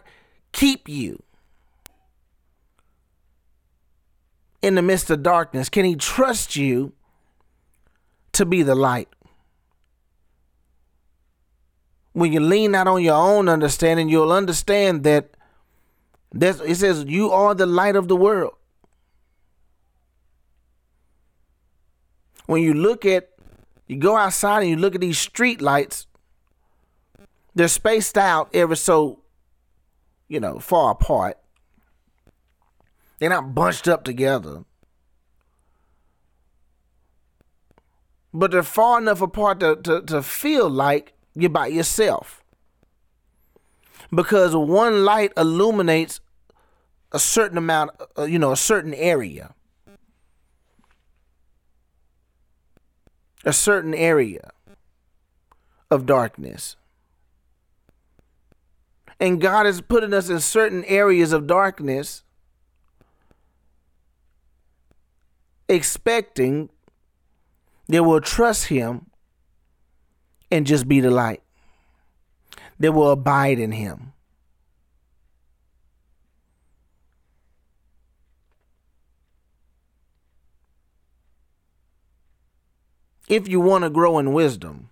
[0.53, 1.23] keep you
[4.63, 5.69] in the midst of darkness?
[5.69, 6.93] Can He trust you
[8.33, 9.09] to be the light?
[12.13, 15.31] When you lean out on your own understanding, you'll understand that
[16.33, 18.55] that's, it says you are the light of the world.
[22.47, 23.31] When you look at,
[23.87, 26.07] you go outside and you look at these street lights,
[27.55, 29.23] they're spaced out ever so,
[30.29, 31.39] you know, far apart.
[33.19, 34.65] They're not bunched up together.
[38.33, 42.45] But they're far enough apart to, to, to feel like you're by yourself.
[44.13, 46.21] Because one light illuminates
[47.13, 49.55] a certain amount, uh, you know, a certain area.
[53.45, 54.51] A certain area
[55.91, 56.77] of darkness.
[59.19, 62.23] And God is putting us in certain areas of darkness,
[65.69, 66.71] expecting
[67.89, 69.10] that we'll trust Him
[70.51, 71.43] and just be the light
[72.79, 74.13] that will abide in him.
[83.29, 84.91] If you want to grow in wisdom,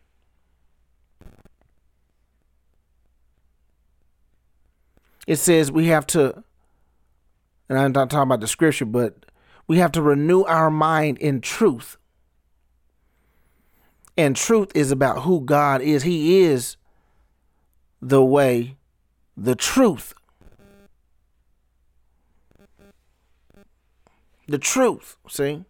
[5.26, 6.44] it says we have to,
[7.68, 9.26] and I'm not talking about the scripture, but
[9.66, 11.97] we have to renew our mind in truth.
[14.19, 16.03] And truth is about who God is.
[16.03, 16.77] He is
[18.03, 18.77] the way,
[19.36, 20.12] the truth.
[24.49, 25.65] The truth, see?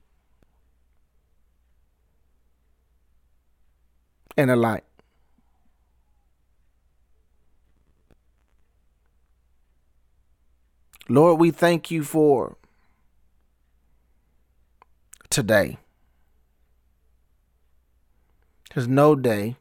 [4.34, 4.84] And the light.
[11.10, 12.56] Lord, we thank you for
[15.28, 15.76] today.
[18.68, 19.56] Because no day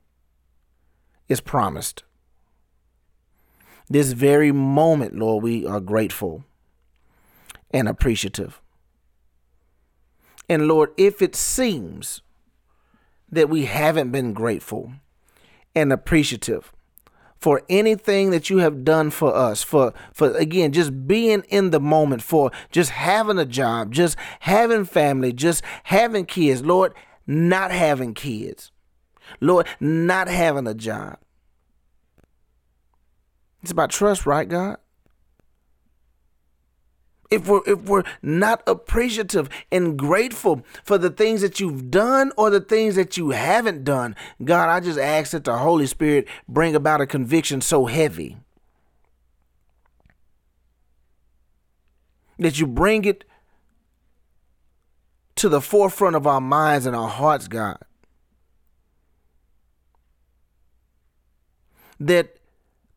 [1.28, 2.04] is promised.
[3.90, 6.44] This very moment, Lord, we are grateful
[7.72, 8.62] and appreciative.
[10.50, 12.22] And Lord, if it seems
[13.30, 14.94] that we haven't been grateful
[15.76, 16.72] and appreciative
[17.38, 21.80] for anything that you have done for us, for for again, just being in the
[21.80, 26.94] moment, for just having a job, just having family, just having kids, Lord,
[27.28, 28.72] not having kids.
[29.40, 31.18] Lord, not having a job.
[33.62, 34.78] It's about trust, right, God?
[37.30, 42.50] If we're if we're not appreciative and grateful for the things that you've done or
[42.50, 46.74] the things that you haven't done, God, I just ask that the Holy Spirit bring
[46.74, 48.38] about a conviction so heavy
[52.40, 53.26] that you bring it
[55.36, 57.78] to the forefront of our minds and our hearts, God.
[62.00, 62.38] That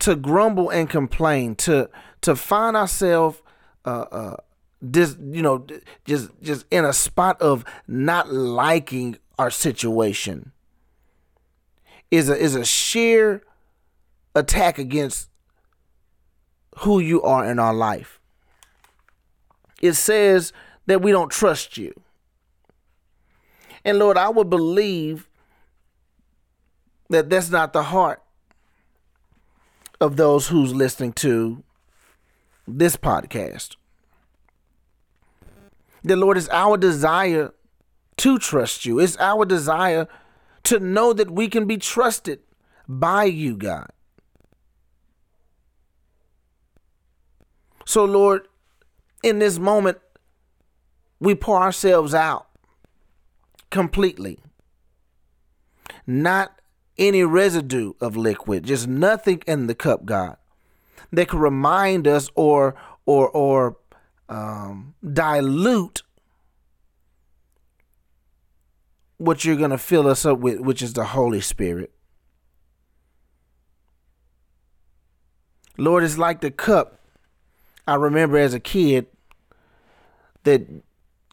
[0.01, 1.89] to grumble and complain, to
[2.23, 3.41] to find ourselves
[3.85, 4.37] uh, uh,
[4.83, 5.67] this, you know,
[6.05, 10.53] just just in a spot of not liking our situation
[12.11, 13.43] is a is a sheer
[14.35, 15.29] attack against
[16.79, 18.21] who you are in our life.
[19.81, 20.53] It says
[20.87, 21.95] that we don't trust you.
[23.85, 25.29] And Lord, I would believe
[27.09, 28.23] that that's not the heart
[30.01, 31.63] of those who's listening to
[32.67, 33.77] this podcast.
[36.03, 37.53] The Lord is our desire
[38.19, 38.99] to trust you.
[38.99, 40.09] It's our desire
[40.65, 42.41] to know that we can be trusted
[42.89, 43.91] by you, God.
[47.85, 48.47] So, Lord,
[49.23, 49.99] in this moment,
[51.19, 52.47] we pour ourselves out
[53.71, 54.39] completely.
[56.07, 56.60] Not
[57.01, 60.37] any residue of liquid, just nothing in the cup, God,
[61.11, 63.77] that could remind us or or or
[64.29, 66.03] um, dilute
[69.17, 71.91] what you're to fill us up with, which is the Holy Spirit.
[75.77, 77.01] Lord, it's like the cup
[77.87, 79.07] I remember as a kid
[80.45, 80.63] that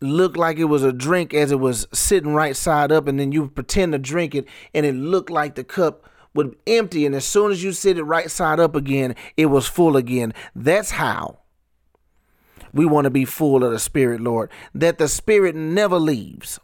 [0.01, 3.31] looked like it was a drink as it was sitting right side up, and then
[3.31, 7.25] you pretend to drink it, and it looked like the cup would empty, and as
[7.25, 10.33] soon as you sit it right side up again, it was full again.
[10.55, 11.39] That's how
[12.73, 16.59] we want to be full of the Spirit, Lord, that the Spirit never leaves.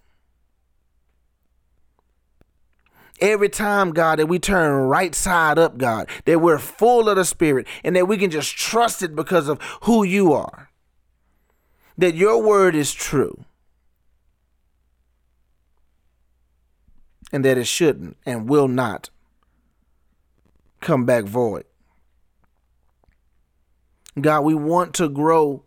[3.19, 7.25] Every time, God, that we turn right side up, God, that we're full of the
[7.25, 10.69] Spirit and that we can just trust it because of who you are.
[11.97, 13.45] That your word is true.
[17.31, 19.09] And that it shouldn't and will not
[20.81, 21.65] come back void.
[24.19, 25.63] God, we want to grow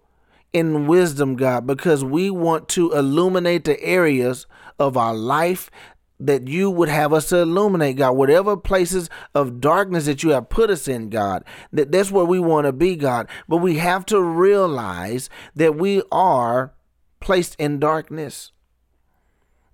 [0.53, 4.47] in wisdom, God, because we want to illuminate the areas
[4.79, 5.71] of our life
[6.19, 8.13] that you would have us to illuminate, God.
[8.13, 12.39] Whatever places of darkness that you have put us in, God, that that's where we
[12.39, 13.29] want to be, God.
[13.49, 16.73] But we have to realize that we are
[17.21, 18.53] placed in darkness.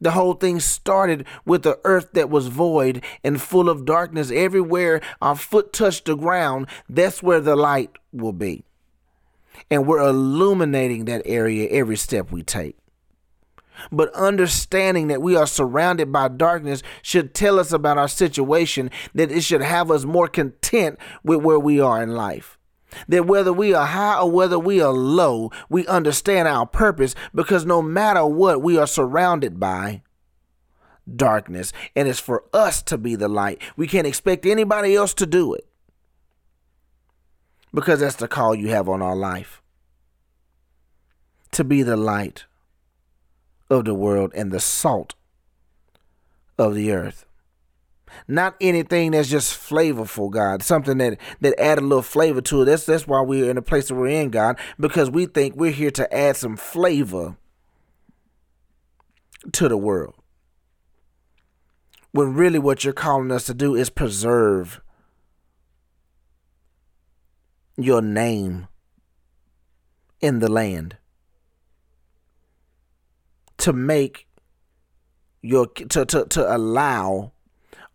[0.01, 4.33] The whole thing started with the earth that was void and full of darkness.
[4.33, 8.65] Everywhere our foot touched the ground, that's where the light will be.
[9.71, 12.77] And we're illuminating that area every step we take.
[13.91, 19.31] But understanding that we are surrounded by darkness should tell us about our situation, that
[19.31, 22.59] it should have us more content with where we are in life.
[23.09, 27.65] That whether we are high or whether we are low, we understand our purpose because
[27.65, 30.03] no matter what, we are surrounded by
[31.17, 31.73] darkness.
[31.97, 33.63] And it's for us to be the light.
[33.77, 35.67] We can't expect anybody else to do it
[37.73, 39.63] because that's the call you have on our life
[41.53, 42.45] to be the light
[43.73, 45.15] of the world and the salt
[46.59, 47.27] of the earth.
[48.29, 50.63] Not anything that's just flavorful, God.
[50.63, 52.65] Something that that add a little flavor to it.
[52.67, 55.73] That's that's why we're in the place that we're in, God, because we think we're
[55.73, 57.37] here to add some flavor
[59.53, 60.15] to the world.
[62.13, 64.83] When really what you're calling us to do is preserve
[67.79, 68.69] your name
[70.21, 70.99] in the land
[73.59, 74.27] to make
[75.41, 77.33] your to, to, to allow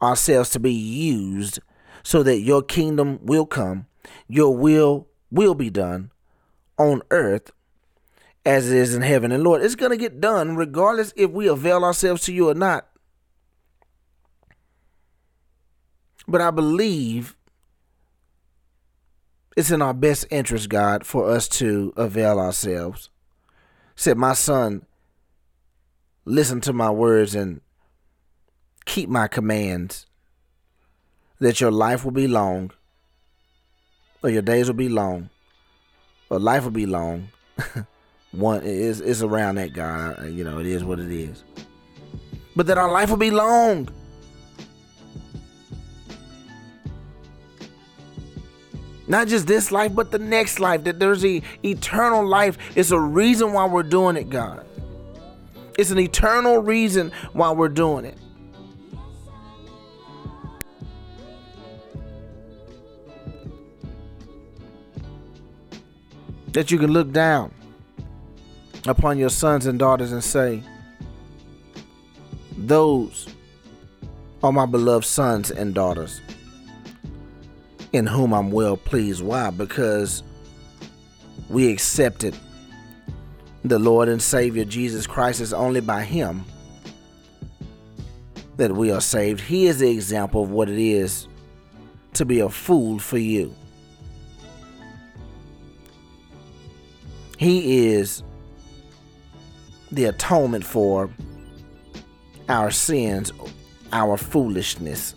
[0.02, 1.60] ourselves to be used
[2.04, 3.88] so that your kingdom will come,
[4.28, 6.12] your will will be done
[6.78, 7.52] on earth
[8.46, 9.32] as it is in heaven.
[9.32, 12.54] And Lord, it's going to get done regardless if we avail ourselves to you or
[12.54, 12.88] not.
[16.28, 17.36] But I believe
[19.56, 23.10] it's in our best interest, God, for us to avail ourselves.
[23.96, 24.86] Said, My son,
[26.28, 27.62] listen to my words and
[28.86, 30.06] keep my commands,
[31.40, 32.72] that your life will be long,
[34.22, 35.30] or your days will be long,
[36.30, 37.30] or life will be long.
[38.32, 41.44] One is is around that God, you know, it is what it is.
[42.56, 43.88] But that our life will be long.
[49.08, 50.84] Not just this life, but the next life.
[50.84, 52.58] That there's a eternal life.
[52.76, 54.67] It's a reason why we're doing it, God.
[55.78, 58.18] It's an eternal reason why we're doing it.
[66.54, 67.54] That you can look down
[68.88, 70.64] upon your sons and daughters and say,
[72.58, 73.28] Those
[74.44, 76.20] are my beloved sons and daughters
[77.94, 79.24] in whom I'm well pleased.
[79.24, 79.52] Why?
[79.52, 80.24] Because
[81.50, 82.36] we accepted
[83.64, 86.46] the Lord and Savior Jesus Christ is only by Him
[88.58, 89.42] that we are saved.
[89.42, 91.28] He is the example of what it is
[92.14, 93.54] to be a fool for you.
[97.38, 98.24] He is
[99.92, 101.10] the atonement for
[102.50, 103.32] our sins,
[103.94, 105.14] our foolishness.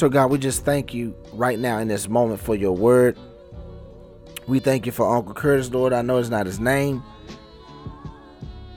[0.00, 3.18] So, God, we just thank you right now in this moment for your word.
[4.46, 5.92] We thank you for Uncle Curtis, Lord.
[5.92, 7.02] I know it's not his name,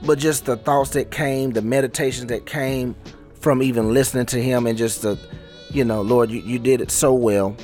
[0.02, 2.94] but just the thoughts that came, the meditations that came
[3.40, 5.18] from even listening to him, and just the,
[5.70, 7.56] you know, Lord, you, you did it so well.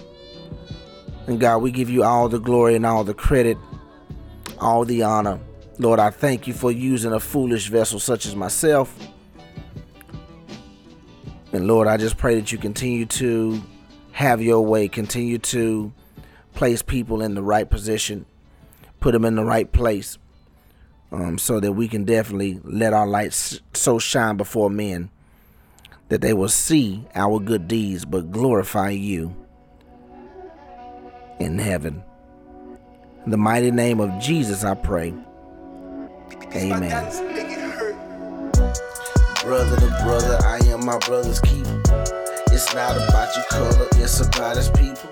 [1.26, 3.58] And God, we give you all the glory and all the credit,
[4.58, 5.38] all the honor.
[5.78, 8.96] Lord, I thank you for using a foolish vessel such as myself.
[11.52, 13.62] And Lord, I just pray that you continue to
[14.12, 15.92] have your way, continue to
[16.54, 18.26] place people in the right position,
[19.00, 20.18] put them in the right place,
[21.12, 23.32] um, so that we can definitely let our light
[23.74, 25.10] so shine before men
[26.08, 29.34] that they will see our good deeds but glorify you
[31.38, 32.02] in heaven.
[33.24, 35.14] In the mighty name of Jesus, I pray.
[36.54, 36.90] Amen.
[39.42, 41.82] Brother to brother, I am my brother's keeper.
[42.52, 45.10] It's not about your color, it's about his people.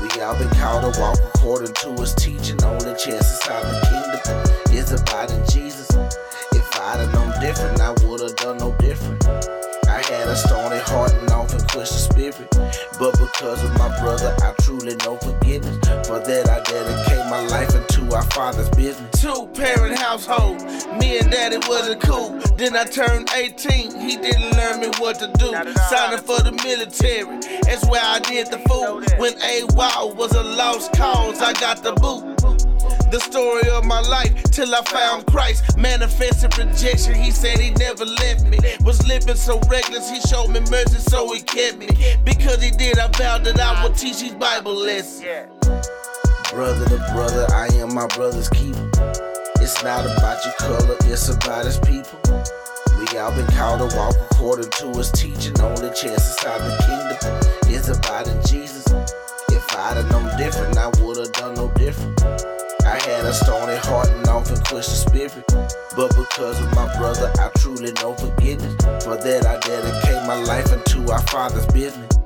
[0.00, 2.62] We all been called to walk according to his teaching.
[2.64, 5.88] Only chance inside the kingdom is abiding Jesus.
[6.52, 9.26] If I'd have known different, I would have done no different.
[9.86, 11.12] I had a stony heart
[11.74, 12.50] and often questioned spirit.
[12.98, 15.78] But because of my brother, I truly know forgiveness.
[16.06, 19.20] For that, I dedicate my life into our Father's business.
[19.20, 20.62] Two parent household,
[20.98, 22.38] me and daddy wasn't cool.
[22.56, 25.52] Then I turned 18, he didn't learn me what to do.
[25.88, 29.02] Signing for the military, that's where I did the fool.
[29.18, 32.32] When a wow was a lost cause, I got the boot
[33.12, 35.76] the story of my life till I found Christ.
[35.76, 38.58] Manifested rejection, he said he never left me.
[38.80, 41.88] Was living so reckless, he showed me mercy, so he kept me.
[42.24, 45.26] Because he did, I vowed that I would teach these Bible lessons.
[46.50, 48.90] Brother to brother, I am my brother's keeper.
[49.60, 52.18] It's not about your color, it's about his people.
[52.98, 55.60] We all been called to walk according to his teaching.
[55.60, 58.86] Only chance to inside the kingdom is about in Jesus.
[59.50, 61.58] If I'd have known different, I would have done
[63.32, 65.44] a stony heart and often questioned spirit.
[65.96, 68.74] But because of my brother, I truly know forgiveness.
[69.04, 72.21] For that, I dedicate my life into our Father's business.